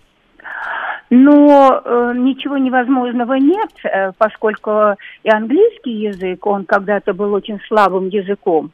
Но 1.13 1.83
э, 1.85 2.13
ничего 2.17 2.57
невозможного 2.57 3.35
нет, 3.35 3.71
э, 3.83 4.13
поскольку 4.17 4.95
и 5.25 5.29
английский 5.29 5.91
язык, 5.91 6.47
он 6.47 6.65
когда-то 6.65 7.15
был 7.15 7.33
очень 7.33 7.59
слабым 7.67 8.09
языком 8.09 8.71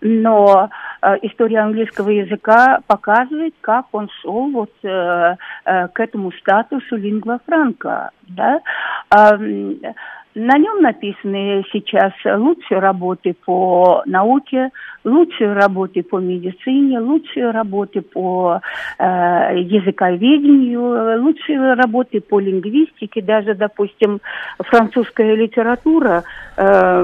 но 0.00 0.70
э, 1.02 1.16
история 1.22 1.60
английского 1.60 2.10
языка 2.10 2.80
показывает, 2.86 3.54
как 3.60 3.86
он 3.92 4.08
шел 4.20 4.50
вот 4.50 4.72
э, 4.82 5.36
э, 5.64 5.88
к 5.88 6.00
этому 6.00 6.32
статусу 6.32 6.96
лингва 6.96 7.40
франка, 7.46 8.10
да. 8.22 8.60
Э, 9.14 9.38
на 10.34 10.58
нем 10.58 10.80
написаны 10.80 11.64
сейчас 11.72 12.12
лучшие 12.24 12.78
работы 12.78 13.34
по 13.44 14.02
науке, 14.06 14.70
лучшие 15.02 15.54
работы 15.54 16.02
по 16.02 16.18
медицине, 16.18 17.00
лучшие 17.00 17.50
работы 17.50 18.00
по 18.00 18.60
э, 18.98 19.02
языковедению, 19.02 21.20
лучшие 21.22 21.74
работы 21.74 22.20
по 22.20 22.38
лингвистике, 22.38 23.22
даже, 23.22 23.54
допустим, 23.54 24.20
французская 24.58 25.34
литература 25.34 26.22
э, 26.56 27.02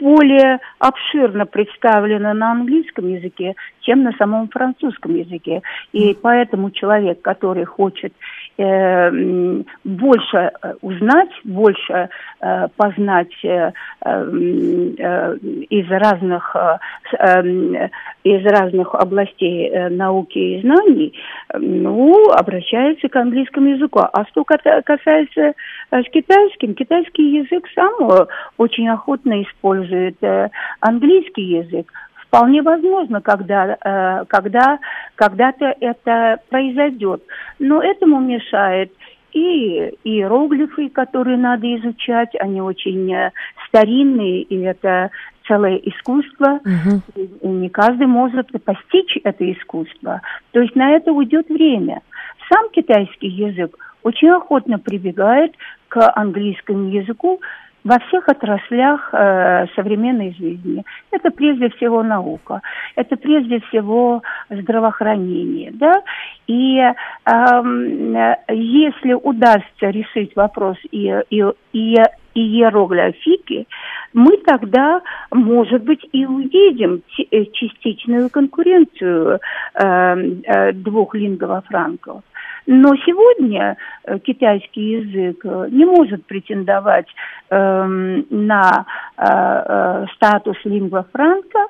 более 0.00 0.60
обширно 0.78 1.44
представлена 1.44 2.32
на 2.32 2.52
английском 2.52 3.08
языке, 3.08 3.56
чем 3.80 4.04
на 4.04 4.12
самом 4.12 4.48
французском 4.48 5.14
языке. 5.14 5.62
И 5.92 6.14
поэтому 6.14 6.70
человек, 6.70 7.20
который 7.20 7.64
хочет 7.64 8.14
больше 9.84 10.36
э, 10.62 10.74
узнать, 10.82 11.30
больше 11.44 12.08
э, 12.40 12.68
познать 12.76 13.44
э, 13.44 13.72
э, 14.04 15.36
из 15.70 15.90
разных 15.90 16.56
э, 16.56 17.88
из 18.22 18.44
разных 18.44 18.94
областей 18.94 19.70
э, 19.70 19.88
науки 19.88 20.38
и 20.38 20.60
знаний, 20.60 21.14
ну, 21.54 22.30
обращается 22.30 23.08
к 23.08 23.16
английскому 23.16 23.68
языку. 23.68 24.00
А 24.00 24.24
что 24.26 24.44
касается 24.44 25.40
э, 25.90 26.02
с 26.02 26.10
китайским, 26.10 26.74
китайский 26.74 27.38
язык 27.38 27.66
сам 27.74 28.10
э, 28.10 28.26
очень 28.58 28.88
охотно 28.88 29.42
использует 29.42 30.16
английский 30.80 31.44
язык. 31.44 31.90
Вполне 32.30 32.62
возможно, 32.62 33.20
когда, 33.20 33.76
э, 33.82 34.24
когда, 34.28 34.78
когда-то 35.16 35.74
это 35.80 36.38
произойдет. 36.48 37.24
Но 37.58 37.82
этому 37.82 38.20
мешает 38.20 38.92
и 39.32 39.92
иероглифы, 40.04 40.90
которые 40.90 41.36
надо 41.36 41.66
изучать, 41.78 42.30
они 42.38 42.60
очень 42.60 43.12
э, 43.12 43.32
старинные, 43.66 44.42
и 44.42 44.60
это 44.60 45.10
целое 45.48 45.74
искусство. 45.78 46.60
Угу. 46.64 47.20
И 47.42 47.48
не 47.48 47.68
каждый 47.68 48.06
может 48.06 48.46
постичь 48.62 49.18
это 49.24 49.52
искусство. 49.52 50.20
То 50.52 50.60
есть 50.60 50.76
на 50.76 50.92
это 50.92 51.10
уйдет 51.10 51.48
время. 51.48 52.00
Сам 52.48 52.70
китайский 52.70 53.26
язык 53.26 53.76
очень 54.04 54.28
охотно 54.28 54.78
прибегает 54.78 55.52
к 55.88 56.12
английскому 56.14 56.90
языку, 56.90 57.40
во 57.84 57.98
всех 57.98 58.28
отраслях 58.28 59.10
э, 59.12 59.66
современной 59.74 60.34
жизни. 60.34 60.84
Это 61.10 61.30
прежде 61.30 61.70
всего 61.70 62.02
наука, 62.02 62.60
это 62.96 63.16
прежде 63.16 63.60
всего 63.60 64.22
здравоохранение, 64.50 65.70
да. 65.72 66.02
И 66.46 66.78
э, 66.78 66.92
если 68.48 69.14
удастся 69.14 69.90
решить 69.90 70.36
вопрос 70.36 70.76
иероглифики, 72.34 73.66
мы 74.12 74.36
тогда, 74.38 75.00
может 75.30 75.82
быть, 75.84 76.04
и 76.12 76.26
увидим 76.26 77.02
э, 77.30 77.44
частичную 77.52 78.28
конкуренцию 78.30 79.38
э, 79.74 79.82
э, 79.84 80.72
двух 80.72 81.14
лингва 81.14 81.62
франков. 81.66 82.22
Но 82.72 82.94
сегодня 83.04 83.76
э, 84.04 84.20
китайский 84.20 85.00
язык 85.00 85.44
э, 85.44 85.66
не 85.72 85.84
может 85.84 86.24
претендовать 86.26 87.08
э, 87.50 87.84
на 88.30 88.86
э, 89.16 89.24
э, 89.26 90.06
статус 90.14 90.56
лингва 90.64 91.04
франка, 91.12 91.66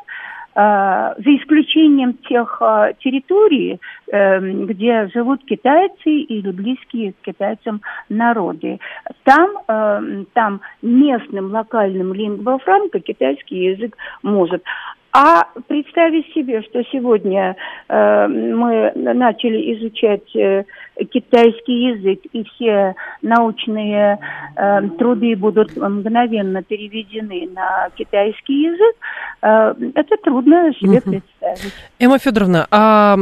за 0.52 1.14
исключением 1.36 2.14
тех 2.28 2.60
территорий, 2.98 3.78
где 4.08 5.08
живут 5.14 5.44
китайцы 5.44 6.10
или 6.10 6.50
близкие 6.50 7.12
к 7.12 7.24
китайцам 7.24 7.80
народы. 8.08 8.80
Там, 9.22 10.26
там 10.32 10.60
местным 10.82 11.52
локальным 11.52 12.12
лингва 12.12 12.58
франка 12.58 12.98
китайский 12.98 13.58
язык 13.66 13.96
может. 14.24 14.64
А 15.12 15.46
представить 15.66 16.32
себе, 16.32 16.62
что 16.62 16.84
сегодня 16.92 17.56
э, 17.88 18.26
мы 18.28 18.92
начали 18.94 19.74
изучать 19.74 20.36
э, 20.36 20.64
китайский 21.10 21.94
язык, 21.94 22.20
и 22.32 22.44
все 22.44 22.94
научные 23.20 24.20
э, 24.56 24.82
труды 24.98 25.34
будут 25.34 25.76
мгновенно 25.76 26.62
переведены 26.62 27.48
на 27.52 27.90
китайский 27.96 28.62
язык, 28.62 28.96
э, 29.42 29.74
это 29.96 30.16
трудно 30.22 30.72
себе 30.74 30.98
угу. 30.98 31.10
представить. 31.10 31.74
Эмма 31.98 32.18
Федоровна, 32.18 32.68
а 32.70 33.16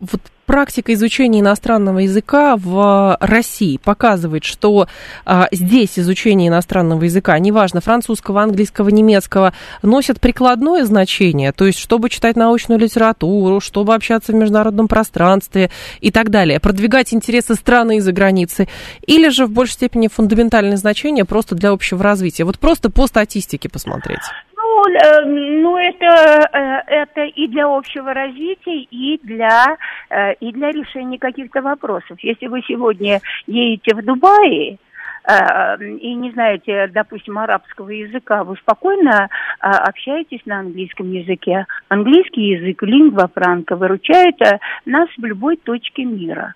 вот 0.00 0.20
практика 0.48 0.94
изучения 0.94 1.40
иностранного 1.40 1.98
языка 1.98 2.56
в 2.56 3.18
России 3.20 3.76
показывает, 3.76 4.44
что 4.44 4.88
а, 5.26 5.46
здесь 5.52 5.98
изучение 5.98 6.48
иностранного 6.48 7.04
языка, 7.04 7.38
неважно, 7.38 7.82
французского, 7.82 8.42
английского, 8.42 8.88
немецкого, 8.88 9.52
носит 9.82 10.20
прикладное 10.20 10.84
значение, 10.86 11.52
то 11.52 11.66
есть 11.66 11.78
чтобы 11.78 12.08
читать 12.08 12.34
научную 12.36 12.80
литературу, 12.80 13.60
чтобы 13.60 13.94
общаться 13.94 14.32
в 14.32 14.36
международном 14.36 14.88
пространстве 14.88 15.70
и 16.00 16.10
так 16.10 16.30
далее, 16.30 16.60
продвигать 16.60 17.12
интересы 17.12 17.54
страны 17.54 17.98
из-за 17.98 18.12
границы, 18.12 18.68
или 19.06 19.28
же 19.28 19.44
в 19.44 19.50
большей 19.50 19.74
степени 19.74 20.08
фундаментальное 20.08 20.78
значение 20.78 21.26
просто 21.26 21.56
для 21.56 21.70
общего 21.70 22.02
развития. 22.02 22.44
Вот 22.44 22.58
просто 22.58 22.90
по 22.90 23.06
статистике 23.06 23.68
посмотреть. 23.68 24.22
Э, 24.94 25.24
ну, 25.24 25.76
это, 25.76 26.48
э, 26.52 26.82
это 26.86 27.24
и 27.24 27.46
для 27.48 27.66
общего 27.66 28.14
развития, 28.14 28.80
и 28.90 29.20
для, 29.22 29.76
э, 30.10 30.34
и 30.34 30.52
для 30.52 30.70
решения 30.70 31.18
каких-то 31.18 31.62
вопросов. 31.62 32.18
Если 32.22 32.46
вы 32.46 32.62
сегодня 32.62 33.20
едете 33.46 33.94
в 33.94 34.04
Дубае, 34.04 34.78
и 35.28 36.14
не 36.14 36.30
знаете, 36.30 36.86
допустим, 36.86 37.36
арабского 37.36 37.90
языка, 37.90 38.44
вы 38.44 38.56
спокойно 38.56 39.28
общаетесь 39.60 40.40
на 40.46 40.60
английском 40.60 41.12
языке. 41.12 41.66
Английский 41.88 42.56
язык, 42.56 42.82
лингва 42.82 43.28
франка, 43.34 43.76
выручает 43.76 44.36
нас 44.86 45.08
в 45.18 45.24
любой 45.24 45.58
точке 45.58 46.06
мира. 46.06 46.54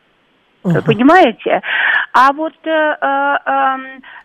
Uh-huh. 0.64 0.84
Понимаете? 0.84 1.60
А 2.12 2.32
вот 2.32 2.54
э, 2.64 2.70
э, 2.70 3.36
э, 3.46 3.76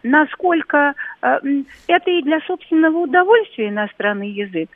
насколько 0.04 0.94
э, 1.22 1.40
это 1.88 2.12
и 2.12 2.22
для 2.22 2.40
собственного 2.42 2.98
удовольствия 2.98 3.70
иностранный 3.70 4.30
язык, 4.30 4.70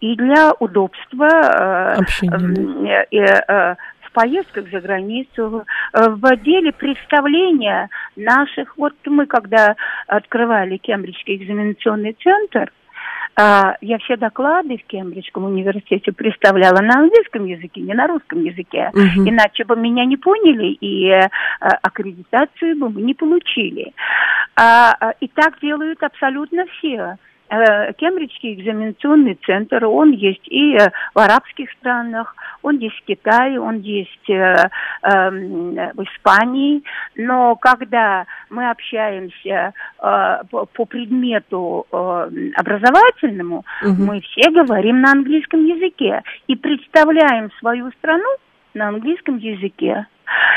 и 0.00 0.14
для 0.14 0.52
удобства 0.52 1.28
э, 1.28 2.00
э, 2.22 3.04
э, 3.10 3.42
э, 3.48 3.74
в 4.02 4.12
поездках 4.12 4.70
за 4.70 4.80
границу, 4.80 5.64
э, 5.92 6.08
в 6.08 6.36
деле 6.36 6.72
представления 6.72 7.88
наших. 8.14 8.76
Вот 8.76 8.94
мы 9.06 9.26
когда 9.26 9.74
открывали 10.06 10.76
Кембриджский 10.76 11.36
экзаменационный 11.36 12.16
центр, 12.22 12.70
я 13.38 13.98
все 13.98 14.16
доклады 14.16 14.78
в 14.78 14.84
Кембриджском 14.86 15.44
университете 15.44 16.10
представляла 16.12 16.80
на 16.80 17.00
английском 17.00 17.44
языке, 17.44 17.80
не 17.80 17.94
на 17.94 18.08
русском 18.08 18.42
языке. 18.42 18.90
Угу. 18.92 19.28
Иначе 19.28 19.64
бы 19.64 19.76
меня 19.76 20.04
не 20.04 20.16
поняли 20.16 20.72
и 20.80 21.08
э, 21.08 21.28
аккредитацию 21.60 22.76
бы 22.76 22.90
мы 22.90 23.02
не 23.02 23.14
получили. 23.14 23.92
А, 24.56 24.92
а, 24.98 25.14
и 25.20 25.28
так 25.28 25.60
делают 25.60 26.02
абсолютно 26.02 26.64
все. 26.78 27.16
Э, 27.50 27.94
Кембриджский 27.94 28.54
экзаменационный 28.54 29.38
центр, 29.46 29.86
он 29.86 30.10
есть 30.10 30.46
и 30.48 30.76
э, 30.76 30.90
в 31.14 31.18
арабских 31.18 31.70
странах, 31.80 32.36
он 32.62 32.76
есть 32.76 32.96
в 32.96 33.04
Китае, 33.06 33.58
он 33.58 33.78
есть 33.78 34.28
э, 34.28 34.68
эм, 35.02 35.74
в 35.94 36.02
Испании, 36.02 36.82
но 37.16 37.56
когда 37.56 38.26
мы 38.50 38.68
общаемся 38.70 39.72
по 39.98 40.84
предмету 40.88 41.86
образовательному, 41.90 43.64
угу. 43.82 44.02
мы 44.02 44.20
все 44.20 44.50
говорим 44.50 45.00
на 45.00 45.12
английском 45.12 45.64
языке 45.64 46.22
и 46.46 46.56
представляем 46.56 47.50
свою 47.58 47.90
страну 47.92 48.28
на 48.74 48.88
английском 48.88 49.38
языке. 49.38 50.06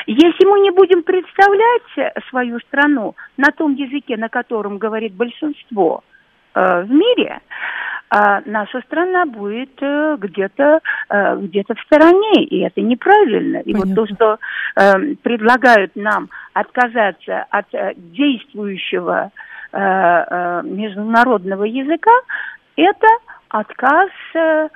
Если 0.07 0.45
мы 0.45 0.59
не 0.59 0.71
будем 0.71 1.03
представлять 1.03 2.15
свою 2.29 2.59
страну 2.59 3.15
на 3.37 3.51
том 3.51 3.75
языке, 3.75 4.17
на 4.17 4.29
котором 4.29 4.77
говорит 4.77 5.13
большинство, 5.13 6.03
в 6.53 6.89
мире, 6.89 7.41
а 8.13 8.41
наша 8.45 8.81
страна 8.81 9.25
будет 9.25 9.81
э, 9.81 10.17
где-то 10.19 10.81
э, 11.09 11.37
где-то 11.37 11.75
в 11.75 11.79
стороне, 11.79 12.43
и 12.43 12.59
это 12.59 12.81
неправильно. 12.81 13.59
И 13.59 13.71
Понятно. 13.71 13.95
вот 13.95 14.09
то, 14.09 14.13
что 14.13 14.39
э, 14.75 15.15
предлагают 15.23 15.95
нам 15.95 16.29
отказаться 16.53 17.45
от 17.49 17.67
действующего 17.95 19.31
э, 19.71 19.77
э, 19.79 20.61
международного 20.65 21.63
языка, 21.63 22.11
это 22.75 23.07
отказ 23.47 24.09
э, 24.35 24.67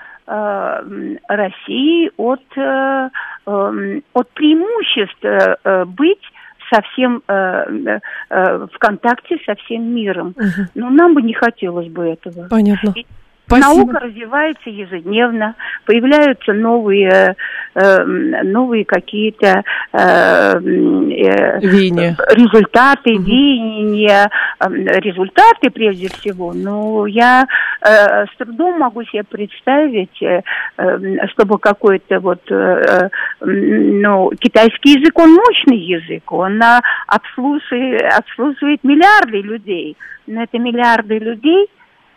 России 1.27 2.11
от, 2.15 2.57
э, 2.57 3.09
от 3.45 4.29
преимуществ 4.31 5.23
э, 5.23 5.85
быть 5.85 6.23
совсем 6.73 7.21
э, 7.27 7.33
э, 7.33 7.99
э, 8.29 8.67
в 8.71 8.77
контакте 8.77 9.37
со 9.45 9.55
всем 9.55 9.83
миром. 9.93 10.35
Угу. 10.37 10.67
Но 10.75 10.89
нам 10.89 11.13
бы 11.13 11.21
не 11.21 11.33
хотелось 11.33 11.89
бы 11.89 12.03
этого. 12.07 12.47
Понятно. 12.49 12.93
И 12.95 13.05
Спасибо. 13.47 13.67
Наука 13.67 13.99
развивается 13.99 14.69
ежедневно, 14.69 15.55
появляются 15.85 16.53
новые, 16.53 17.35
э, 17.75 18.03
новые 18.43 18.85
какие-то 18.85 19.63
э, 19.93 19.99
э, 19.99 21.59
результаты, 21.59 23.13
угу. 23.13 23.23
веяния, 23.23 24.31
результаты 24.59 25.69
прежде 25.69 26.09
всего. 26.09 26.53
Но 26.53 27.05
я 27.05 27.45
э, 27.85 28.25
с 28.25 28.37
трудом 28.37 28.79
могу 28.79 29.03
себе 29.03 29.23
представить, 29.23 30.21
э, 30.21 30.41
э 30.77 31.27
чтобы 31.33 31.59
какой-то 31.59 32.19
вот, 32.19 32.41
э, 32.51 33.09
ну, 33.41 34.31
китайский 34.39 34.99
язык, 34.99 35.17
он 35.19 35.33
мощный 35.33 35.77
язык, 35.77 36.31
он 36.31 36.61
э, 36.61 36.79
обслуживает, 37.07 38.13
обслуживает 38.13 38.83
миллиарды 38.83 39.41
людей. 39.41 39.97
Но 40.27 40.43
это 40.43 40.57
миллиарды 40.57 41.19
людей 41.19 41.67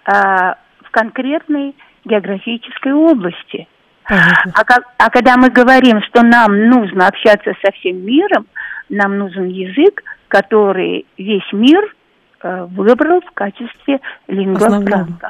э, 0.06 0.12
в 0.12 0.90
конкретной 0.90 1.74
географической 2.04 2.92
области. 2.92 3.68
А, 4.08 4.64
как, 4.64 4.84
а 4.96 5.10
когда 5.10 5.36
мы 5.36 5.50
говорим, 5.50 6.00
что 6.02 6.22
нам 6.22 6.68
нужно 6.68 7.08
общаться 7.08 7.52
со 7.62 7.72
всем 7.72 8.04
миром, 8.06 8.46
нам 8.88 9.18
нужен 9.18 9.48
язык, 9.48 10.02
который 10.28 11.04
весь 11.18 11.52
мир 11.52 11.94
э, 12.42 12.64
выбрал 12.66 13.20
в 13.20 13.32
качестве 13.34 14.00
лингва 14.26 14.84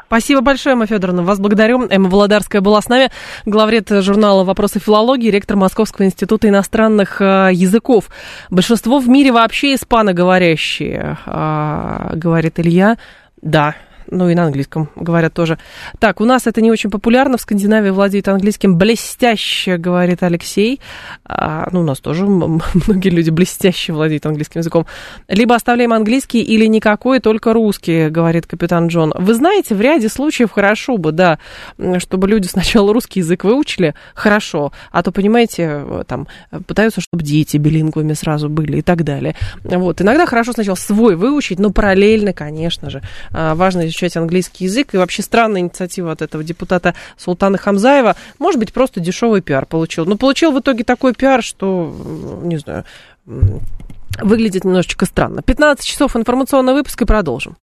Спасибо 0.07 0.41
большое, 0.41 0.75
Эмма 0.75 0.87
Федоровна. 0.87 1.23
Вас 1.23 1.39
благодарю. 1.39 1.87
Эмма 1.89 2.09
Володарская 2.09 2.61
была 2.61 2.81
с 2.81 2.89
нами, 2.89 3.11
главред 3.47 3.89
журнала 4.03 4.45
«Вопросы 4.45 4.79
филологии», 4.79 5.31
ректор 5.31 5.57
Московского 5.57 6.07
института 6.07 6.49
иностранных 6.49 7.21
э, 7.21 7.51
языков. 7.53 8.09
Большинство 8.51 8.99
в 8.99 9.09
мире 9.09 9.33
вообще 9.33 9.75
испаноговорящие, 9.75 11.17
э, 11.27 12.11
говорит 12.15 12.59
Илья. 12.59 12.97
Да, 13.41 13.75
ну 14.11 14.29
и 14.29 14.35
на 14.35 14.45
английском 14.45 14.89
говорят 14.97 15.35
тоже. 15.35 15.59
Так, 15.99 16.21
у 16.21 16.25
нас 16.25 16.47
это 16.47 16.61
не 16.61 16.71
очень 16.71 16.91
популярно, 16.91 17.39
в 17.39 17.41
Скандинавии 17.41 17.91
владеют 17.91 18.29
английским 18.29 18.77
блестяще, 18.77 19.77
говорит 19.77 20.23
Алексей. 20.23 20.81
А, 21.25 21.69
ну, 21.73 21.81
у 21.81 21.85
нас 21.85 22.01
тоже 22.01 22.27
многие 22.27 23.11
люди 23.11 23.31
блестяще 23.31 23.93
владеют 23.93 24.27
английским 24.27 24.61
языком. 24.61 24.87
Либо 25.29 25.55
оставляем 25.55 25.93
английский 25.93 26.43
или 26.43 26.67
никакой, 26.67 27.21
только 27.21 27.53
русский, 27.53 28.09
говорит 28.09 28.47
капитан 28.47 28.89
Джон. 28.89 29.13
Вы 29.17 29.35
знаете, 29.35 29.75
в 29.75 29.81
ряде 29.81 30.09
случаев 30.09 30.51
хорошо 30.53 30.97
бы, 30.97 31.13
да, 31.13 31.39
чтобы 31.99 32.29
люди 32.29 32.47
сначала 32.47 32.93
русский 32.93 33.21
язык 33.21 33.45
выучили, 33.45 33.95
хорошо, 34.15 34.73
а 34.91 35.03
то, 35.03 35.13
понимаете, 35.13 36.05
там, 36.07 36.29
пытаются, 36.67 37.01
чтобы 37.01 37.23
дети 37.23 37.57
билингвами 37.57 38.13
сразу 38.13 38.49
были 38.49 38.79
и 38.79 38.83
так 38.83 39.05
далее. 39.05 39.35
Вот, 39.65 40.01
иногда 40.01 40.27
хорошо 40.27 40.53
сначала 40.53 40.77
свой 40.77 41.17
выучить, 41.17 41.59
но 41.59 41.71
параллельно, 41.71 42.33
конечно 42.33 42.91
же, 42.91 43.03
а, 43.33 43.55
важно 43.55 43.89
изучать 43.99 44.17
английский 44.17 44.65
язык. 44.65 44.95
И 44.95 44.97
вообще 44.97 45.23
странная 45.23 45.61
инициатива 45.61 46.13
от 46.13 46.23
этого 46.23 46.45
депутата 46.45 46.95
Султана 47.17 47.59
Хамзаева. 47.59 48.17
Может 48.39 48.61
быть, 48.61 48.73
просто 48.73 49.01
дешевый 49.01 49.43
пиар 49.43 49.67
получил. 49.67 50.07
Но 50.07 50.17
получил 50.17 50.53
в 50.53 50.61
итоге 50.61 50.85
такой 50.85 51.15
пиар, 51.15 51.43
что, 51.43 51.95
не 52.43 52.59
знаю, 52.59 52.85
выглядит 54.21 54.65
немножечко 54.65 55.07
странно. 55.07 55.43
15 55.43 55.85
часов 55.85 56.17
информационного 56.17 56.77
выпуска 56.77 57.05
и 57.05 57.07
продолжим. 57.07 57.57